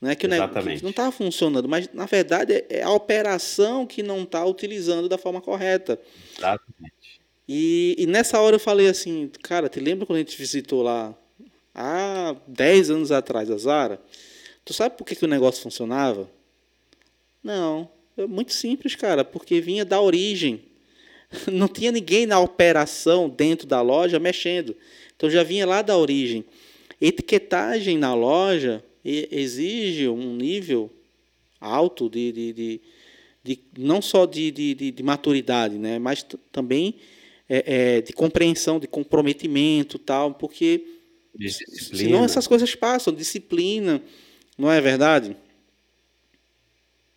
Né? 0.00 0.14
Que, 0.14 0.26
Exatamente. 0.26 0.78
que 0.78 0.82
não 0.84 0.90
está 0.90 1.10
funcionando, 1.10 1.68
mas 1.68 1.88
na 1.92 2.06
verdade 2.06 2.54
é, 2.54 2.66
é 2.70 2.82
a 2.82 2.90
operação 2.90 3.86
que 3.86 4.02
não 4.02 4.22
está 4.22 4.44
utilizando 4.46 5.08
da 5.08 5.18
forma 5.18 5.40
correta. 5.40 6.00
Exatamente. 6.38 7.20
E, 7.48 7.96
e, 7.98 8.06
nessa 8.06 8.40
hora 8.40 8.54
eu 8.54 8.60
falei 8.60 8.86
assim, 8.86 9.30
cara, 9.42 9.68
te 9.68 9.80
lembra 9.80 10.06
quando 10.06 10.16
a 10.16 10.20
gente 10.20 10.38
visitou 10.38 10.82
lá 10.82 11.16
há 11.74 12.36
10 12.46 12.90
anos 12.90 13.12
atrás 13.12 13.50
a 13.50 13.56
Zara? 13.56 14.00
Tu 14.64 14.72
sabe 14.72 14.96
por 14.96 15.04
que, 15.04 15.14
que 15.14 15.24
o 15.24 15.28
negócio 15.28 15.62
funcionava? 15.62 16.30
Não, 17.42 17.88
é 18.16 18.26
muito 18.26 18.52
simples, 18.52 18.94
cara, 18.94 19.24
porque 19.24 19.60
vinha 19.60 19.84
da 19.84 20.00
origem. 20.00 20.62
Não 21.50 21.66
tinha 21.66 21.90
ninguém 21.90 22.26
na 22.26 22.38
operação 22.38 23.28
dentro 23.28 23.66
da 23.66 23.80
loja 23.80 24.18
mexendo. 24.18 24.76
Então 25.16 25.30
já 25.30 25.42
vinha 25.42 25.66
lá 25.66 25.82
da 25.82 25.96
origem. 25.96 26.44
Etiquetagem 27.00 27.98
na 27.98 28.14
loja 28.14 28.84
exige 29.04 30.08
um 30.08 30.36
nível 30.36 30.90
alto 31.60 32.08
de, 32.08 32.32
de, 32.32 32.52
de, 32.52 32.80
de 33.42 33.60
não 33.76 34.00
só 34.00 34.26
de, 34.26 34.50
de, 34.50 34.74
de, 34.74 35.02
maturidade, 35.02 35.78
né, 35.78 35.98
mas 35.98 36.24
também 36.50 36.96
é, 37.48 37.96
é, 37.96 38.00
de 38.00 38.12
compreensão, 38.12 38.78
de 38.78 38.86
comprometimento, 38.86 39.98
tal, 39.98 40.34
porque 40.34 40.91
disciplina. 41.34 41.96
senão 41.96 42.24
essas 42.24 42.46
coisas 42.46 42.74
passam, 42.74 43.12
disciplina, 43.12 44.02
não 44.56 44.70
é 44.70 44.80
verdade? 44.80 45.36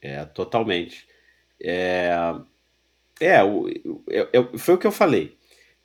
É, 0.02 0.24
totalmente. 0.26 1.08
É, 1.62 2.12
é, 3.20 3.38
é, 3.38 4.58
foi 4.58 4.76
o 4.76 4.78
que 4.78 4.88
eu 4.88 4.92
falei. 4.92 5.36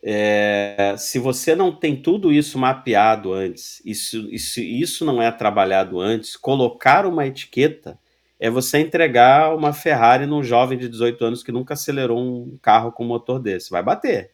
É, 0.03 0.95
se 0.97 1.19
você 1.19 1.55
não 1.55 1.71
tem 1.75 2.01
tudo 2.01 2.33
isso 2.33 2.59
mapeado 2.59 3.33
antes, 3.33 3.83
isso, 3.85 4.29
isso, 4.31 4.61
isso 4.61 5.05
não 5.05 5.23
é 5.23 5.31
trabalhado 5.31 6.01
antes, 6.01 6.37
colocar 6.37 7.05
uma 7.07 7.27
etiqueta 7.27 7.99
é 8.41 8.49
você 8.49 8.79
entregar 8.79 9.55
uma 9.55 9.75
Ferrari 9.75 10.25
num 10.25 10.43
jovem 10.43 10.79
de 10.79 10.89
18 10.89 11.23
anos 11.23 11.43
que 11.43 11.53
nunca 11.53 11.75
acelerou 11.75 12.19
um 12.19 12.59
carro 12.63 12.91
com 12.91 13.05
motor 13.05 13.39
desse. 13.39 13.71
Vai 13.71 13.83
bater. 13.83 14.31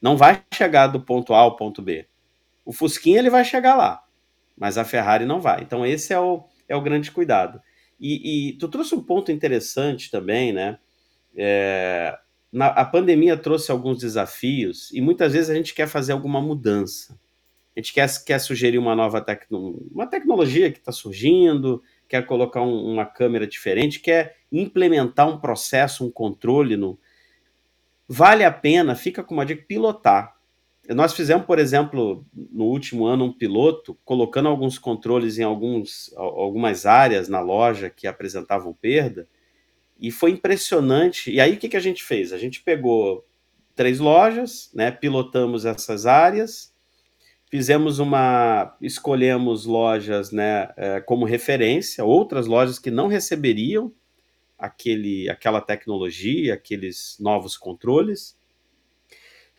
Não 0.00 0.16
vai 0.16 0.42
chegar 0.54 0.86
do 0.86 0.98
ponto 0.98 1.34
A 1.34 1.38
ao 1.40 1.54
ponto 1.54 1.82
B. 1.82 2.06
O 2.64 2.72
Fusquinha 2.72 3.18
ele 3.18 3.30
vai 3.30 3.44
chegar 3.44 3.74
lá, 3.74 4.02
mas 4.56 4.78
a 4.78 4.84
Ferrari 4.84 5.24
não 5.24 5.40
vai. 5.40 5.62
Então 5.62 5.84
esse 5.84 6.12
é 6.12 6.18
o, 6.18 6.44
é 6.68 6.76
o 6.76 6.82
grande 6.82 7.10
cuidado. 7.10 7.60
E, 8.00 8.50
e 8.50 8.52
tu 8.54 8.68
trouxe 8.68 8.94
um 8.94 9.02
ponto 9.02 9.30
interessante 9.30 10.10
também, 10.10 10.52
né? 10.52 10.78
É, 11.36 12.18
na, 12.52 12.66
a 12.66 12.84
pandemia 12.84 13.36
trouxe 13.36 13.70
alguns 13.70 13.98
desafios 13.98 14.90
e 14.92 15.00
muitas 15.00 15.32
vezes 15.32 15.48
a 15.48 15.54
gente 15.54 15.74
quer 15.74 15.88
fazer 15.88 16.12
alguma 16.12 16.40
mudança. 16.40 17.18
A 17.74 17.80
gente 17.80 17.94
quer, 17.94 18.06
quer 18.24 18.38
sugerir 18.38 18.76
uma 18.76 18.94
nova 18.94 19.20
tecno, 19.22 19.88
uma 19.90 20.06
tecnologia 20.06 20.70
que 20.70 20.78
está 20.78 20.92
surgindo, 20.92 21.82
quer 22.06 22.26
colocar 22.26 22.60
um, 22.60 22.92
uma 22.92 23.06
câmera 23.06 23.46
diferente, 23.46 24.00
quer 24.00 24.36
implementar 24.50 25.26
um 25.26 25.40
processo, 25.40 26.04
um 26.06 26.10
controle. 26.10 26.76
No... 26.76 26.98
Vale 28.06 28.44
a 28.44 28.52
pena, 28.52 28.94
fica 28.94 29.24
com 29.24 29.32
uma 29.32 29.46
dica, 29.46 29.64
pilotar. 29.66 30.36
Nós 30.88 31.12
fizemos, 31.12 31.46
por 31.46 31.58
exemplo, 31.58 32.26
no 32.34 32.64
último 32.64 33.06
ano, 33.06 33.26
um 33.26 33.32
piloto, 33.32 33.96
colocando 34.04 34.48
alguns 34.48 34.78
controles 34.78 35.38
em 35.38 35.44
alguns, 35.44 36.12
algumas 36.16 36.86
áreas 36.86 37.28
na 37.28 37.40
loja 37.40 37.88
que 37.88 38.06
apresentavam 38.06 38.72
perda, 38.72 39.28
e 40.00 40.10
foi 40.10 40.32
impressionante. 40.32 41.30
E 41.30 41.40
aí 41.40 41.54
o 41.54 41.56
que, 41.56 41.68
que 41.68 41.76
a 41.76 41.80
gente 41.80 42.02
fez? 42.02 42.32
A 42.32 42.38
gente 42.38 42.60
pegou 42.62 43.24
três 43.76 44.00
lojas, 44.00 44.70
né? 44.74 44.90
Pilotamos 44.90 45.64
essas 45.64 46.04
áreas, 46.04 46.74
fizemos 47.48 48.00
uma. 48.00 48.76
escolhemos 48.80 49.64
lojas 49.64 50.32
né, 50.32 50.70
é, 50.76 51.00
como 51.00 51.24
referência, 51.24 52.04
outras 52.04 52.48
lojas 52.48 52.80
que 52.80 52.90
não 52.90 53.06
receberiam 53.06 53.92
aquele, 54.58 55.30
aquela 55.30 55.60
tecnologia, 55.60 56.54
aqueles 56.54 57.16
novos 57.20 57.56
controles 57.56 58.36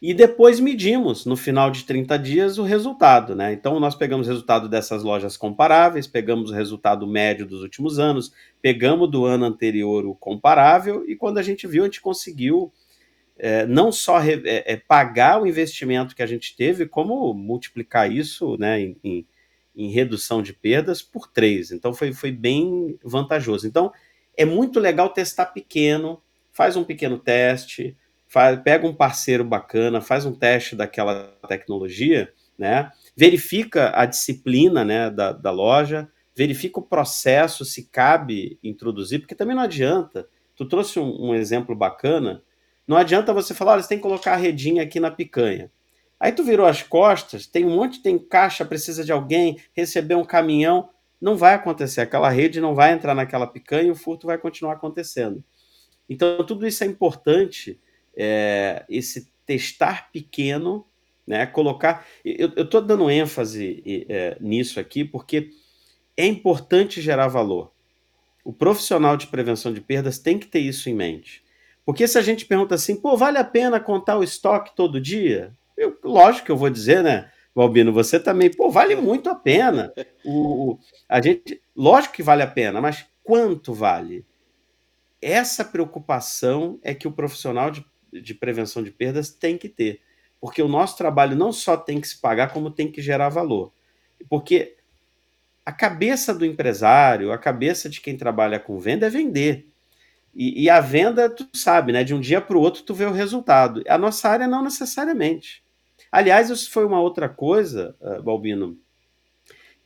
e 0.05 0.13
depois 0.13 0.59
medimos 0.59 1.25
no 1.25 1.37
final 1.37 1.71
de 1.71 1.85
30 1.85 2.19
dias 2.19 2.57
o 2.57 2.63
resultado, 2.63 3.33
né? 3.37 3.53
Então 3.53 3.79
nós 3.79 3.95
pegamos 3.95 4.27
o 4.27 4.29
resultado 4.29 4.67
dessas 4.67 5.01
lojas 5.01 5.37
comparáveis, 5.37 6.05
pegamos 6.05 6.51
o 6.51 6.53
resultado 6.53 7.07
médio 7.07 7.45
dos 7.45 7.61
últimos 7.61 7.99
anos, 7.99 8.33
pegamos 8.61 9.09
do 9.09 9.23
ano 9.23 9.45
anterior 9.45 10.05
o 10.05 10.13
comparável 10.13 11.05
e 11.07 11.15
quando 11.15 11.37
a 11.37 11.41
gente 11.41 11.65
viu 11.65 11.83
a 11.83 11.85
gente 11.85 12.01
conseguiu 12.01 12.69
é, 13.37 13.65
não 13.65 13.93
só 13.93 14.21
é, 14.21 14.41
é, 14.43 14.75
pagar 14.75 15.41
o 15.41 15.47
investimento 15.47 16.13
que 16.13 16.21
a 16.21 16.27
gente 16.27 16.53
teve, 16.53 16.85
como 16.85 17.33
multiplicar 17.33 18.11
isso, 18.11 18.57
né, 18.57 18.81
em, 18.81 18.97
em, 19.01 19.25
em 19.73 19.89
redução 19.89 20.43
de 20.43 20.51
perdas 20.51 21.01
por 21.01 21.31
três. 21.31 21.71
Então 21.71 21.93
foi, 21.93 22.11
foi 22.11 22.29
bem 22.29 22.99
vantajoso. 23.01 23.65
Então 23.65 23.89
é 24.35 24.43
muito 24.43 24.81
legal 24.81 25.07
testar 25.11 25.45
pequeno, 25.45 26.21
faz 26.51 26.75
um 26.75 26.83
pequeno 26.83 27.17
teste 27.17 27.95
faz, 28.33 28.59
pega 28.63 28.87
um 28.87 28.95
parceiro 28.95 29.43
bacana, 29.43 30.01
faz 30.01 30.25
um 30.25 30.33
teste 30.33 30.75
daquela 30.75 31.37
tecnologia, 31.47 32.33
né? 32.57 32.91
verifica 33.15 33.91
a 33.93 34.07
disciplina 34.07 34.83
né, 34.83 35.11
da, 35.11 35.31
da 35.31 35.51
loja, 35.51 36.09
verifica 36.35 36.79
o 36.79 36.83
processo, 36.83 37.63
se 37.63 37.83
cabe 37.91 38.57
introduzir, 38.63 39.19
porque 39.19 39.35
também 39.35 39.55
não 39.55 39.61
adianta. 39.61 40.27
Tu 40.55 40.65
trouxe 40.65 40.99
um, 40.99 41.29
um 41.29 41.35
exemplo 41.35 41.75
bacana. 41.75 42.41
Não 42.87 42.97
adianta 42.97 43.31
você 43.31 43.53
falar, 43.53 43.73
olha, 43.73 43.83
você 43.83 43.89
tem 43.89 43.99
que 43.99 44.03
colocar 44.03 44.33
a 44.33 44.37
redinha 44.37 44.81
aqui 44.81 44.99
na 44.99 45.11
picanha. 45.11 45.71
Aí 46.19 46.31
tu 46.31 46.43
virou 46.43 46.65
as 46.65 46.81
costas, 46.81 47.45
tem 47.45 47.63
um 47.63 47.75
monte, 47.75 48.01
tem 48.01 48.17
caixa, 48.17 48.65
precisa 48.65 49.03
de 49.03 49.11
alguém, 49.11 49.59
receber 49.75 50.15
um 50.15 50.25
caminhão. 50.25 50.89
Não 51.21 51.37
vai 51.37 51.53
acontecer. 51.53 52.01
Aquela 52.01 52.29
rede 52.29 52.59
não 52.59 52.73
vai 52.73 52.93
entrar 52.93 53.13
naquela 53.13 53.45
picanha 53.45 53.89
e 53.89 53.91
o 53.91 53.95
furto 53.95 54.25
vai 54.25 54.39
continuar 54.39 54.73
acontecendo. 54.73 55.43
Então, 56.09 56.43
tudo 56.43 56.65
isso 56.65 56.83
é 56.83 56.87
importante, 56.87 57.79
é, 58.15 58.85
esse 58.89 59.31
testar 59.45 60.11
pequeno, 60.11 60.85
né? 61.25 61.45
Colocar. 61.45 62.05
Eu 62.23 62.49
estou 62.63 62.81
dando 62.81 63.09
ênfase 63.09 64.05
é, 64.09 64.37
nisso 64.39 64.79
aqui 64.79 65.03
porque 65.03 65.49
é 66.15 66.25
importante 66.25 67.01
gerar 67.01 67.27
valor. 67.27 67.71
O 68.43 68.51
profissional 68.51 69.15
de 69.15 69.27
prevenção 69.27 69.73
de 69.73 69.81
perdas 69.81 70.19
tem 70.19 70.37
que 70.37 70.47
ter 70.47 70.59
isso 70.59 70.89
em 70.89 70.93
mente. 70.93 71.43
Porque 71.85 72.07
se 72.07 72.17
a 72.17 72.21
gente 72.21 72.45
pergunta 72.45 72.75
assim, 72.75 72.95
pô, 72.95 73.17
vale 73.17 73.37
a 73.37 73.43
pena 73.43 73.79
contar 73.79 74.17
o 74.17 74.23
estoque 74.23 74.75
todo 74.75 75.01
dia? 75.01 75.53
Eu, 75.77 75.97
lógico 76.03 76.45
que 76.45 76.51
eu 76.51 76.57
vou 76.57 76.69
dizer, 76.69 77.03
né, 77.03 77.29
Valbino, 77.53 77.91
você 77.91 78.19
também, 78.19 78.49
pô, 78.49 78.69
vale 78.69 78.95
muito 78.95 79.29
a 79.29 79.35
pena. 79.35 79.93
O, 80.25 80.77
a 81.07 81.21
gente, 81.21 81.61
lógico 81.75 82.15
que 82.15 82.23
vale 82.23 82.41
a 82.41 82.47
pena, 82.47 82.81
mas 82.81 83.05
quanto 83.23 83.73
vale? 83.73 84.25
Essa 85.21 85.63
preocupação 85.63 86.79
é 86.81 86.93
que 86.93 87.07
o 87.07 87.11
profissional 87.11 87.69
de, 87.69 87.85
de 88.21 88.33
prevenção 88.33 88.83
de 88.83 88.91
perdas 88.91 89.29
tem 89.29 89.57
que 89.57 89.69
ter. 89.69 90.01
Porque 90.39 90.61
o 90.61 90.67
nosso 90.67 90.97
trabalho 90.97 91.35
não 91.35 91.51
só 91.51 91.77
tem 91.77 92.01
que 92.01 92.07
se 92.07 92.17
pagar, 92.17 92.51
como 92.51 92.69
tem 92.69 92.91
que 92.91 93.01
gerar 93.01 93.29
valor. 93.29 93.71
Porque 94.29 94.75
a 95.65 95.71
cabeça 95.71 96.33
do 96.33 96.45
empresário, 96.45 97.31
a 97.31 97.37
cabeça 97.37 97.89
de 97.89 98.01
quem 98.01 98.17
trabalha 98.17 98.59
com 98.59 98.77
venda 98.79 99.07
é 99.07 99.09
vender. 99.09 99.67
E, 100.35 100.63
e 100.63 100.69
a 100.69 100.81
venda, 100.81 101.29
tu 101.29 101.47
sabe, 101.53 101.91
né? 101.91 102.03
De 102.03 102.13
um 102.13 102.19
dia 102.19 102.41
para 102.41 102.57
o 102.57 102.61
outro 102.61 102.83
tu 102.83 102.93
vê 102.93 103.05
o 103.05 103.11
resultado. 103.11 103.83
A 103.87 103.97
nossa 103.97 104.27
área 104.27 104.47
não 104.47 104.63
necessariamente. 104.63 105.63
Aliás, 106.11 106.49
isso 106.49 106.69
foi 106.71 106.85
uma 106.85 106.99
outra 106.99 107.29
coisa, 107.29 107.95
uh, 108.01 108.21
Balbino, 108.21 108.77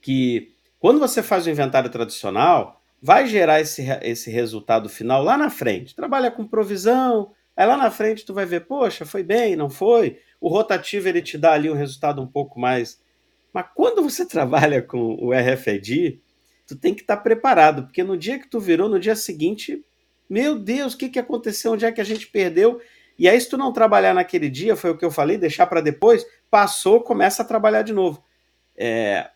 que 0.02 0.54
quando 0.80 1.00
você 1.00 1.22
faz 1.24 1.46
o 1.46 1.50
inventário 1.50 1.90
tradicional, 1.90 2.82
vai 3.02 3.28
gerar 3.28 3.62
esse, 3.62 3.84
esse 4.02 4.30
resultado 4.30 4.90
final 4.90 5.24
lá 5.24 5.38
na 5.38 5.50
frente. 5.50 5.96
Trabalha 5.96 6.32
com 6.32 6.48
provisão, 6.48 7.32
aí 7.58 7.66
lá 7.66 7.76
na 7.76 7.92
frente 7.92 8.26
tu 8.26 8.34
vai 8.34 8.46
ver, 8.46 8.62
poxa, 8.62 9.06
foi 9.06 9.24
bem, 9.24 9.56
não 9.56 9.70
foi? 9.70 10.20
O 10.40 10.48
rotativo 10.48 11.10
ele 11.10 11.22
te 11.22 11.38
dá 11.38 11.54
ali 11.54 11.70
um 11.70 11.76
resultado 11.76 12.22
um 12.22 12.28
pouco 12.28 12.60
mais 12.60 13.00
mas 13.58 13.66
quando 13.74 14.04
você 14.04 14.24
trabalha 14.30 14.84
com 14.84 15.16
o 15.16 15.32
RFID, 15.34 16.22
tu 16.68 16.76
tem 16.76 16.94
que 16.94 17.02
estar 17.02 17.18
preparado, 17.18 17.84
porque 17.84 18.04
no 18.04 18.16
dia 18.16 18.38
que 18.38 18.48
tu 18.48 18.60
virou, 18.60 18.88
no 18.88 19.00
dia 19.00 19.16
seguinte, 19.16 19.84
meu 20.30 20.60
Deus, 20.60 20.94
o 20.94 20.98
que, 20.98 21.10
que 21.10 21.18
aconteceu? 21.18 21.72
Onde 21.72 21.84
é 21.84 21.92
que 21.92 22.00
a 22.00 22.04
gente 22.04 22.28
perdeu? 22.28 22.80
E 23.18 23.28
aí, 23.28 23.42
se 23.42 23.50
tu 23.50 23.58
não 23.58 23.74
trabalhar 23.74 24.14
naquele 24.14 24.48
dia, 24.48 24.76
foi 24.76 24.92
o 24.92 24.98
que 24.98 25.04
eu 25.04 25.10
falei, 25.10 25.40
deixar 25.40 25.66
para 25.66 25.82
depois, 25.82 26.24
passou, 26.52 27.02
começa 27.02 27.42
a 27.42 27.46
trabalhar 27.46 27.82
de 27.82 27.94
novo. 27.94 28.24
É, 28.76 29.28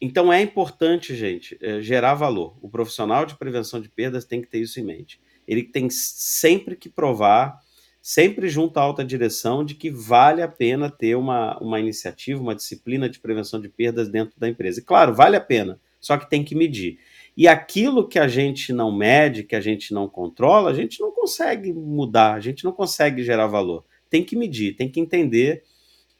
então 0.00 0.32
é 0.32 0.40
importante, 0.40 1.12
gente, 1.12 1.58
é, 1.60 1.80
gerar 1.80 2.14
valor. 2.14 2.56
O 2.62 2.68
profissional 2.68 3.26
de 3.26 3.36
prevenção 3.36 3.80
de 3.80 3.88
perdas 3.88 4.24
tem 4.24 4.40
que 4.40 4.46
ter 4.46 4.60
isso 4.60 4.78
em 4.78 4.84
mente. 4.84 5.20
Ele 5.46 5.62
tem 5.62 5.88
sempre 5.90 6.76
que 6.76 6.88
provar 6.88 7.60
sempre 8.06 8.48
junto 8.48 8.78
à 8.78 8.82
alta 8.82 9.04
direção 9.04 9.64
de 9.64 9.74
que 9.74 9.90
vale 9.90 10.40
a 10.40 10.46
pena 10.46 10.88
ter 10.88 11.16
uma, 11.16 11.58
uma 11.58 11.80
iniciativa, 11.80 12.40
uma 12.40 12.54
disciplina 12.54 13.08
de 13.08 13.18
prevenção 13.18 13.60
de 13.60 13.68
perdas 13.68 14.08
dentro 14.08 14.38
da 14.38 14.48
empresa. 14.48 14.78
E 14.78 14.84
claro, 14.84 15.12
vale 15.12 15.34
a 15.34 15.40
pena, 15.40 15.80
só 16.00 16.16
que 16.16 16.30
tem 16.30 16.44
que 16.44 16.54
medir. 16.54 17.00
E 17.36 17.48
aquilo 17.48 18.06
que 18.06 18.20
a 18.20 18.28
gente 18.28 18.72
não 18.72 18.96
mede, 18.96 19.42
que 19.42 19.56
a 19.56 19.60
gente 19.60 19.92
não 19.92 20.08
controla, 20.08 20.70
a 20.70 20.72
gente 20.72 21.00
não 21.00 21.10
consegue 21.10 21.72
mudar, 21.72 22.34
a 22.34 22.40
gente 22.40 22.64
não 22.64 22.70
consegue 22.70 23.24
gerar 23.24 23.48
valor. 23.48 23.84
Tem 24.08 24.22
que 24.22 24.36
medir, 24.36 24.76
tem 24.76 24.88
que 24.88 25.00
entender 25.00 25.64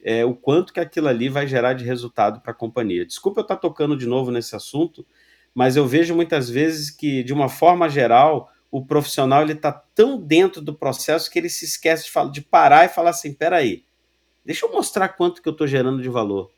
é, 0.02 0.24
o 0.24 0.34
quanto 0.34 0.72
que 0.72 0.80
aquilo 0.80 1.06
ali 1.06 1.28
vai 1.28 1.46
gerar 1.46 1.74
de 1.74 1.84
resultado 1.84 2.40
para 2.40 2.50
a 2.50 2.54
companhia. 2.54 3.06
Desculpa 3.06 3.38
eu 3.38 3.42
estar 3.42 3.58
tocando 3.58 3.96
de 3.96 4.06
novo 4.06 4.32
nesse 4.32 4.56
assunto, 4.56 5.06
mas 5.54 5.76
eu 5.76 5.86
vejo 5.86 6.16
muitas 6.16 6.50
vezes 6.50 6.90
que, 6.90 7.22
de 7.22 7.32
uma 7.32 7.48
forma 7.48 7.88
geral, 7.88 8.50
o 8.70 8.84
profissional 8.84 9.42
ele 9.42 9.52
está 9.52 9.72
tão 9.72 10.20
dentro 10.20 10.60
do 10.60 10.74
processo 10.74 11.30
que 11.30 11.38
ele 11.38 11.48
se 11.48 11.64
esquece 11.64 12.04
de, 12.04 12.10
falar, 12.10 12.30
de 12.30 12.40
parar 12.40 12.84
e 12.84 12.88
falar 12.88 13.10
assim, 13.10 13.32
peraí, 13.32 13.84
deixa 14.44 14.66
eu 14.66 14.72
mostrar 14.72 15.08
quanto 15.08 15.40
que 15.40 15.48
eu 15.48 15.52
estou 15.52 15.66
gerando 15.66 16.02
de 16.02 16.08
valor. 16.08 16.50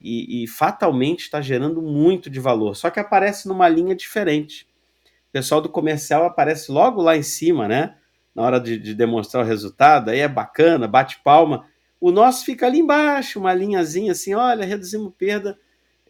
E, 0.00 0.42
e 0.44 0.46
fatalmente 0.46 1.20
está 1.20 1.40
gerando 1.40 1.80
muito 1.80 2.28
de 2.28 2.38
valor, 2.38 2.76
só 2.76 2.90
que 2.90 3.00
aparece 3.00 3.48
numa 3.48 3.68
linha 3.68 3.94
diferente. 3.94 4.66
O 5.28 5.32
pessoal 5.32 5.60
do 5.60 5.68
comercial 5.68 6.26
aparece 6.26 6.70
logo 6.70 7.00
lá 7.00 7.16
em 7.16 7.22
cima, 7.22 7.66
né? 7.66 7.96
Na 8.34 8.42
hora 8.42 8.60
de, 8.60 8.78
de 8.78 8.94
demonstrar 8.94 9.44
o 9.44 9.48
resultado, 9.48 10.10
aí 10.10 10.20
é 10.20 10.28
bacana, 10.28 10.86
bate 10.86 11.20
palma. 11.24 11.66
O 12.00 12.10
nosso 12.10 12.44
fica 12.44 12.66
ali 12.66 12.80
embaixo, 12.80 13.38
uma 13.38 13.54
linhazinha 13.54 14.12
assim, 14.12 14.34
olha, 14.34 14.66
reduzimos 14.66 15.12
perda. 15.16 15.58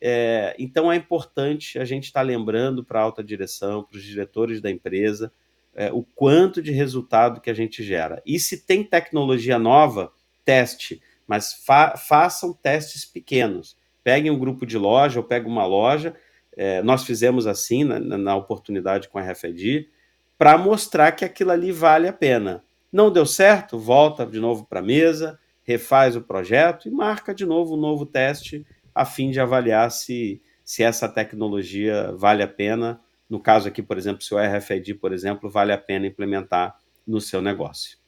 É, 0.06 0.54
então 0.58 0.92
é 0.92 0.96
importante 0.96 1.78
a 1.78 1.84
gente 1.86 2.04
estar 2.04 2.20
tá 2.20 2.26
lembrando 2.26 2.84
para 2.84 3.00
a 3.00 3.02
alta 3.02 3.24
direção, 3.24 3.82
para 3.82 3.96
os 3.96 4.04
diretores 4.04 4.60
da 4.60 4.70
empresa, 4.70 5.32
é, 5.74 5.90
o 5.90 6.02
quanto 6.02 6.60
de 6.60 6.70
resultado 6.70 7.40
que 7.40 7.48
a 7.48 7.54
gente 7.54 7.82
gera. 7.82 8.22
E 8.26 8.38
se 8.38 8.66
tem 8.66 8.84
tecnologia 8.84 9.58
nova, 9.58 10.12
teste, 10.44 11.00
mas 11.26 11.54
fa 11.54 11.96
façam 11.96 12.52
testes 12.52 13.06
pequenos. 13.06 13.78
Peguem 14.02 14.30
um 14.30 14.38
grupo 14.38 14.66
de 14.66 14.76
loja 14.76 15.20
ou 15.20 15.24
peguem 15.24 15.50
uma 15.50 15.64
loja. 15.64 16.14
É, 16.54 16.82
nós 16.82 17.04
fizemos 17.04 17.46
assim 17.46 17.82
na, 17.82 17.98
na 17.98 18.36
oportunidade 18.36 19.08
com 19.08 19.18
a 19.18 19.22
RFID 19.22 19.88
para 20.36 20.58
mostrar 20.58 21.12
que 21.12 21.24
aquilo 21.24 21.50
ali 21.50 21.72
vale 21.72 22.06
a 22.06 22.12
pena. 22.12 22.62
Não 22.92 23.10
deu 23.10 23.24
certo? 23.24 23.78
Volta 23.78 24.26
de 24.26 24.38
novo 24.38 24.66
para 24.66 24.80
a 24.80 24.82
mesa, 24.82 25.40
refaz 25.62 26.14
o 26.14 26.20
projeto 26.20 26.88
e 26.88 26.90
marca 26.90 27.34
de 27.34 27.46
novo 27.46 27.74
um 27.74 27.80
novo 27.80 28.04
teste 28.04 28.66
a 28.94 29.04
fim 29.04 29.30
de 29.30 29.40
avaliar 29.40 29.90
se, 29.90 30.40
se 30.64 30.82
essa 30.82 31.08
tecnologia 31.08 32.12
vale 32.12 32.42
a 32.42 32.48
pena 32.48 33.00
no 33.28 33.40
caso 33.40 33.68
aqui, 33.68 33.82
por 33.82 33.96
exemplo, 33.98 34.22
se 34.22 34.34
o 34.34 34.38
RFID, 34.38 34.94
por 34.94 35.12
exemplo, 35.12 35.50
vale 35.50 35.72
a 35.72 35.78
pena 35.78 36.06
implementar 36.06 36.78
no 37.06 37.20
seu 37.20 37.40
negócio. 37.40 37.98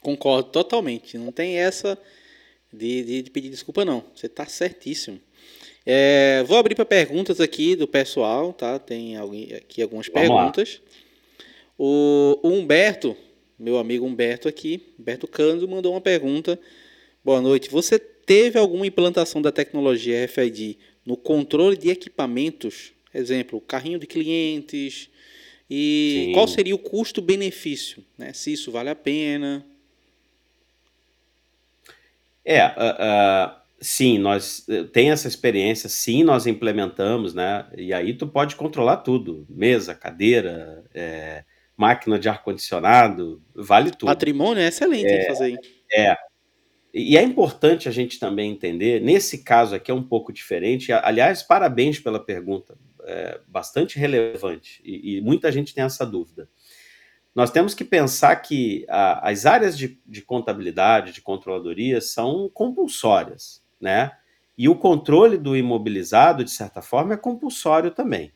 Concordo 0.00 0.50
totalmente. 0.50 1.18
Não 1.18 1.32
tem 1.32 1.58
essa 1.58 1.98
de, 2.72 3.02
de, 3.02 3.22
de 3.22 3.30
pedir 3.30 3.50
desculpa, 3.50 3.84
não. 3.84 4.04
Você 4.14 4.26
está 4.26 4.46
certíssimo. 4.46 5.20
É, 5.84 6.42
vou 6.44 6.56
abrir 6.58 6.74
para 6.74 6.84
perguntas 6.84 7.40
aqui 7.40 7.76
do 7.76 7.86
pessoal, 7.86 8.52
tá? 8.52 8.78
Tem 8.78 9.16
aqui 9.16 9.82
algumas 9.82 10.08
Vamos 10.08 10.28
perguntas. 10.28 10.80
O, 11.78 12.38
o, 12.42 12.48
Humberto, 12.48 13.16
meu 13.58 13.78
amigo 13.78 14.06
Humberto 14.06 14.48
aqui, 14.48 14.94
Humberto 14.98 15.28
Cândido, 15.28 15.68
mandou 15.68 15.92
uma 15.92 16.00
pergunta. 16.00 16.58
Boa 17.24 17.40
noite. 17.40 17.70
Você 17.70 18.00
teve 18.26 18.58
alguma 18.58 18.86
implantação 18.86 19.40
da 19.40 19.52
tecnologia 19.52 20.26
RFID 20.26 20.76
no 21.06 21.16
controle 21.16 21.76
de 21.76 21.88
equipamentos 21.88 22.96
Exemplo, 23.16 23.60
carrinho 23.62 23.98
de 23.98 24.06
clientes. 24.06 25.08
E 25.70 26.26
Sim. 26.26 26.32
qual 26.32 26.46
seria 26.46 26.74
o 26.74 26.78
custo-benefício? 26.78 28.04
Né? 28.16 28.32
Se 28.32 28.52
isso 28.52 28.70
vale 28.70 28.90
a 28.90 28.94
pena. 28.94 29.64
É, 32.44 32.64
uh, 32.66 32.70
uh, 32.70 33.56
sim, 33.80 34.18
nós 34.18 34.64
eh, 34.68 34.84
tem 34.84 35.10
essa 35.10 35.26
experiência, 35.26 35.88
sim, 35.88 36.22
nós 36.22 36.46
implementamos, 36.46 37.34
né? 37.34 37.66
E 37.76 37.92
aí 37.92 38.14
tu 38.14 38.28
pode 38.28 38.54
controlar 38.54 38.98
tudo: 38.98 39.44
mesa, 39.48 39.96
cadeira, 39.96 40.84
é, 40.94 41.42
máquina 41.76 42.20
de 42.20 42.28
ar-condicionado, 42.28 43.42
vale 43.52 43.90
tudo. 43.90 44.06
Patrimônio 44.06 44.62
é 44.62 44.68
excelente 44.68 45.12
é, 45.12 45.26
fazer. 45.26 45.58
É, 45.92 46.16
e 46.98 47.18
é 47.18 47.22
importante 47.22 47.90
a 47.90 47.92
gente 47.92 48.18
também 48.18 48.50
entender, 48.50 49.02
nesse 49.02 49.44
caso 49.44 49.74
aqui 49.74 49.90
é 49.90 49.94
um 49.94 50.02
pouco 50.02 50.32
diferente. 50.32 50.90
Aliás, 50.90 51.42
parabéns 51.42 52.00
pela 52.00 52.18
pergunta 52.18 52.74
é, 53.04 53.38
bastante 53.46 53.98
relevante 53.98 54.80
e, 54.82 55.18
e, 55.18 55.20
muita 55.20 55.52
gente 55.52 55.74
tem 55.74 55.84
essa 55.84 56.06
dúvida. 56.06 56.48
Nós 57.34 57.50
temos 57.50 57.74
que 57.74 57.84
pensar 57.84 58.34
que 58.36 58.86
a, 58.88 59.28
as 59.28 59.44
áreas 59.44 59.76
de, 59.76 60.00
de 60.06 60.22
contabilidade, 60.22 61.12
de 61.12 61.20
controladoria, 61.20 62.00
são 62.00 62.48
compulsórias, 62.48 63.62
né? 63.78 64.12
E 64.56 64.66
o 64.66 64.74
controle 64.74 65.36
do 65.36 65.54
imobilizado, 65.54 66.42
de 66.42 66.50
certa 66.50 66.80
forma, 66.80 67.12
é 67.12 67.18
compulsório 67.18 67.90
também. 67.90 68.32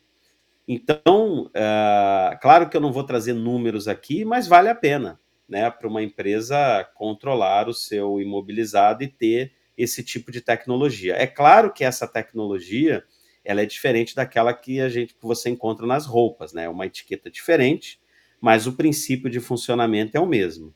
Então, 0.69 1.51
é, 1.55 2.39
claro 2.43 2.69
que 2.69 2.77
eu 2.77 2.81
não 2.83 2.93
vou 2.93 3.05
trazer 3.05 3.33
números 3.33 3.89
aqui, 3.89 4.23
mas 4.23 4.47
vale 4.47 4.69
a 4.69 4.75
pena 4.75 5.19
né, 5.51 5.69
para 5.69 5.89
uma 5.89 6.03
empresa 6.03 6.89
controlar 6.95 7.69
o 7.69 7.75
seu 7.75 8.21
imobilizado 8.21 9.03
e 9.03 9.09
ter 9.09 9.53
esse 9.77 10.05
tipo 10.05 10.31
de 10.31 10.41
tecnologia. 10.41 11.17
É 11.17 11.27
claro 11.27 11.73
que 11.73 11.85
essa 11.85 12.07
tecnologia 12.07 13.05
ela 13.45 13.63
é 13.63 13.67
diferente 13.67 14.15
daquela 14.15 14.55
que 14.55 14.81
a 14.81 14.89
gente 14.89 15.15
que 15.15 15.23
você 15.23 15.51
encontra 15.51 15.87
nas 15.87 16.07
roupas, 16.07 16.53
né? 16.53 16.65
É 16.65 16.69
uma 16.69 16.87
etiqueta 16.87 17.31
diferente, 17.31 17.99
mas 18.41 18.67
o 18.67 18.75
princípio 18.75 19.29
de 19.29 19.41
funcionamento 19.41 20.17
é 20.17 20.21
o 20.21 20.27
mesmo. 20.27 20.75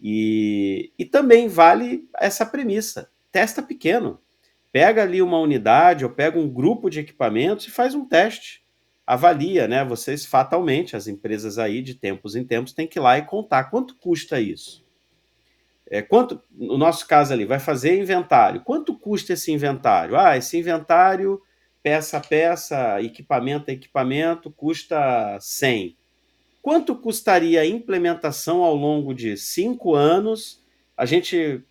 E, 0.00 0.92
e 0.98 1.04
também 1.04 1.48
vale 1.48 2.08
essa 2.18 2.46
premissa: 2.46 3.10
testa 3.30 3.62
pequeno. 3.62 4.20
Pega 4.72 5.02
ali 5.02 5.22
uma 5.22 5.38
unidade 5.38 6.04
ou 6.04 6.10
pega 6.10 6.38
um 6.38 6.48
grupo 6.48 6.88
de 6.88 7.00
equipamentos 7.00 7.66
e 7.66 7.70
faz 7.70 7.94
um 7.94 8.04
teste. 8.04 8.63
Avalia, 9.06 9.68
né? 9.68 9.84
Vocês 9.84 10.24
fatalmente, 10.24 10.96
as 10.96 11.06
empresas 11.06 11.58
aí 11.58 11.82
de 11.82 11.94
tempos 11.94 12.34
em 12.34 12.44
tempos, 12.44 12.72
têm 12.72 12.86
que 12.86 12.98
ir 12.98 13.02
lá 13.02 13.18
e 13.18 13.22
contar 13.22 13.64
quanto 13.64 13.96
custa 13.96 14.40
isso. 14.40 14.84
É, 15.90 16.00
quanto, 16.00 16.42
no 16.50 16.78
nosso 16.78 17.06
caso 17.06 17.32
ali, 17.32 17.44
vai 17.44 17.60
fazer 17.60 17.98
inventário. 18.00 18.62
Quanto 18.62 18.98
custa 18.98 19.34
esse 19.34 19.52
inventário? 19.52 20.16
Ah, 20.16 20.36
esse 20.36 20.58
inventário, 20.58 21.40
peça 21.82 22.16
a 22.16 22.20
peça, 22.20 23.02
equipamento 23.02 23.70
a 23.70 23.74
equipamento, 23.74 24.50
custa 24.50 25.38
100. 25.38 25.96
Quanto 26.62 26.96
custaria 26.96 27.60
a 27.60 27.66
implementação 27.66 28.62
ao 28.62 28.74
longo 28.74 29.12
de 29.14 29.36
cinco 29.36 29.94
anos? 29.94 30.64
A 30.96 31.04
gente, 31.04 31.62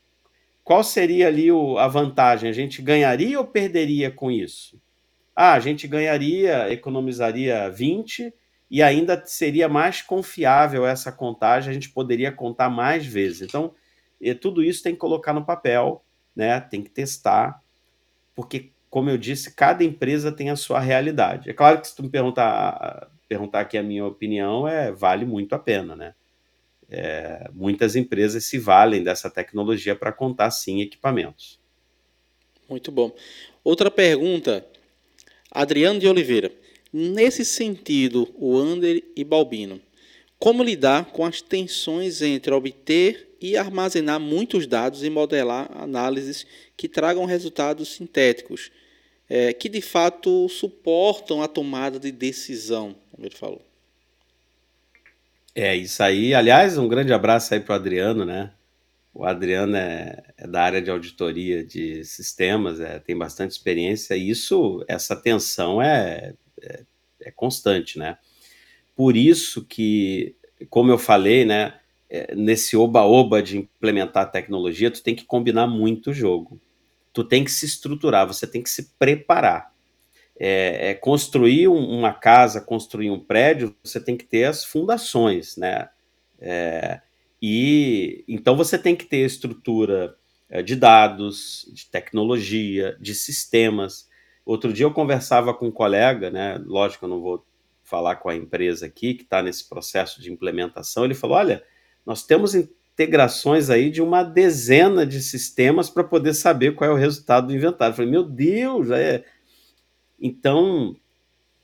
qual 0.63 0.83
seria 0.83 1.27
ali 1.27 1.51
o, 1.51 1.79
a 1.79 1.87
vantagem? 1.87 2.47
A 2.47 2.53
gente 2.53 2.79
ganharia 2.79 3.39
ou 3.39 3.47
perderia 3.47 4.11
com 4.11 4.29
isso? 4.29 4.79
Ah, 5.35 5.53
a 5.53 5.59
gente 5.59 5.87
ganharia, 5.87 6.71
economizaria 6.71 7.69
20 7.69 8.33
e 8.69 8.81
ainda 8.81 9.21
seria 9.25 9.67
mais 9.67 10.01
confiável 10.01 10.85
essa 10.85 11.11
contagem, 11.11 11.71
a 11.71 11.73
gente 11.73 11.89
poderia 11.89 12.31
contar 12.31 12.69
mais 12.69 13.05
vezes. 13.05 13.41
Então, 13.41 13.73
tudo 14.41 14.63
isso 14.63 14.81
tem 14.81 14.93
que 14.93 14.99
colocar 14.99 15.33
no 15.33 15.45
papel, 15.45 16.03
né? 16.35 16.59
Tem 16.59 16.81
que 16.81 16.89
testar, 16.89 17.61
porque, 18.35 18.71
como 18.89 19.09
eu 19.09 19.17
disse, 19.17 19.53
cada 19.53 19.83
empresa 19.83 20.31
tem 20.31 20.49
a 20.49 20.55
sua 20.55 20.79
realidade. 20.79 21.49
É 21.49 21.53
claro 21.53 21.81
que 21.81 21.87
se 21.87 21.95
tu 21.95 22.03
me 22.03 22.09
perguntar 22.09 23.09
perguntar 23.27 23.61
aqui 23.61 23.77
a 23.77 23.83
minha 23.83 24.05
opinião, 24.05 24.67
é 24.67 24.91
vale 24.91 25.25
muito 25.25 25.55
a 25.55 25.59
pena, 25.59 25.95
né? 25.95 26.13
É, 26.89 27.49
muitas 27.53 27.95
empresas 27.95 28.45
se 28.45 28.59
valem 28.59 29.03
dessa 29.03 29.29
tecnologia 29.29 29.95
para 29.95 30.11
contar 30.11 30.51
sim 30.51 30.81
equipamentos. 30.81 31.59
Muito 32.69 32.91
bom. 32.91 33.11
Outra 33.63 33.89
pergunta, 33.89 34.63
Adriano 35.53 35.99
de 35.99 36.07
Oliveira. 36.07 36.51
Nesse 36.91 37.45
sentido, 37.45 38.27
o 38.35 38.57
Ander 38.57 39.03
e 39.15 39.23
Balbino, 39.23 39.79
como 40.39 40.63
lidar 40.63 41.05
com 41.05 41.23
as 41.23 41.41
tensões 41.41 42.21
entre 42.21 42.53
obter 42.53 43.29
e 43.39 43.55
armazenar 43.55 44.19
muitos 44.19 44.65
dados 44.65 45.03
e 45.03 45.09
modelar 45.09 45.69
análises 45.75 46.45
que 46.75 46.89
tragam 46.89 47.25
resultados 47.25 47.89
sintéticos, 47.89 48.71
é, 49.29 49.53
que 49.53 49.69
de 49.69 49.81
fato 49.81 50.49
suportam 50.49 51.41
a 51.41 51.47
tomada 51.47 51.99
de 51.99 52.11
decisão? 52.11 52.95
como 53.11 53.25
ele 53.25 53.35
falou. 53.35 53.61
É, 55.55 55.75
isso 55.75 56.01
aí. 56.01 56.33
Aliás, 56.33 56.77
um 56.77 56.87
grande 56.87 57.13
abraço 57.13 57.53
aí 57.53 57.59
para 57.59 57.73
o 57.73 57.75
Adriano, 57.75 58.25
né? 58.25 58.51
O 59.13 59.25
Adriano 59.25 59.75
é, 59.75 60.23
é, 60.37 60.47
da 60.47 60.63
área 60.63 60.81
de 60.81 60.89
auditoria 60.89 61.63
de 61.63 62.03
sistemas, 62.03 62.79
é, 62.79 62.99
tem 62.99 63.17
bastante 63.17 63.51
experiência, 63.51 64.15
e 64.15 64.29
isso, 64.29 64.83
essa 64.87 65.15
tensão 65.15 65.81
é, 65.81 66.33
é, 66.61 66.83
é 67.21 67.31
constante, 67.31 67.99
né? 67.99 68.17
Por 68.95 69.15
isso 69.15 69.65
que, 69.65 70.35
como 70.69 70.91
eu 70.91 70.97
falei, 70.97 71.45
né, 71.45 71.79
é, 72.09 72.35
nesse 72.35 72.75
oba-oba 72.77 73.41
de 73.41 73.57
implementar 73.57 74.31
tecnologia, 74.31 74.91
tu 74.91 75.01
tem 75.03 75.15
que 75.15 75.25
combinar 75.25 75.67
muito 75.67 76.11
o 76.11 76.13
jogo. 76.13 76.59
Tu 77.11 77.23
tem 77.23 77.43
que 77.43 77.51
se 77.51 77.65
estruturar, 77.65 78.27
você 78.27 78.47
tem 78.47 78.61
que 78.63 78.69
se 78.69 78.91
preparar 78.99 79.73
é, 80.39 80.89
é 80.89 80.93
construir 80.93 81.67
uma 81.67 82.13
casa, 82.13 82.61
construir 82.61 83.09
um 83.09 83.19
prédio, 83.19 83.75
você 83.83 83.99
tem 83.99 84.17
que 84.17 84.25
ter 84.25 84.45
as 84.45 84.65
fundações, 84.65 85.57
né? 85.57 85.89
É, 86.39 87.01
e 87.45 88.23
então 88.25 88.55
você 88.55 88.77
tem 88.77 88.95
que 88.95 89.03
ter 89.03 89.25
estrutura 89.25 90.15
é, 90.49 90.63
de 90.63 90.77
dados, 90.77 91.69
de 91.73 91.87
tecnologia, 91.87 92.95
de 93.01 93.13
sistemas. 93.13 94.07
Outro 94.45 94.71
dia 94.71 94.85
eu 94.85 94.93
conversava 94.93 95.53
com 95.53 95.67
um 95.67 95.71
colega, 95.71 96.29
né? 96.29 96.57
Lógico, 96.65 97.03
eu 97.03 97.09
não 97.09 97.19
vou 97.19 97.45
falar 97.83 98.15
com 98.15 98.29
a 98.29 98.35
empresa 98.35 98.85
aqui 98.85 99.13
que 99.13 99.23
está 99.23 99.43
nesse 99.43 99.67
processo 99.67 100.21
de 100.21 100.31
implementação. 100.31 101.03
Ele 101.03 101.13
falou: 101.13 101.35
olha, 101.35 101.61
nós 102.05 102.25
temos 102.25 102.55
integrações 102.55 103.69
aí 103.69 103.89
de 103.89 104.01
uma 104.01 104.23
dezena 104.23 105.05
de 105.05 105.21
sistemas 105.21 105.89
para 105.89 106.03
poder 106.05 106.33
saber 106.35 106.75
qual 106.75 106.91
é 106.91 106.93
o 106.93 106.97
resultado 106.97 107.47
do 107.47 107.53
inventário. 107.53 107.91
Eu 107.91 107.95
falei, 107.97 108.11
meu 108.11 108.23
Deus, 108.23 108.89
é, 108.89 109.25
então, 110.17 110.95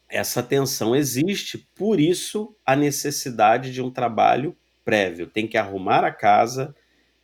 essa 0.10 0.44
tensão 0.44 0.94
existe, 0.94 1.58
por 1.74 2.02
isso 2.02 2.54
a 2.66 2.76
necessidade 2.76 3.72
de 3.72 3.82
um 3.82 3.90
trabalho 3.90 4.58
prévio. 4.90 5.28
Tem 5.28 5.48
que 5.48 5.58
arrumar 5.58 6.04
a 6.04 6.12
casa, 6.12 6.76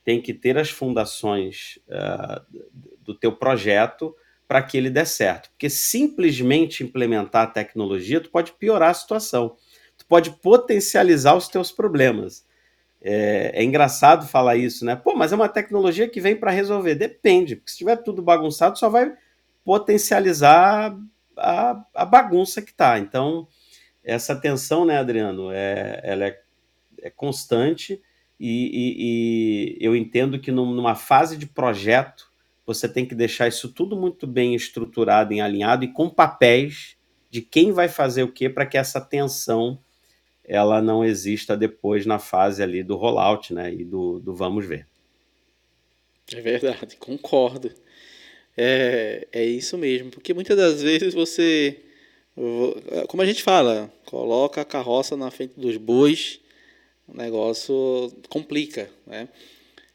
tem 0.03 0.22
que 0.22 0.36
ter 0.36 0.55
as 0.55 0.70
fundações 0.70 1.80
uh, 1.89 2.45
do 2.99 3.16
teu 3.16 3.32
projeto 3.32 4.16
para 4.47 4.61
que 4.61 4.78
ele 4.78 4.91
dê 4.91 5.03
certo. 5.03 5.49
Porque 5.49 5.68
simplesmente 5.68 6.84
implementar 6.84 7.43
a 7.43 7.51
tecnologia, 7.51 8.22
tu 8.22 8.30
pode 8.30 8.51
piorar 8.51 8.91
a 8.91 8.93
situação. 8.93 9.55
Tu 9.97 10.05
pode 10.05 10.30
potencializar 10.30 11.36
os 11.36 11.47
teus 11.47 11.72
problemas. 11.72 12.45
É, 13.01 13.51
é 13.55 13.63
engraçado 13.63 14.28
falar 14.28 14.57
isso, 14.57 14.86
né? 14.86 14.95
Pô, 14.95 15.16
mas 15.16 15.32
é 15.32 15.36
uma 15.36 15.49
tecnologia 15.49 16.07
que 16.07 16.22
vem 16.22 16.36
para 16.36 16.51
resolver. 16.51 16.93
Depende, 16.93 17.55
porque 17.55 17.72
se 17.72 17.78
tiver 17.78 17.95
tudo 17.97 18.22
bagunçado, 18.22 18.78
só 18.78 18.89
vai 18.89 19.11
potencializar 19.63 20.95
a, 21.36 21.84
a 21.95 22.05
bagunça 22.05 22.61
que 22.61 22.70
está. 22.72 22.99
Então, 22.99 23.47
essa 24.03 24.36
tensão, 24.36 24.86
né, 24.86 24.99
Adriano, 24.99 25.51
é, 25.51 25.99
ela 26.03 26.26
é, 26.26 26.39
é 27.06 27.10
constante 27.12 28.01
e, 28.39 28.49
e, 28.49 29.78
e, 29.78 29.78
eu 29.80 29.95
entendo 29.95 30.39
que 30.39 30.51
numa 30.51 30.95
fase 30.95 31.38
de 31.38 31.45
projeto 31.45 32.28
você 32.66 32.89
tem 32.89 33.06
que 33.06 33.14
deixar 33.14 33.47
isso 33.47 33.70
tudo 33.70 33.95
muito 33.95 34.26
bem 34.26 34.56
estruturado, 34.56 35.32
em 35.32 35.39
alinhado 35.39 35.86
e 35.86 35.93
com 35.93 36.10
papéis 36.10 36.97
de 37.30 37.41
quem 37.41 37.72
vai 37.72 37.88
fazer 37.88 38.24
o 38.24 38.32
que 38.32 38.49
para 38.49 38.66
que 38.66 38.76
essa 38.76 38.99
tensão 38.99 39.80
ela 40.43 40.82
não 40.82 41.06
exista 41.06 41.56
depois 41.56 42.08
na 42.08 42.18
fase 42.18 42.64
ali 42.64 42.82
do 42.84 42.95
rollout, 42.95 43.53
né, 43.53 43.72
e 43.72 43.84
do, 43.84 44.20
do 44.20 44.34
vamos 44.34 44.66
ver. 44.66 44.88
É 46.34 46.41
verdade, 46.41 46.95
concordo. 46.97 47.72
É, 48.58 49.28
é 49.32 49.45
isso 49.45 49.78
mesmo, 49.78 50.10
porque 50.10 50.34
muitas 50.34 50.58
das 50.58 50.82
vezes 50.82 51.14
você, 51.14 51.80
como 53.08 53.22
a 53.22 53.26
gente 53.26 53.43
fala, 53.43 53.91
coloca 54.06 54.62
a 54.62 54.66
carroça 54.66 55.16
na 55.16 55.30
frente 55.30 55.60
dos 55.60 55.78
bois, 55.78 56.39
o 57.08 57.16
negócio 57.16 58.12
complica, 58.30 58.89
né? 59.06 59.30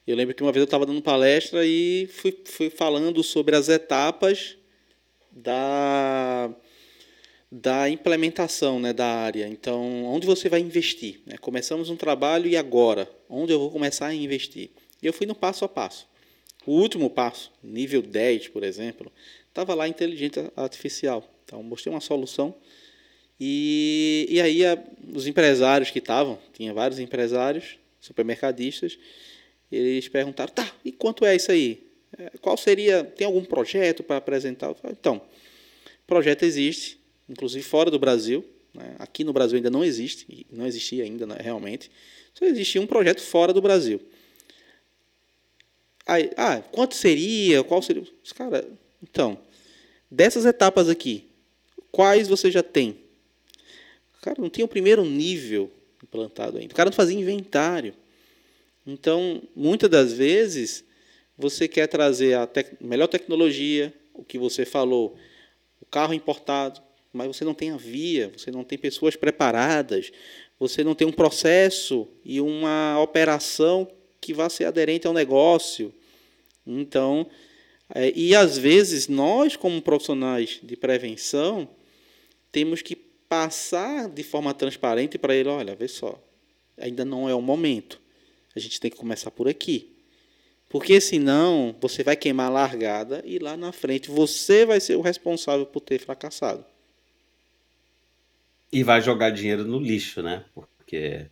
Eu 0.07 0.17
lembro 0.17 0.35
que 0.35 0.43
uma 0.43 0.51
vez 0.51 0.61
eu 0.61 0.65
estava 0.65 0.87
dando 0.87 1.01
palestra 1.03 1.65
e 1.65 2.09
fui, 2.13 2.37
fui 2.45 2.69
falando 2.69 3.23
sobre 3.23 3.55
as 3.55 3.69
etapas 3.69 4.57
da, 5.31 6.53
da 7.51 7.89
implementação 7.89 8.81
né, 8.81 8.93
da 8.93 9.07
área. 9.07 9.47
Então, 9.47 10.05
onde 10.07 10.27
você 10.27 10.49
vai 10.49 10.61
investir? 10.61 11.21
Né? 11.25 11.37
Começamos 11.39 11.91
um 11.91 11.97
trabalho 11.97 12.49
e 12.49 12.57
agora? 12.57 13.09
Onde 13.29 13.53
eu 13.53 13.61
vou 13.61 13.71
começar 13.71 14.09
a 14.09 14.15
investir? 14.15 14.71
E 15.01 15.07
eu 15.07 15.13
fui 15.13 15.27
no 15.27 15.35
passo 15.35 15.65
a 15.65 15.69
passo. 15.69 16.09
O 16.67 16.73
último 16.73 17.09
passo, 17.09 17.53
nível 17.63 18.03
10, 18.03 18.49
por 18.49 18.65
exemplo, 18.65 19.13
estava 19.49 19.75
lá 19.75 19.87
inteligência 19.87 20.53
artificial. 20.57 21.25
Então, 21.45 21.63
mostrei 21.63 21.93
uma 21.93 22.01
solução 22.01 22.55
e, 23.41 24.27
e 24.29 24.41
aí 24.41 24.67
a, 24.67 24.79
os 25.15 25.27
empresários 25.27 25.91
que 25.91 25.99
estavam, 25.99 26.39
tinha 26.53 26.75
vários 26.75 26.99
empresários, 26.99 27.79
supermercadistas, 27.99 28.99
eles 29.73 30.09
perguntaram, 30.09 30.53
tá, 30.53 30.71
e 30.85 30.93
quanto 30.93 31.25
é 31.25 31.35
isso 31.35 31.51
aí? 31.51 31.87
É, 32.19 32.33
qual 32.41 32.57
seria, 32.57 33.03
tem 33.03 33.27
algum 33.27 33.45
projeto 33.45 34.03
para 34.03 34.17
apresentar? 34.17 34.75
Falei, 34.75 34.97
então, 34.99 35.23
projeto 36.07 36.43
existe, 36.43 36.99
inclusive 37.29 37.65
fora 37.65 37.91
do 37.91 37.99
Brasil, 37.99 38.45
né? 38.75 38.97
aqui 38.99 39.25
no 39.25 39.33
Brasil 39.33 39.57
ainda 39.57 39.71
não 39.71 39.83
existe, 39.83 40.47
não 40.51 40.67
existia 40.67 41.05
ainda 41.05 41.27
né, 41.27 41.37
realmente, 41.41 41.91
só 42.35 42.45
existia 42.45 42.81
um 42.81 42.87
projeto 42.87 43.23
fora 43.23 43.53
do 43.53 43.63
Brasil. 43.63 44.01
Aí, 46.07 46.31
ah, 46.37 46.61
quanto 46.73 46.95
seria? 46.95 47.63
Qual 47.63 47.81
seria? 47.81 48.05
Cara, 48.35 48.69
então, 49.03 49.39
dessas 50.11 50.45
etapas 50.45 50.89
aqui, 50.89 51.29
quais 51.91 52.27
você 52.27 52.51
já 52.51 52.63
tem? 52.63 53.10
Cara, 54.21 54.41
não 54.41 54.51
tinha 54.51 54.65
o 54.65 54.69
primeiro 54.69 55.05
nível 55.05 55.71
implantado 56.03 56.59
ainda. 56.59 56.73
O 56.73 56.77
cara 56.77 56.91
não 56.91 56.97
fazia 56.97 57.19
inventário. 57.19 57.95
Então, 58.87 59.43
muitas 59.55 59.89
das 59.89 60.13
vezes, 60.13 60.85
você 61.37 61.67
quer 61.69 61.87
trazer 61.87 62.35
a 62.35 62.47
tec 62.47 62.77
melhor 62.81 63.07
tecnologia, 63.07 63.93
o 64.15 64.25
que 64.25 64.39
você 64.39 64.65
falou, 64.65 65.17
o 65.81 65.87
carro 65.87 66.13
importado, 66.13 66.81
mas 67.13 67.29
você 67.29 67.45
não 67.45 67.55
tem 67.55 67.71
a 67.71 67.77
via, 67.77 68.33
você 68.37 68.51
não 68.51 68.63
tem 68.65 68.79
pessoas 68.79 69.17
preparadas, 69.17 70.13
você 70.59 70.85
não 70.85 70.95
tem 70.95 71.07
um 71.07 71.13
processo 71.13 72.07
e 72.25 72.41
uma 72.41 73.01
operação 73.01 73.89
que 74.21 74.35
vá 74.35 74.49
ser 74.49 74.65
aderente 74.65 75.07
ao 75.07 75.13
negócio. 75.13 75.93
Então, 76.67 77.27
é, 77.95 78.13
e 78.15 78.35
às 78.35 78.59
vezes 78.59 79.09
nós, 79.09 79.57
como 79.57 79.81
profissionais 79.81 80.61
de 80.63 80.77
prevenção, 80.77 81.69
temos 82.53 82.83
que 82.83 83.10
passar 83.31 84.09
de 84.09 84.25
forma 84.25 84.53
transparente 84.53 85.17
para 85.17 85.37
ele, 85.37 85.49
olha, 85.49 85.77
vê 85.77 85.87
só, 85.87 86.21
ainda 86.77 87.05
não 87.05 87.29
é 87.29 87.35
o 87.35 87.41
momento. 87.41 88.01
A 88.57 88.59
gente 88.59 88.81
tem 88.81 88.91
que 88.91 88.97
começar 88.97 89.31
por 89.31 89.47
aqui. 89.47 89.97
Porque 90.69 91.01
senão 91.01 91.75
você 91.81 92.03
vai 92.03 92.17
queimar 92.17 92.49
a 92.49 92.51
largada 92.51 93.23
e 93.25 93.39
lá 93.39 93.57
na 93.57 93.71
frente 93.71 94.11
você 94.11 94.67
vai 94.67 94.81
ser 94.81 94.97
o 94.97 95.01
responsável 95.01 95.65
por 95.65 95.81
ter 95.81 96.01
fracassado. 96.01 96.65
E 98.73 98.83
vai 98.83 99.01
jogar 99.01 99.31
dinheiro 99.31 99.65
no 99.65 99.79
lixo, 99.79 100.23
né? 100.23 100.45
Porque 100.53 101.27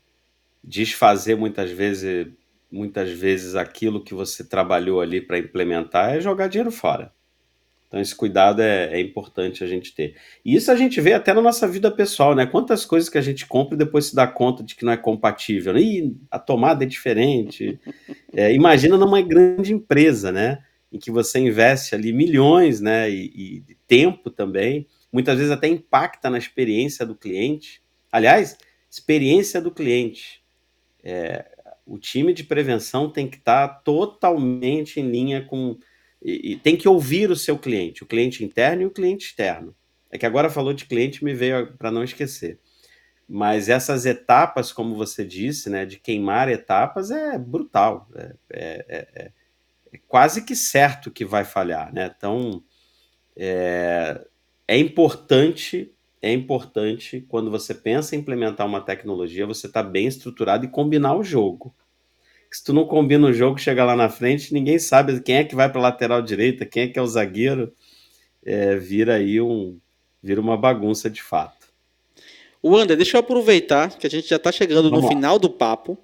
desfazer 0.63 1.37
muitas 1.37 1.71
vezes, 1.71 2.29
muitas 2.71 3.11
vezes 3.11 3.57
aquilo 3.57 4.05
que 4.05 4.15
você 4.15 4.45
trabalhou 4.45 5.01
ali 5.01 5.21
para 5.21 5.39
implementar 5.39 6.15
é 6.15 6.21
jogar 6.21 6.47
dinheiro 6.47 6.71
fora. 6.71 7.13
Então 7.89 7.99
esse 7.99 8.15
cuidado 8.15 8.61
é, 8.61 8.93
é, 8.93 9.01
importante 9.01 9.65
a 9.65 9.67
gente 9.67 9.95
ter. 9.95 10.15
E 10.45 10.55
isso 10.55 10.71
a 10.71 10.77
gente 10.77 11.01
vê 11.01 11.15
até 11.15 11.33
na 11.33 11.41
nossa 11.41 11.67
vida 11.67 11.91
pessoal, 11.91 12.35
né? 12.35 12.45
Quantas 12.45 12.85
coisas 12.85 13.09
que 13.09 13.17
a 13.17 13.23
gente 13.23 13.47
compra 13.47 13.75
e 13.75 13.79
depois 13.79 14.07
se 14.07 14.15
dá 14.15 14.27
conta 14.27 14.63
de 14.63 14.75
que 14.75 14.85
não 14.85 14.93
é 14.93 14.97
compatível. 14.97 15.73
Né? 15.73 15.81
Ih, 15.81 16.17
a 16.31 16.39
tomada 16.39 16.85
é 16.85 16.87
diferente. 16.87 17.79
É, 18.31 18.53
imagina 18.53 18.99
numa 18.99 19.23
grande 19.23 19.73
empresa, 19.73 20.31
né? 20.31 20.59
Em 20.93 20.99
que 20.99 21.11
você 21.11 21.39
investe 21.39 21.95
ali 21.95 22.13
milhões, 22.13 22.79
né? 22.79 23.11
E, 23.11 23.65
e 23.69 23.75
tempo 23.87 24.29
também. 24.29 24.87
Muitas 25.11 25.39
vezes 25.39 25.51
até 25.51 25.67
impacta 25.67 26.29
na 26.29 26.37
experiência 26.37 27.07
do 27.07 27.15
cliente. 27.15 27.83
Aliás, 28.13 28.59
experiência 28.91 29.63
do 29.63 29.71
cliente. 29.71 30.43
É, 31.03 31.47
o 31.87 31.99
time 31.99 32.35
de 32.35 32.45
prevenção 32.45 33.11
tem 33.11 33.27
que 33.27 33.39
estar 33.39 33.67
totalmente 33.83 35.01
em 35.01 35.11
linha 35.11 35.43
com 35.43 35.79
e, 36.23 36.53
e, 36.53 36.57
tem 36.57 36.77
que 36.77 36.89
ouvir 36.89 37.31
o 37.31 37.37
seu 37.37 37.59
cliente, 37.59 38.03
o 38.03 38.07
cliente 38.07 38.45
interno 38.45 38.83
e 38.83 38.87
o 38.87 38.91
cliente 38.91 39.27
externo. 39.27 39.75
É 40.11 40.19
que 40.19 40.27
agora 40.27 40.51
falou 40.51 40.73
de 40.73 40.87
cliente, 40.87 41.25
me 41.25 41.35
veio 41.35 41.77
para 41.77 41.91
não 41.91 42.03
esquecer. 42.03 42.59
Mas 43.29 43.69
essas 43.69 44.07
etapas, 44.07 44.73
como 44.73 44.97
você 44.97 45.25
disse, 45.25 45.69
né, 45.69 45.85
de 45.85 45.99
queimar 45.99 46.49
etapas, 46.49 47.11
é 47.11 47.39
brutal. 47.39 48.09
É, 48.15 48.35
é, 48.51 48.87
é, 48.89 49.33
é 49.93 50.01
quase 50.09 50.45
que 50.45 50.57
certo 50.57 51.11
que 51.11 51.25
vai 51.25 51.45
falhar. 51.45 51.93
Né? 51.93 52.13
Então, 52.17 52.63
é, 53.37 54.27
é 54.67 54.79
importante 54.79 55.93
é 56.21 56.33
importante 56.33 57.25
quando 57.29 57.51
você 57.51 57.73
pensa 57.73 58.17
em 58.17 58.19
implementar 58.19 58.67
uma 58.67 58.81
tecnologia, 58.81 59.47
você 59.47 59.69
estar 59.69 59.85
tá 59.85 59.89
bem 59.89 60.07
estruturado 60.07 60.65
e 60.65 60.69
combinar 60.69 61.15
o 61.15 61.23
jogo 61.23 61.75
se 62.51 62.65
tu 62.65 62.73
não 62.73 62.87
combina 62.87 63.27
o 63.27 63.33
jogo, 63.33 63.59
chega 63.59 63.85
lá 63.85 63.95
na 63.95 64.09
frente, 64.09 64.55
ninguém 64.55 64.79
sabe 64.79 65.21
quem 65.21 65.37
é 65.37 65.45
que 65.45 65.55
vai 65.55 65.71
para 65.71 65.81
lateral 65.81 66.23
direita, 66.23 66.65
quem 66.65 66.85
é 66.85 66.89
que 66.89 66.99
é 66.99 67.03
o 67.03 67.07
zagueiro, 67.07 67.73
é, 68.45 68.77
vira 68.77 69.15
aí 69.17 69.41
um, 69.41 69.79
vira 70.23 70.41
uma 70.41 70.57
bagunça 70.57 71.11
de 71.11 71.23
fato. 71.23 71.69
O 72.63 72.77
André, 72.77 72.97
deixa 72.97 73.17
eu 73.17 73.21
aproveitar 73.21 73.97
que 73.97 74.07
a 74.07 74.11
gente 74.11 74.29
já 74.29 74.37
está 74.37 74.51
chegando 74.51 74.91
Vamos 74.91 75.05
no 75.05 75.09
lá. 75.09 75.15
final 75.15 75.39
do 75.39 75.51
papo. 75.51 75.99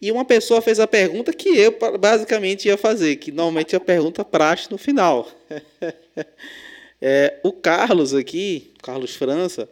E 0.00 0.10
uma 0.10 0.24
pessoa 0.24 0.60
fez 0.60 0.80
a 0.80 0.86
pergunta 0.86 1.32
que 1.32 1.48
eu 1.48 1.78
basicamente 2.00 2.66
ia 2.66 2.76
fazer, 2.76 3.16
que 3.16 3.30
normalmente 3.30 3.74
é 3.74 3.76
a 3.76 3.80
pergunta 3.80 4.24
praxe 4.24 4.68
no 4.68 4.76
final. 4.76 5.28
é, 7.00 7.38
o 7.44 7.52
Carlos 7.52 8.12
aqui, 8.12 8.72
Carlos 8.82 9.14
França, 9.14 9.68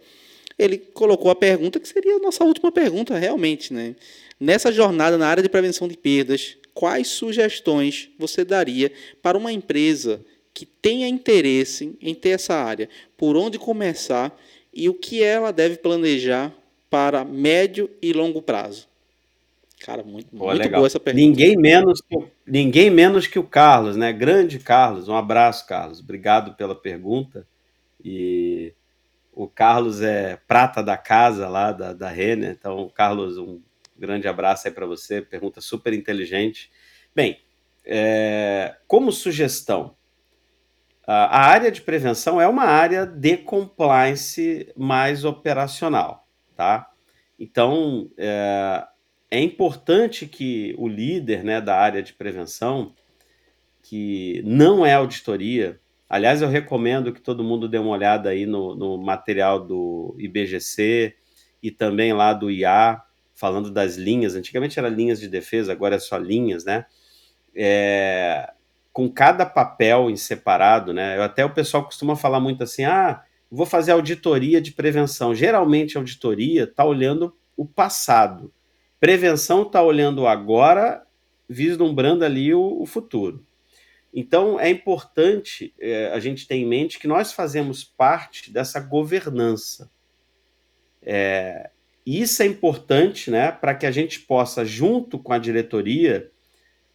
ele 0.57 0.79
colocou 0.79 1.33
a 1.33 1.35
pergunta 1.35 1.81
que 1.81 1.89
seria 1.89 2.17
a 2.17 2.21
nossa 2.21 2.45
última 2.45 2.71
pergunta, 2.71 3.19
realmente, 3.19 3.73
né? 3.73 3.97
Nessa 4.41 4.73
jornada 4.73 5.19
na 5.19 5.29
área 5.29 5.43
de 5.43 5.51
prevenção 5.51 5.87
de 5.87 5.99
perdas, 5.99 6.57
quais 6.73 7.09
sugestões 7.09 8.09
você 8.19 8.43
daria 8.43 8.91
para 9.23 9.37
uma 9.37 9.53
empresa 9.53 10.25
que 10.55 10.65
tenha 10.65 11.07
interesse 11.07 11.95
em 12.01 12.15
ter 12.15 12.31
essa 12.31 12.55
área? 12.55 12.89
Por 13.19 13.37
onde 13.37 13.59
começar 13.59 14.35
e 14.73 14.89
o 14.89 14.95
que 14.95 15.23
ela 15.23 15.53
deve 15.53 15.77
planejar 15.77 16.55
para 16.89 17.23
médio 17.23 17.91
e 18.01 18.15
longo 18.15 18.41
prazo? 18.41 18.89
Cara, 19.81 20.03
muito, 20.03 20.31
Pô, 20.31 20.47
muito 20.47 20.59
legal. 20.59 20.81
boa 20.81 20.87
essa 20.87 20.99
pergunta. 20.99 21.23
Ninguém 21.23 21.57
menos, 21.57 22.01
que, 22.01 22.17
ninguém 22.47 22.91
menos 22.91 23.27
que 23.27 23.39
o 23.39 23.45
Carlos, 23.45 23.97
né? 23.97 24.11
Grande 24.13 24.59
Carlos. 24.59 25.09
Um 25.09 25.15
abraço, 25.15 25.67
Carlos. 25.67 26.01
Obrigado 26.01 26.55
pela 26.55 26.75
pergunta. 26.75 27.47
E 28.03 28.73
o 29.35 29.47
Carlos 29.47 30.01
é 30.01 30.39
prata 30.49 30.83
da 30.83 30.97
casa 30.97 31.49
lá 31.49 31.73
da, 31.73 31.93
da 31.93 32.09
Renner. 32.09 32.57
Então, 32.59 32.91
Carlos, 32.95 33.39
um 33.39 33.61
grande 34.01 34.27
abraço 34.27 34.67
aí 34.67 34.73
para 34.73 34.87
você, 34.87 35.21
pergunta 35.21 35.61
super 35.61 35.93
inteligente. 35.93 36.71
Bem, 37.15 37.39
é, 37.85 38.77
como 38.89 39.13
sugestão, 39.13 39.95
a 41.07 41.41
área 41.41 41.73
de 41.73 41.83
prevenção 41.83 42.41
é 42.41 42.47
uma 42.47 42.65
área 42.65 43.05
de 43.05 43.37
compliance 43.37 44.73
mais 44.77 45.25
operacional, 45.25 46.27
tá? 46.55 46.89
Então, 47.39 48.09
é, 48.17 48.87
é 49.31 49.41
importante 49.41 50.27
que 50.27 50.75
o 50.79 50.87
líder 50.87 51.43
né, 51.43 51.61
da 51.61 51.77
área 51.77 52.03
de 52.03 52.13
prevenção, 52.13 52.95
que 53.83 54.41
não 54.45 54.87
é 54.87 54.95
auditoria, 54.95 55.81
aliás, 56.09 56.43
eu 56.43 56.49
recomendo 56.49 57.13
que 57.13 57.21
todo 57.21 57.43
mundo 57.43 57.69
dê 57.69 57.79
uma 57.79 57.91
olhada 57.91 58.29
aí 58.29 58.47
no, 58.47 58.77
no 58.77 58.97
material 58.97 59.59
do 59.59 60.15
IBGC 60.17 61.17
e 61.63 61.71
também 61.71 62.13
lá 62.13 62.33
do 62.33 62.51
IA, 62.51 63.03
falando 63.41 63.71
das 63.71 63.97
linhas, 63.97 64.37
antigamente 64.37 64.79
era 64.79 64.91
linhas 64.91 65.19
de 65.19 65.27
defesa, 65.27 65.73
agora 65.73 65.97
é 65.97 65.99
só 65.99 66.19
linhas, 66.19 66.63
né? 66.67 66.85
É, 67.57 68.53
com 68.93 69.11
cada 69.11 69.47
papel 69.47 70.11
em 70.11 70.17
separado, 70.17 70.93
né? 70.93 71.17
Eu, 71.17 71.23
até 71.23 71.43
o 71.43 71.55
pessoal 71.55 71.83
costuma 71.83 72.15
falar 72.15 72.39
muito 72.39 72.63
assim: 72.63 72.85
ah, 72.85 73.23
vou 73.51 73.65
fazer 73.65 73.93
auditoria 73.93 74.61
de 74.61 74.73
prevenção. 74.73 75.35
Geralmente, 75.35 75.97
auditoria 75.97 76.65
está 76.65 76.85
olhando 76.85 77.35
o 77.57 77.65
passado, 77.65 78.53
prevenção 79.01 79.63
está 79.63 79.83
olhando 79.83 80.27
agora, 80.27 81.03
vislumbrando 81.49 82.27
ali 82.27 82.53
o, 82.53 82.83
o 82.83 82.85
futuro. 82.85 83.45
Então, 84.13 84.61
é 84.61 84.69
importante 84.69 85.73
é, 85.81 86.09
a 86.13 86.21
gente 86.21 86.47
ter 86.47 86.57
em 86.57 86.67
mente 86.67 86.99
que 86.99 87.09
nós 87.09 87.33
fazemos 87.33 87.85
parte 87.85 88.53
dessa 88.53 88.81
governança. 88.81 89.91
É, 91.01 91.71
e 92.05 92.21
isso 92.21 92.43
é 92.43 92.47
importante 92.47 93.31
né, 93.31 93.51
para 93.53 93.75
que 93.75 93.87
a 93.87 93.91
gente 93.91 94.21
possa, 94.21 94.65
junto 94.65 95.19
com 95.19 95.33
a 95.33 95.39
diretoria, 95.39 96.31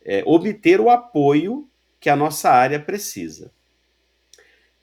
é, 0.04 0.24
obter 0.26 0.80
o 0.80 0.90
apoio 0.90 1.70
que 2.00 2.10
a 2.10 2.16
nossa 2.16 2.50
área 2.50 2.80
precisa. 2.80 3.52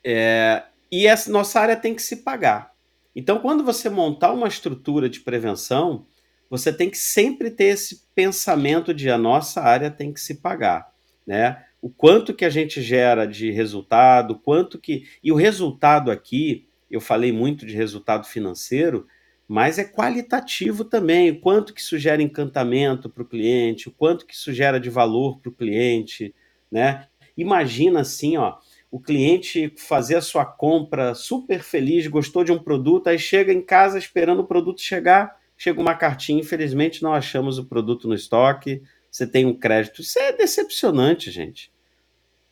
É, 0.03 0.63
e 0.91 1.07
essa 1.07 1.31
nossa 1.31 1.59
área 1.59 1.75
tem 1.75 1.95
que 1.95 2.01
se 2.01 2.17
pagar. 2.17 2.73
Então, 3.15 3.39
quando 3.39 3.63
você 3.63 3.89
montar 3.89 4.33
uma 4.33 4.47
estrutura 4.47 5.09
de 5.09 5.19
prevenção, 5.19 6.05
você 6.49 6.71
tem 6.73 6.89
que 6.89 6.97
sempre 6.97 7.49
ter 7.49 7.65
esse 7.65 8.03
pensamento 8.13 8.93
de 8.93 9.09
a 9.09 9.17
nossa 9.17 9.61
área 9.61 9.89
tem 9.89 10.11
que 10.13 10.19
se 10.19 10.35
pagar, 10.35 10.91
né? 11.25 11.63
O 11.81 11.89
quanto 11.89 12.33
que 12.33 12.45
a 12.45 12.49
gente 12.49 12.81
gera 12.81 13.25
de 13.25 13.51
resultado, 13.51 14.39
quanto 14.39 14.79
que 14.79 15.07
e 15.23 15.31
o 15.31 15.35
resultado 15.35 16.11
aqui, 16.11 16.67
eu 16.89 17.01
falei 17.01 17.31
muito 17.31 17.65
de 17.65 17.75
resultado 17.75 18.25
financeiro, 18.25 19.07
mas 19.53 19.77
é 19.77 19.83
qualitativo 19.83 20.83
também, 20.83 21.29
o 21.29 21.39
quanto 21.39 21.75
que 21.75 21.79
isso 21.79 21.95
gera 21.99 22.23
encantamento 22.23 23.07
para 23.07 23.21
o 23.21 23.25
cliente, 23.25 23.87
o 23.87 23.91
quanto 23.91 24.25
que 24.25 24.33
isso 24.33 24.51
gera 24.51 24.79
de 24.79 24.89
valor 24.89 25.37
para 25.37 25.49
o 25.49 25.53
cliente, 25.53 26.33
né? 26.71 27.05
Imagina 27.37 27.99
assim, 27.99 28.35
ó, 28.35 28.55
o 28.89 28.99
cliente 28.99 29.71
fazer 29.77 30.15
a 30.15 30.23
sua 30.23 30.43
compra 30.43 31.13
super 31.13 31.61
feliz, 31.61 32.07
gostou 32.07 32.43
de 32.43 32.51
um 32.51 32.57
produto, 32.57 33.09
aí 33.09 33.19
chega 33.19 33.53
em 33.53 33.61
casa 33.61 33.99
esperando 33.99 34.39
o 34.39 34.47
produto 34.47 34.81
chegar, 34.81 35.39
chega 35.55 35.79
uma 35.79 35.93
cartinha, 35.93 36.41
infelizmente 36.41 37.03
não 37.03 37.13
achamos 37.13 37.59
o 37.59 37.65
produto 37.65 38.07
no 38.07 38.15
estoque, 38.15 38.81
você 39.11 39.27
tem 39.27 39.45
um 39.45 39.53
crédito. 39.53 40.01
Isso 40.01 40.17
é 40.17 40.31
decepcionante, 40.31 41.29
gente. 41.29 41.71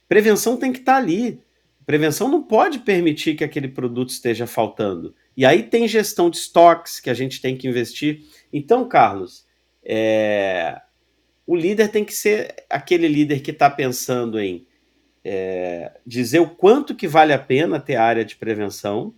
Prevenção 0.07 0.55
tem 0.55 0.71
que 0.71 0.77
estar 0.77 0.97
tá 0.97 0.97
ali. 0.99 1.41
Prevenção 1.83 2.29
não 2.29 2.43
pode 2.43 2.77
permitir 2.77 3.33
que 3.33 3.43
aquele 3.43 3.69
produto 3.69 4.09
esteja 4.09 4.45
faltando. 4.45 5.15
E 5.36 5.45
aí 5.45 5.63
tem 5.63 5.88
gestão 5.88 6.29
de 6.29 6.38
estoques 6.38 6.99
que 6.99 7.09
a 7.09 7.13
gente 7.13 7.41
tem 7.41 7.57
que 7.57 7.67
investir. 7.67 8.23
Então, 8.51 8.88
Carlos, 8.88 9.45
é, 9.84 10.82
o 11.47 11.55
líder 11.55 11.89
tem 11.89 12.03
que 12.03 12.13
ser 12.13 12.65
aquele 12.69 13.07
líder 13.07 13.41
que 13.41 13.51
está 13.51 13.69
pensando 13.69 14.39
em 14.39 14.67
é, 15.23 15.99
dizer 16.05 16.39
o 16.39 16.49
quanto 16.49 16.95
que 16.95 17.07
vale 17.07 17.34
a 17.34 17.39
pena 17.39 17.79
ter 17.79 17.95
área 17.95 18.25
de 18.25 18.36
prevenção, 18.36 19.13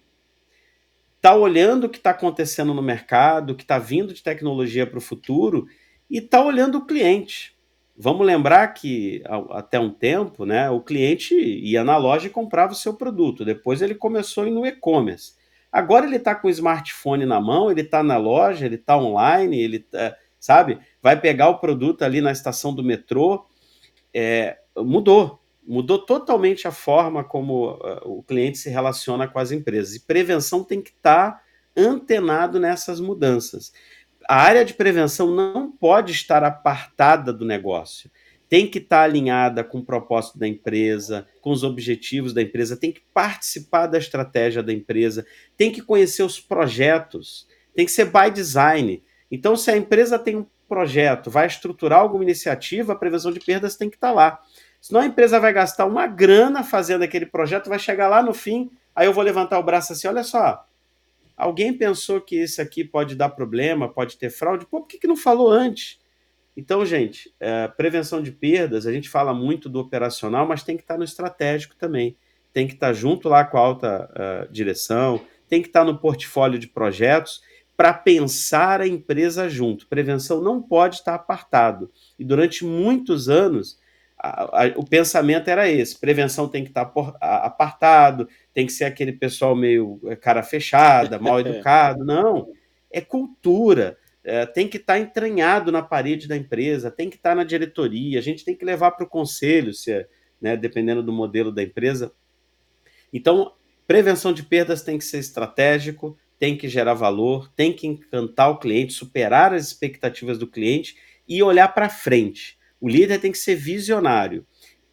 está 1.15 1.35
olhando 1.35 1.85
o 1.85 1.89
que 1.89 1.97
está 1.97 2.09
acontecendo 2.09 2.73
no 2.73 2.81
mercado, 2.81 3.51
o 3.51 3.55
que 3.55 3.63
está 3.63 3.79
vindo 3.79 4.13
de 4.13 4.21
tecnologia 4.21 4.85
para 4.85 4.97
o 4.97 5.01
futuro 5.01 5.67
e 6.09 6.17
está 6.17 6.43
olhando 6.43 6.79
o 6.79 6.85
cliente. 6.85 7.55
Vamos 7.95 8.25
lembrar 8.25 8.67
que 8.69 9.23
até 9.51 9.79
um 9.79 9.89
tempo, 9.89 10.45
né, 10.45 10.69
o 10.69 10.81
cliente 10.81 11.35
ia 11.35 11.83
na 11.83 11.95
loja 11.95 12.27
e 12.27 12.29
comprava 12.29 12.73
o 12.73 12.75
seu 12.75 12.93
produto. 12.95 13.45
Depois 13.45 13.81
ele 13.81 13.95
começou 13.95 14.43
a 14.43 14.47
ir 14.47 14.51
no 14.51 14.65
e-commerce. 14.65 15.35
Agora 15.73 16.05
ele 16.05 16.17
está 16.17 16.35
com 16.35 16.47
o 16.47 16.51
smartphone 16.51 17.25
na 17.25 17.41
mão, 17.41 17.71
ele 17.71 17.81
está 17.81 18.03
na 18.03 18.15
loja, 18.15 18.63
ele 18.63 18.75
está 18.75 18.95
online, 18.95 19.59
ele 19.59 19.79
tá, 19.79 20.15
sabe? 20.39 20.77
Vai 21.01 21.19
pegar 21.19 21.49
o 21.49 21.57
produto 21.57 22.03
ali 22.03 22.21
na 22.21 22.31
estação 22.31 22.75
do 22.75 22.83
metrô. 22.83 23.47
É, 24.13 24.59
mudou, 24.77 25.41
mudou 25.65 25.97
totalmente 25.97 26.67
a 26.67 26.71
forma 26.71 27.23
como 27.23 27.71
uh, 27.71 28.19
o 28.19 28.21
cliente 28.21 28.59
se 28.59 28.69
relaciona 28.69 29.27
com 29.27 29.39
as 29.39 29.51
empresas. 29.51 29.95
E 29.95 30.01
prevenção 30.01 30.63
tem 30.63 30.79
que 30.79 30.91
estar 30.91 31.31
tá 31.31 31.41
antenado 31.75 32.59
nessas 32.59 32.99
mudanças. 32.99 33.73
a 34.29 34.35
área 34.35 34.63
de 34.63 34.75
prevenção 34.75 35.31
não 35.31 35.71
pode 35.71 36.11
estar 36.11 36.43
apartada 36.43 37.33
do 37.33 37.43
negócio. 37.43 38.11
Tem 38.53 38.67
que 38.67 38.77
estar 38.77 39.01
alinhada 39.01 39.63
com 39.63 39.79
o 39.79 39.83
propósito 39.83 40.37
da 40.37 40.47
empresa, 40.47 41.25
com 41.41 41.49
os 41.49 41.63
objetivos 41.63 42.35
da 42.35 42.41
empresa, 42.43 42.77
tem 42.77 42.91
que 42.91 43.01
participar 43.11 43.87
da 43.87 43.97
estratégia 43.97 44.61
da 44.61 44.71
empresa, 44.71 45.25
tem 45.57 45.71
que 45.71 45.81
conhecer 45.81 46.21
os 46.21 46.39
projetos, 46.39 47.47
tem 47.73 47.83
que 47.83 47.91
ser 47.91 48.05
by 48.05 48.29
design. 48.31 49.01
Então, 49.31 49.55
se 49.55 49.71
a 49.71 49.75
empresa 49.75 50.19
tem 50.19 50.35
um 50.35 50.45
projeto, 50.69 51.31
vai 51.31 51.47
estruturar 51.47 52.01
alguma 52.01 52.23
iniciativa, 52.23 52.93
a 52.93 52.95
prevenção 52.95 53.31
de 53.31 53.39
perdas 53.39 53.75
tem 53.75 53.89
que 53.89 53.97
estar 53.97 54.11
lá. 54.11 54.39
Senão 54.79 55.01
a 55.01 55.07
empresa 55.07 55.39
vai 55.39 55.51
gastar 55.51 55.87
uma 55.87 56.05
grana 56.05 56.63
fazendo 56.63 57.01
aquele 57.01 57.25
projeto, 57.25 57.69
vai 57.69 57.79
chegar 57.79 58.07
lá 58.07 58.21
no 58.21 58.35
fim, 58.35 58.69
aí 58.95 59.07
eu 59.07 59.13
vou 59.13 59.23
levantar 59.23 59.57
o 59.57 59.63
braço 59.63 59.93
assim, 59.93 60.07
olha 60.07 60.23
só, 60.23 60.63
Alguém 61.35 61.73
pensou 61.73 62.21
que 62.21 62.35
esse 62.35 62.61
aqui 62.61 62.83
pode 62.83 63.15
dar 63.15 63.29
problema, 63.29 63.89
pode 63.91 64.15
ter 64.17 64.29
fraude? 64.29 64.67
Pô, 64.67 64.81
por 64.81 64.87
que, 64.87 64.99
que 64.99 65.07
não 65.07 65.17
falou 65.17 65.49
antes? 65.49 65.97
Então, 66.55 66.85
gente, 66.85 67.33
é, 67.39 67.67
prevenção 67.67 68.21
de 68.21 68.31
perdas, 68.31 68.85
a 68.85 68.91
gente 68.91 69.09
fala 69.09 69.33
muito 69.33 69.67
do 69.67 69.79
operacional, 69.79 70.47
mas 70.47 70.63
tem 70.63 70.77
que 70.77 70.83
estar 70.83 70.97
no 70.97 71.03
estratégico 71.03 71.75
também. 71.75 72.15
Tem 72.51 72.67
que 72.67 72.73
estar 72.73 72.93
junto 72.93 73.27
lá 73.27 73.43
com 73.43 73.57
a 73.57 73.61
alta 73.61 74.09
uh, 74.11 74.51
direção, 74.51 75.21
tem 75.49 75.61
que 75.61 75.67
estar 75.67 75.83
no 75.83 75.97
portfólio 75.97 76.59
de 76.59 76.67
projetos 76.67 77.41
para 77.75 77.93
pensar 77.93 78.79
a 78.81 78.87
empresa 78.87 79.49
junto. 79.49 79.87
Prevenção 79.87 80.41
não 80.41 80.61
pode 80.61 80.97
estar 80.97 81.15
apartado. 81.15 81.91
E 82.17 82.23
durante 82.23 82.63
muitos 82.63 83.27
anos, 83.27 83.79
a, 84.17 84.65
a, 84.65 84.67
o 84.75 84.85
pensamento 84.85 85.49
era 85.49 85.69
esse: 85.69 85.99
prevenção 85.99 86.47
tem 86.47 86.63
que 86.63 86.69
estar 86.69 86.85
por, 86.85 87.15
a, 87.19 87.47
apartado, 87.47 88.27
tem 88.53 88.65
que 88.65 88.71
ser 88.71 88.85
aquele 88.85 89.11
pessoal 89.11 89.55
meio 89.55 89.99
é, 90.05 90.15
cara 90.15 90.43
fechada, 90.43 91.17
mal 91.17 91.39
educado. 91.41 92.05
Não, 92.05 92.47
é 92.91 93.01
cultura. 93.01 93.97
É, 94.23 94.45
tem 94.45 94.67
que 94.67 94.77
estar 94.77 94.99
entranhado 94.99 95.71
na 95.71 95.81
parede 95.81 96.27
da 96.27 96.37
empresa, 96.37 96.89
tem 96.89 97.09
que 97.09 97.17
estar 97.17 97.35
na 97.35 97.43
diretoria, 97.43 98.19
a 98.19 98.21
gente 98.21 98.45
tem 98.45 98.55
que 98.55 98.63
levar 98.63 98.91
para 98.91 99.05
o 99.05 99.09
conselho, 99.09 99.73
se 99.73 99.91
é, 99.91 100.07
né, 100.41 100.55
dependendo 100.55 101.03
do 101.03 101.11
modelo 101.11 101.51
da 101.51 101.61
empresa. 101.61 102.13
Então, 103.11 103.53
prevenção 103.85 104.31
de 104.31 104.43
perdas 104.43 104.81
tem 104.81 104.97
que 104.97 105.03
ser 105.03 105.19
estratégico, 105.19 106.17
tem 106.39 106.57
que 106.57 106.67
gerar 106.67 106.93
valor, 106.93 107.51
tem 107.55 107.71
que 107.71 107.87
encantar 107.87 108.49
o 108.49 108.57
cliente, 108.57 108.93
superar 108.93 109.53
as 109.53 109.67
expectativas 109.67 110.37
do 110.37 110.47
cliente 110.47 110.97
e 111.27 111.41
olhar 111.43 111.69
para 111.69 111.89
frente. 111.89 112.57
O 112.81 112.89
líder 112.89 113.19
tem 113.19 113.31
que 113.31 113.37
ser 113.37 113.55
visionário. 113.55 114.45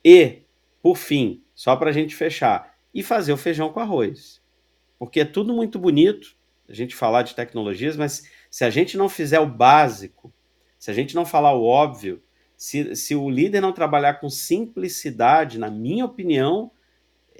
E, 0.05 0.43
por 0.83 0.97
fim, 0.97 1.43
só 1.55 1.75
para 1.77 1.91
a 1.91 1.93
gente 1.93 2.15
fechar, 2.15 2.75
e 2.95 3.03
fazer 3.03 3.33
o 3.33 3.37
feijão 3.37 3.73
com 3.73 3.81
arroz. 3.81 4.41
Porque 4.99 5.21
é 5.21 5.25
tudo 5.25 5.53
muito 5.53 5.79
bonito 5.79 6.37
a 6.69 6.75
gente 6.75 6.95
falar 6.95 7.23
de 7.23 7.35
tecnologias, 7.35 7.97
mas 7.97 8.23
se 8.51 8.65
a 8.65 8.71
gente 8.71 8.97
não 8.99 9.09
fizer 9.09 9.39
o 9.39 9.47
básico, 9.47 10.33
se 10.79 10.91
a 10.91 10.95
gente 10.95 11.15
não 11.15 11.25
falar 11.25 11.55
o 11.55 11.65
óbvio, 11.65 12.23
se, 12.57 12.95
se 12.97 13.15
o 13.15 13.31
líder 13.31 13.61
não 13.61 13.73
trabalhar 13.73 14.15
com 14.15 14.29
simplicidade, 14.29 15.59
na 15.59 15.71
minha 15.71 16.05
opinião, 16.05 16.71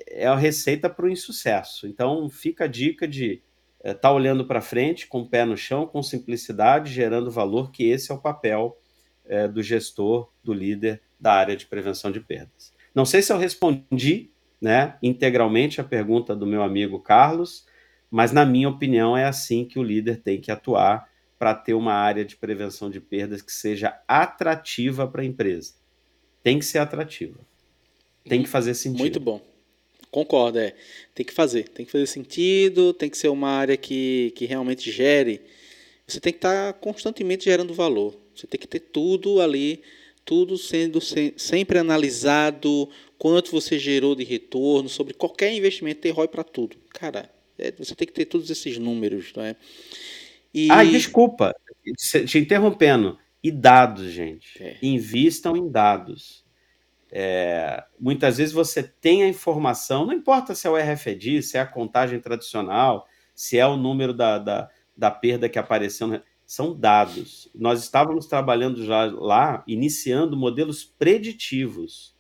é 0.07 0.27
a 0.27 0.37
receita 0.37 0.89
para 0.89 1.05
o 1.05 1.11
insucesso. 1.11 1.87
Então, 1.87 2.31
fica 2.31 2.65
a 2.65 2.69
dica 2.69 3.07
de 3.07 3.43
estar 3.79 3.91
é, 3.91 3.95
tá 3.95 4.13
olhando 4.13 4.47
para 4.47 4.61
frente, 4.61 5.07
com 5.07 5.21
o 5.21 5.29
pé 5.29 5.45
no 5.45 5.57
chão, 5.57 5.87
com 5.87 6.03
simplicidade, 6.03 6.93
gerando 6.93 7.31
valor, 7.31 7.71
que 7.71 7.89
esse 7.89 8.11
é 8.11 8.15
o 8.15 8.21
papel 8.21 8.79
é, 9.27 9.47
do 9.49 9.63
gestor, 9.63 10.31
do 10.43 10.53
líder 10.53 11.03
da 11.19 11.33
área 11.33 11.57
de 11.57 11.67
prevenção 11.67 12.11
de 12.11 12.21
perdas. 12.21 12.73
Não 12.95 13.05
sei 13.05 13.21
se 13.21 13.33
eu 13.33 13.39
respondi 13.39 14.31
né, 14.61 14.97
integralmente 15.03 15.81
a 15.81 15.85
pergunta 15.85 16.35
do 16.35 16.47
meu 16.47 16.63
amigo 16.63 17.01
Carlos, 17.01 17.67
mas 18.11 18.33
na 18.33 18.45
minha 18.45 18.69
opinião 18.69 19.17
é 19.17 19.25
assim 19.25 19.65
que 19.65 19.79
o 19.79 19.83
líder 19.83 20.21
tem 20.21 20.41
que 20.41 20.51
atuar 20.51 21.09
para 21.39 21.55
ter 21.55 21.75
uma 21.75 21.95
área 21.95 22.25
de 22.25 22.37
prevenção 22.37 22.91
de 22.91 23.01
perdas 23.01 23.41
que 23.41 23.53
seja 23.53 23.99
atrativa 24.07 25.07
para 25.07 25.23
a 25.23 25.25
empresa. 25.25 25.73
Tem 26.43 26.59
que 26.59 26.65
ser 26.65 26.79
atrativa. 26.79 27.39
Tem 28.29 28.43
que 28.43 28.49
fazer 28.49 28.75
sentido. 28.75 29.01
Muito 29.01 29.21
bom. 29.21 29.41
Concordo, 30.11 30.59
é. 30.59 30.75
Tem 31.15 31.25
que 31.25 31.33
fazer. 31.33 31.69
Tem 31.69 31.87
que 31.87 31.93
fazer 31.93 32.07
sentido, 32.07 32.93
tem 32.93 33.09
que 33.09 33.17
ser 33.17 33.29
uma 33.29 33.49
área 33.49 33.77
que, 33.77 34.33
que 34.37 34.45
realmente 34.45 34.91
gere. 34.91 35.41
Você 36.07 36.21
tem 36.21 36.33
que 36.33 36.39
estar 36.39 36.73
tá 36.73 36.79
constantemente 36.79 37.45
gerando 37.45 37.73
valor. 37.73 38.19
Você 38.35 38.47
tem 38.47 38.61
que 38.61 38.67
ter 38.67 38.81
tudo 38.81 39.41
ali, 39.41 39.83
tudo 40.25 40.59
sendo 40.59 41.01
se, 41.01 41.33
sempre 41.37 41.79
analisado, 41.79 42.89
quanto 43.17 43.53
você 43.53 43.79
gerou 43.79 44.15
de 44.15 44.25
retorno 44.25 44.89
sobre 44.89 45.15
qualquer 45.15 45.55
investimento, 45.55 46.01
ter 46.01 46.11
ROI 46.11 46.29
para 46.29 46.43
tudo. 46.43 46.77
Cara, 46.91 47.31
você 47.79 47.95
tem 47.95 48.07
que 48.07 48.13
ter 48.13 48.27
todos 48.27 48.51
esses 48.51 48.79
números, 48.79 49.33
não 49.37 49.43
é? 49.45 49.57
E... 50.53 50.71
Ah, 50.71 50.85
desculpa, 50.85 51.55
te 52.27 52.39
interrompendo. 52.39 53.19
E 53.43 53.51
dados, 53.51 54.11
gente. 54.11 54.63
É. 54.63 54.77
Invistam 54.83 55.57
em 55.57 55.71
dados. 55.71 56.45
É, 57.11 57.83
muitas 57.99 58.39
vezes 58.39 58.53
você 58.53 58.83
tem 58.83 59.23
a 59.23 59.29
informação, 59.29 60.07
não 60.07 60.13
importa 60.13 60.55
se 60.55 60.67
é 60.67 60.71
o 60.71 60.77
RFID, 60.77 61.43
se 61.43 61.57
é 61.57 61.61
a 61.61 61.67
contagem 61.67 62.21
tradicional, 62.21 63.09
se 63.35 63.59
é 63.59 63.67
o 63.67 63.77
número 63.77 64.15
da, 64.15 64.39
da, 64.39 64.71
da 64.97 65.11
perda 65.11 65.49
que 65.49 65.59
apareceu. 65.59 66.07
No 66.07 66.23
são 66.51 66.77
dados. 66.77 67.49
Nós 67.55 67.81
estávamos 67.81 68.27
trabalhando 68.27 68.85
já 68.85 69.05
lá, 69.05 69.63
iniciando 69.69 70.37
modelos 70.37 70.83
preditivos. 70.83 72.13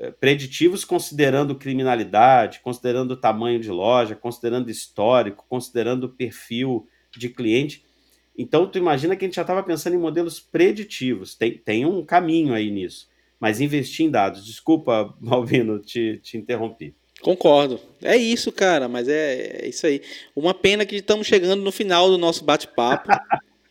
É, 0.00 0.12
preditivos 0.12 0.84
considerando 0.84 1.56
criminalidade, 1.56 2.60
considerando 2.60 3.12
o 3.12 3.16
tamanho 3.16 3.58
de 3.58 3.70
loja, 3.70 4.14
considerando 4.14 4.70
histórico, 4.70 5.44
considerando 5.48 6.08
perfil 6.08 6.86
de 7.16 7.28
cliente. 7.28 7.84
Então, 8.36 8.68
tu 8.68 8.78
imagina 8.78 9.16
que 9.16 9.24
a 9.24 9.28
gente 9.28 9.34
já 9.34 9.42
estava 9.42 9.62
pensando 9.64 9.94
em 9.94 9.98
modelos 9.98 10.38
preditivos. 10.38 11.34
Tem, 11.34 11.58
tem 11.58 11.84
um 11.84 12.04
caminho 12.04 12.54
aí 12.54 12.70
nisso. 12.70 13.08
Mas 13.40 13.60
investir 13.60 14.06
em 14.06 14.10
dados. 14.10 14.46
Desculpa, 14.46 15.12
Malvino, 15.20 15.80
te, 15.80 16.20
te 16.22 16.38
interrompi. 16.38 16.94
Concordo. 17.20 17.80
É 18.00 18.16
isso, 18.16 18.52
cara, 18.52 18.86
mas 18.88 19.08
é, 19.08 19.62
é, 19.64 19.68
isso 19.68 19.84
aí. 19.84 20.00
Uma 20.36 20.54
pena 20.54 20.86
que 20.86 20.94
estamos 20.94 21.26
chegando 21.26 21.60
no 21.62 21.72
final 21.72 22.08
do 22.08 22.16
nosso 22.16 22.44
bate-papo. 22.44 23.10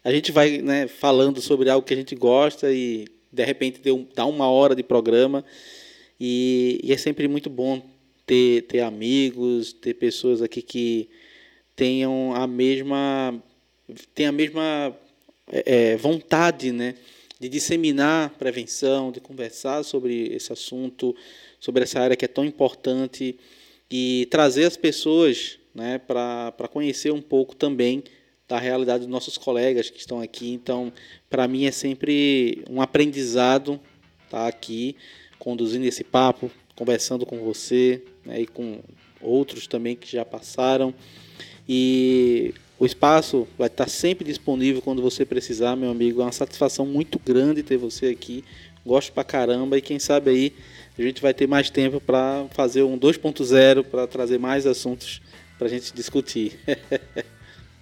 A 0.03 0.11
gente 0.11 0.33
vai 0.33 0.57
né, 0.57 0.87
falando 0.87 1.41
sobre 1.41 1.69
algo 1.69 1.85
que 1.85 1.93
a 1.93 1.97
gente 1.97 2.13
gosta 2.13 2.69
e 2.69 3.07
de 3.31 3.45
repente 3.45 3.79
deu, 3.79 4.05
dá 4.13 4.25
uma 4.25 4.49
hora 4.49 4.75
de 4.75 4.83
programa. 4.83 5.45
E, 6.19 6.79
e, 6.83 6.91
é 6.91 6.97
sempre 6.97 7.27
muito 7.27 7.49
bom 7.49 7.85
ter, 8.25 8.63
ter 8.63 8.81
amigos, 8.81 9.73
ter 9.73 9.93
pessoas 9.93 10.41
aqui 10.41 10.61
que 10.61 11.09
tenham 11.75 12.33
a 12.33 12.47
mesma, 12.47 13.41
tenham 14.15 14.29
a 14.29 14.33
mesma 14.33 14.97
é, 15.51 15.91
é, 15.91 15.97
vontade 15.97 16.71
né, 16.71 16.95
de 17.39 17.47
disseminar 17.47 18.31
prevenção, 18.31 19.11
de 19.11 19.19
conversar 19.19 19.83
sobre 19.83 20.33
esse 20.33 20.51
assunto 20.51 21.15
sobre 21.59 21.83
essa 21.83 21.99
área 21.99 22.15
que 22.15 22.25
é 22.25 22.27
tão 22.27 22.45
importante 22.45 23.37
e 23.89 24.27
trazer 24.29 24.65
as 24.65 24.77
pessoas 24.77 25.57
né, 25.73 25.97
para 25.97 26.67
conhecer 26.71 27.11
um 27.11 27.21
pouco 27.21 27.55
também 27.55 28.03
da 28.47 28.57
realidade 28.57 29.01
dos 29.01 29.09
nossos 29.09 29.37
colegas 29.37 29.89
que 29.89 29.99
estão 29.99 30.21
aqui. 30.21 30.51
Então, 30.51 30.91
para 31.29 31.47
mim 31.47 31.65
é 31.65 31.71
sempre 31.71 32.63
um 32.69 32.81
aprendizado 32.81 33.79
estar 34.25 34.43
tá 34.43 34.47
aqui 34.47 34.95
conduzindo 35.47 35.85
esse 35.85 36.03
papo, 36.03 36.51
conversando 36.75 37.25
com 37.25 37.37
você 37.37 38.03
né, 38.25 38.41
e 38.41 38.45
com 38.45 38.81
outros 39.21 39.65
também 39.65 39.95
que 39.95 40.11
já 40.11 40.25
passaram. 40.25 40.93
E 41.69 42.53
o 42.77 42.85
espaço 42.85 43.47
vai 43.57 43.67
estar 43.67 43.87
sempre 43.87 44.25
disponível 44.25 44.81
quando 44.81 45.01
você 45.01 45.23
precisar, 45.23 45.77
meu 45.77 45.89
amigo. 45.89 46.19
É 46.19 46.25
uma 46.25 46.33
satisfação 46.33 46.85
muito 46.85 47.17
grande 47.17 47.63
ter 47.63 47.77
você 47.77 48.07
aqui. 48.07 48.43
Gosto 48.85 49.13
pra 49.13 49.23
caramba 49.23 49.77
e 49.77 49.81
quem 49.81 49.99
sabe 49.99 50.31
aí 50.31 50.53
a 50.99 51.01
gente 51.01 51.21
vai 51.21 51.33
ter 51.33 51.47
mais 51.47 51.69
tempo 51.69 52.01
para 52.01 52.45
fazer 52.51 52.83
um 52.83 52.99
2.0 52.99 53.85
para 53.85 54.05
trazer 54.05 54.37
mais 54.37 54.67
assuntos 54.67 55.21
para 55.57 55.67
a 55.67 55.69
gente 55.69 55.93
discutir. 55.93 56.59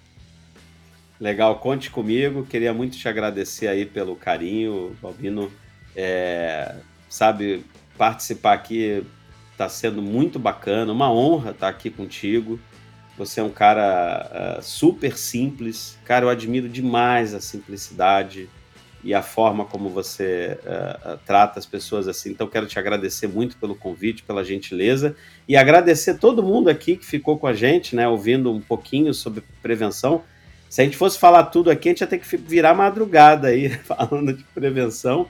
Legal, 1.18 1.58
conte 1.58 1.90
comigo. 1.90 2.46
Queria 2.46 2.72
muito 2.72 2.96
te 2.96 3.08
agradecer 3.08 3.66
aí 3.66 3.84
pelo 3.84 4.14
carinho, 4.14 4.96
Balbino. 5.02 5.50
É, 5.96 6.76
sabe, 7.08 7.64
participar 7.96 8.54
aqui 8.54 9.04
está 9.52 9.68
sendo 9.68 10.02
muito 10.02 10.38
bacana, 10.38 10.92
uma 10.92 11.10
honra 11.10 11.50
estar 11.52 11.68
aqui 11.68 11.88
contigo. 11.90 12.60
Você 13.16 13.40
é 13.40 13.42
um 13.42 13.50
cara 13.50 14.58
uh, 14.58 14.62
super 14.62 15.16
simples, 15.16 15.98
cara, 16.04 16.26
eu 16.26 16.28
admiro 16.28 16.68
demais 16.68 17.32
a 17.32 17.40
simplicidade, 17.40 18.50
e 19.06 19.14
a 19.14 19.22
forma 19.22 19.64
como 19.64 19.88
você 19.88 20.58
uh, 20.64 21.16
trata 21.24 21.60
as 21.60 21.64
pessoas 21.64 22.08
assim. 22.08 22.30
Então, 22.30 22.48
quero 22.48 22.66
te 22.66 22.76
agradecer 22.76 23.28
muito 23.28 23.56
pelo 23.56 23.76
convite, 23.76 24.24
pela 24.24 24.44
gentileza 24.44 25.14
e 25.46 25.56
agradecer 25.56 26.18
todo 26.18 26.42
mundo 26.42 26.68
aqui 26.68 26.96
que 26.96 27.06
ficou 27.06 27.38
com 27.38 27.46
a 27.46 27.52
gente, 27.52 27.94
né, 27.94 28.08
ouvindo 28.08 28.52
um 28.52 28.60
pouquinho 28.60 29.14
sobre 29.14 29.44
prevenção. 29.62 30.24
Se 30.68 30.80
a 30.80 30.84
gente 30.84 30.96
fosse 30.96 31.20
falar 31.20 31.44
tudo 31.44 31.70
aqui, 31.70 31.88
a 31.88 31.92
gente 31.92 32.00
ia 32.00 32.06
ter 32.08 32.18
que 32.18 32.36
virar 32.36 32.74
madrugada 32.74 33.46
aí 33.46 33.68
falando 33.86 34.32
de 34.32 34.42
prevenção, 34.42 35.28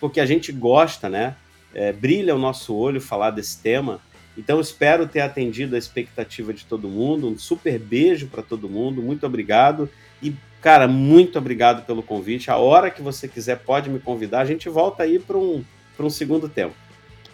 porque 0.00 0.20
a 0.20 0.26
gente 0.26 0.52
gosta, 0.52 1.08
né? 1.08 1.36
É, 1.74 1.92
brilha 1.92 2.34
o 2.34 2.38
nosso 2.38 2.74
olho 2.74 3.00
falar 3.00 3.30
desse 3.30 3.60
tema. 3.60 4.00
Então, 4.36 4.60
espero 4.60 5.06
ter 5.06 5.20
atendido 5.20 5.74
a 5.74 5.78
expectativa 5.78 6.52
de 6.52 6.64
todo 6.64 6.88
mundo. 6.88 7.28
Um 7.28 7.38
super 7.38 7.78
beijo 7.78 8.28
para 8.28 8.42
todo 8.42 8.68
mundo. 8.68 9.02
Muito 9.02 9.26
obrigado. 9.26 9.90
E 10.22 10.32
Cara, 10.60 10.88
muito 10.88 11.38
obrigado 11.38 11.86
pelo 11.86 12.02
convite. 12.02 12.50
A 12.50 12.56
hora 12.56 12.90
que 12.90 13.00
você 13.00 13.28
quiser 13.28 13.60
pode 13.60 13.88
me 13.88 14.00
convidar. 14.00 14.40
A 14.40 14.44
gente 14.44 14.68
volta 14.68 15.04
aí 15.04 15.18
para 15.18 15.38
um, 15.38 15.64
um 15.98 16.10
segundo 16.10 16.48
tempo. 16.48 16.74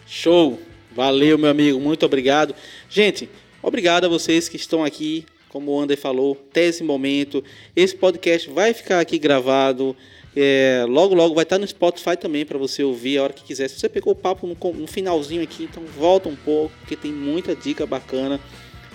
Show! 0.05 0.59
Valeu, 0.95 1.37
meu 1.37 1.49
amigo. 1.49 1.79
Muito 1.79 2.05
obrigado. 2.05 2.55
Gente, 2.89 3.27
obrigado 3.61 4.05
a 4.05 4.07
vocês 4.07 4.47
que 4.47 4.55
estão 4.55 4.83
aqui, 4.83 5.25
como 5.49 5.71
o 5.71 5.79
Ander 5.79 5.97
falou, 5.97 6.39
até 6.49 6.65
esse 6.65 6.83
momento. 6.83 7.43
Esse 7.75 7.95
podcast 7.95 8.49
vai 8.49 8.73
ficar 8.73 8.99
aqui 8.99 9.17
gravado. 9.17 9.95
É, 10.35 10.85
logo, 10.87 11.15
logo 11.15 11.33
vai 11.33 11.43
estar 11.43 11.57
no 11.57 11.65
Spotify 11.65 12.17
também 12.17 12.45
para 12.45 12.57
você 12.57 12.83
ouvir 12.83 13.17
a 13.17 13.23
hora 13.23 13.33
que 13.33 13.43
quiser. 13.43 13.69
Se 13.69 13.79
você 13.79 13.87
pegou 13.87 14.13
o 14.13 14.15
papo 14.15 14.45
no, 14.45 14.73
no 14.73 14.87
finalzinho 14.87 15.41
aqui, 15.41 15.63
então 15.63 15.83
volta 15.97 16.27
um 16.27 16.35
pouco, 16.35 16.75
porque 16.79 16.95
tem 16.95 17.11
muita 17.11 17.55
dica 17.55 17.85
bacana. 17.85 18.39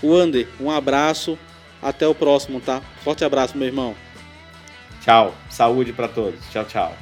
O 0.02 0.14
Ander, 0.14 0.46
um 0.60 0.70
abraço. 0.70 1.38
Até 1.82 2.06
o 2.06 2.14
próximo, 2.14 2.60
tá? 2.60 2.82
Forte 3.02 3.24
abraço, 3.24 3.56
meu 3.56 3.66
irmão. 3.66 3.96
Tchau. 5.02 5.34
Saúde 5.48 5.94
para 5.94 6.08
todos. 6.08 6.38
Tchau, 6.52 6.64
tchau. 6.66 6.94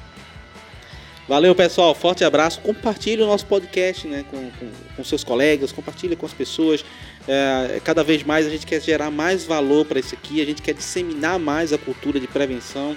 Valeu, 1.26 1.54
pessoal. 1.54 1.94
Forte 1.94 2.24
abraço. 2.24 2.60
Compartilhe 2.60 3.22
o 3.22 3.26
nosso 3.26 3.44
podcast 3.44 4.06
né, 4.06 4.24
com, 4.30 4.50
com, 4.52 4.70
com 4.96 5.04
seus 5.04 5.24
colegas, 5.24 5.72
compartilhe 5.72 6.14
com 6.14 6.24
as 6.24 6.32
pessoas. 6.32 6.84
É, 7.26 7.80
cada 7.84 8.04
vez 8.04 8.22
mais 8.22 8.46
a 8.46 8.50
gente 8.50 8.64
quer 8.64 8.80
gerar 8.80 9.10
mais 9.10 9.44
valor 9.44 9.84
para 9.84 9.98
isso 9.98 10.14
aqui, 10.14 10.40
a 10.40 10.46
gente 10.46 10.62
quer 10.62 10.72
disseminar 10.72 11.38
mais 11.38 11.72
a 11.72 11.76
cultura 11.76 12.18
de 12.20 12.26
prevenção. 12.26 12.96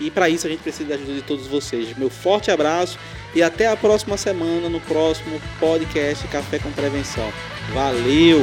E 0.00 0.10
para 0.10 0.28
isso 0.28 0.46
a 0.46 0.50
gente 0.50 0.60
precisa 0.62 0.88
da 0.88 0.94
ajuda 0.94 1.14
de 1.14 1.22
todos 1.22 1.46
vocês. 1.46 1.96
Meu 1.96 2.10
forte 2.10 2.50
abraço 2.50 2.98
e 3.34 3.42
até 3.42 3.66
a 3.66 3.76
próxima 3.76 4.16
semana 4.16 4.68
no 4.68 4.80
próximo 4.80 5.40
podcast 5.60 6.26
Café 6.28 6.58
com 6.58 6.72
Prevenção. 6.72 7.30
Valeu! 7.72 8.40